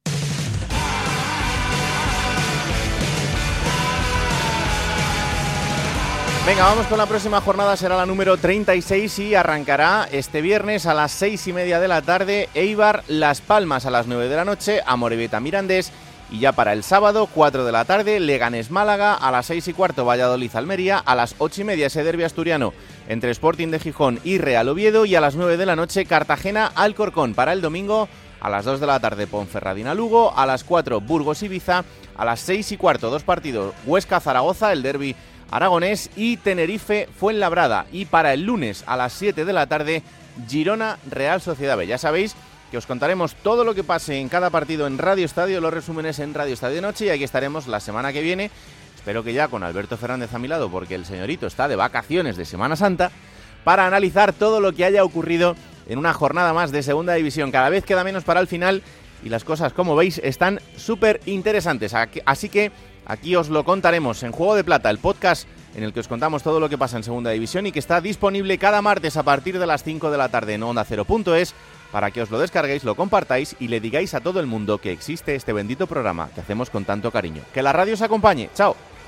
Venga, 6.47 6.65
vamos 6.65 6.87
con 6.89 6.99
la 6.99 7.07
próxima 7.07 7.41
jornada, 7.41 7.75
será 7.75 7.97
la 7.97 8.05
número 8.05 8.37
36 8.37 9.19
y 9.21 9.35
arrancará 9.35 10.07
este 10.13 10.43
viernes 10.43 10.85
a 10.85 10.93
las 10.93 11.11
seis 11.11 11.47
y 11.47 11.55
media 11.55 11.81
de 11.81 11.89
la 11.89 12.03
tarde, 12.03 12.51
Eibar 12.53 13.03
Las 13.09 13.41
Palmas 13.41 13.87
a 13.87 13.91
las 13.91 14.07
9 14.07 14.29
de 14.29 14.37
la 14.37 14.45
noche, 14.45 14.83
Amorebieta 14.85 15.41
Mirandés 15.41 15.91
y 16.31 16.41
ya 16.41 16.53
para 16.53 16.75
el 16.75 16.83
sábado, 16.83 17.31
4 17.33 17.65
de 17.65 17.73
la 17.73 17.87
tarde, 17.87 18.21
Leganés 18.21 18.71
Málaga, 18.71 19.15
a 19.15 19.31
las 19.31 19.47
6 19.47 19.69
y 19.69 19.73
cuarto 19.73 20.05
Valladolid 20.05 20.55
Almería, 20.55 20.99
a 20.99 21.15
las 21.15 21.35
8 21.39 21.63
y 21.63 21.65
media 21.65 21.87
ese 21.87 22.05
derbi 22.05 22.25
asturiano 22.25 22.75
entre 23.09 23.31
Sporting 23.31 23.69
de 23.69 23.79
Gijón 23.79 24.21
y 24.25 24.39
Real 24.39 24.69
Oviedo 24.69 25.05
y 25.05 25.15
a 25.15 25.21
las 25.21 25.35
9 25.35 25.57
de 25.57 25.67
la 25.67 25.77
noche 25.77 26.07
Cartagena 26.07 26.67
Alcorcón. 26.75 27.35
Para 27.35 27.53
el 27.53 27.61
domingo, 27.61 28.09
a 28.41 28.51
las 28.51 28.65
2 28.65 28.81
de 28.81 28.87
la 28.87 29.01
tarde 29.01 29.27
Ponferradina 29.27 29.95
Lugo, 29.95 30.37
a 30.37 30.47
las 30.47 30.65
4 30.65 31.01
Burgos 31.01 31.43
Ibiza, 31.43 31.85
a 32.17 32.25
las 32.25 32.41
6 32.41 32.73
y 32.73 32.77
cuarto 32.77 33.11
dos 33.11 33.23
partidos 33.23 33.75
Huesca 33.87 34.21
Zaragoza, 34.21 34.73
el 34.73 34.83
derby 34.83 35.17
aragonés 35.51 36.11
y 36.17 36.37
Tenerife 36.37 37.09
Fuenlabrada. 37.19 37.87
Y 37.93 38.07
para 38.07 38.33
el 38.33 38.43
lunes 38.43 38.85
a 38.87 38.97
las 38.97 39.13
7 39.15 39.45
de 39.45 39.53
la 39.53 39.67
tarde 39.67 40.03
Girona 40.49 40.99
Real 41.11 41.41
Sociedad 41.41 41.77
B. 41.77 41.87
Ya 41.87 41.99
sabéis 41.99 42.35
que 42.71 42.79
os 42.79 42.87
contaremos 42.87 43.35
todo 43.37 43.65
lo 43.65 43.75
que 43.75 43.85
pase 43.85 44.19
en 44.19 44.29
cada 44.29 44.51
partido 44.51 44.87
en 44.87 44.99
Radio 44.99 45.25
Estadio, 45.25 45.61
los 45.61 45.73
resúmenes 45.73 46.19
en 46.19 46.35
Radio 46.35 46.55
Estadio 46.55 46.83
Noche 46.83 47.07
y 47.07 47.11
aquí 47.11 47.25
estaremos 47.25 47.67
la 47.69 47.81
semana 47.81 48.13
que 48.13 48.21
viene. 48.21 48.51
Espero 49.05 49.23
que 49.23 49.35
ya 49.35 49.49
con 49.49 49.63
Alberto 49.63 49.99
Fernández 49.99 50.33
a 50.33 50.39
mi 50.39 50.49
lado, 50.49 50.71
porque 50.71 50.95
el 50.95 51.05
señorito 51.05 51.47
está 51.47 51.69
de 51.69 51.77
vacaciones 51.77 52.39
de 52.39 52.47
Semana 52.47 52.75
Santa, 52.75 53.11
para 53.63 53.87
analizar 53.87 54.33
todo 54.33 54.63
lo 54.63 54.73
que 54.73 54.87
haya 54.87 55.05
ocurrido 55.05 55.57
en 55.87 55.99
una 55.99 56.15
jornada 56.15 56.55
más 56.55 56.73
de 56.73 56.83
Segunda 56.83 57.13
División. 57.13 57.51
Cada 57.51 57.69
vez 57.69 57.85
queda 57.85 58.03
menos 58.03 58.25
para 58.25 58.41
el 58.41 58.47
final 58.47 58.83
y 59.23 59.29
las 59.29 59.45
cosas, 59.45 59.75
como 59.75 59.95
veis, 59.95 60.23
están 60.25 60.59
súper 60.79 61.21
interesantes. 61.27 61.93
Así 62.25 62.49
que 62.49 62.73
aquí 63.05 63.37
os 63.37 63.51
lo 63.51 63.63
contaremos 63.67 64.23
en 64.23 64.33
Juego 64.33 64.55
de 64.55 64.65
Plata, 64.65 64.89
el 64.89 64.97
podcast 64.97 65.47
en 65.77 65.85
el 65.85 65.93
que 65.93 66.01
os 66.01 66.09
contamos 66.09 66.43
todo 66.43 66.59
lo 66.59 66.71
que 66.71 66.79
pasa 66.79 66.97
en 66.97 67.03
Segunda 67.03 67.29
División 67.29 67.67
y 67.67 67.73
que 67.73 67.81
está 67.81 68.01
disponible 68.01 68.57
cada 68.57 68.81
martes 68.81 69.19
a 69.19 69.23
partir 69.23 69.59
de 69.59 69.67
las 69.67 69.85
5 69.85 70.11
de 70.11 70.17
la 70.17 70.31
tarde 70.31 70.55
en 70.55 70.63
Onda 70.63 70.87
0.es 70.87 71.53
para 71.93 72.11
que 72.11 72.23
os 72.23 72.31
lo 72.31 72.39
descarguéis, 72.39 72.85
lo 72.85 72.95
compartáis 72.95 73.55
y 73.61 73.69
le 73.69 73.81
digáis 73.81 74.15
a 74.15 74.21
todo 74.21 74.41
el 74.41 74.47
mundo 74.47 74.79
que 74.79 74.93
existe 74.93 75.35
este 75.35 75.53
bendito 75.53 75.87
programa 75.87 76.31
que 76.35 76.41
hacemos 76.41 76.71
con 76.71 76.87
tanto 76.87 77.11
cariño. 77.11 77.43
Que 77.53 77.63
la 77.63 77.75
radio 77.75 77.93
os 77.93 78.01
acompañe. 78.01 78.49
Chao. 78.55 78.75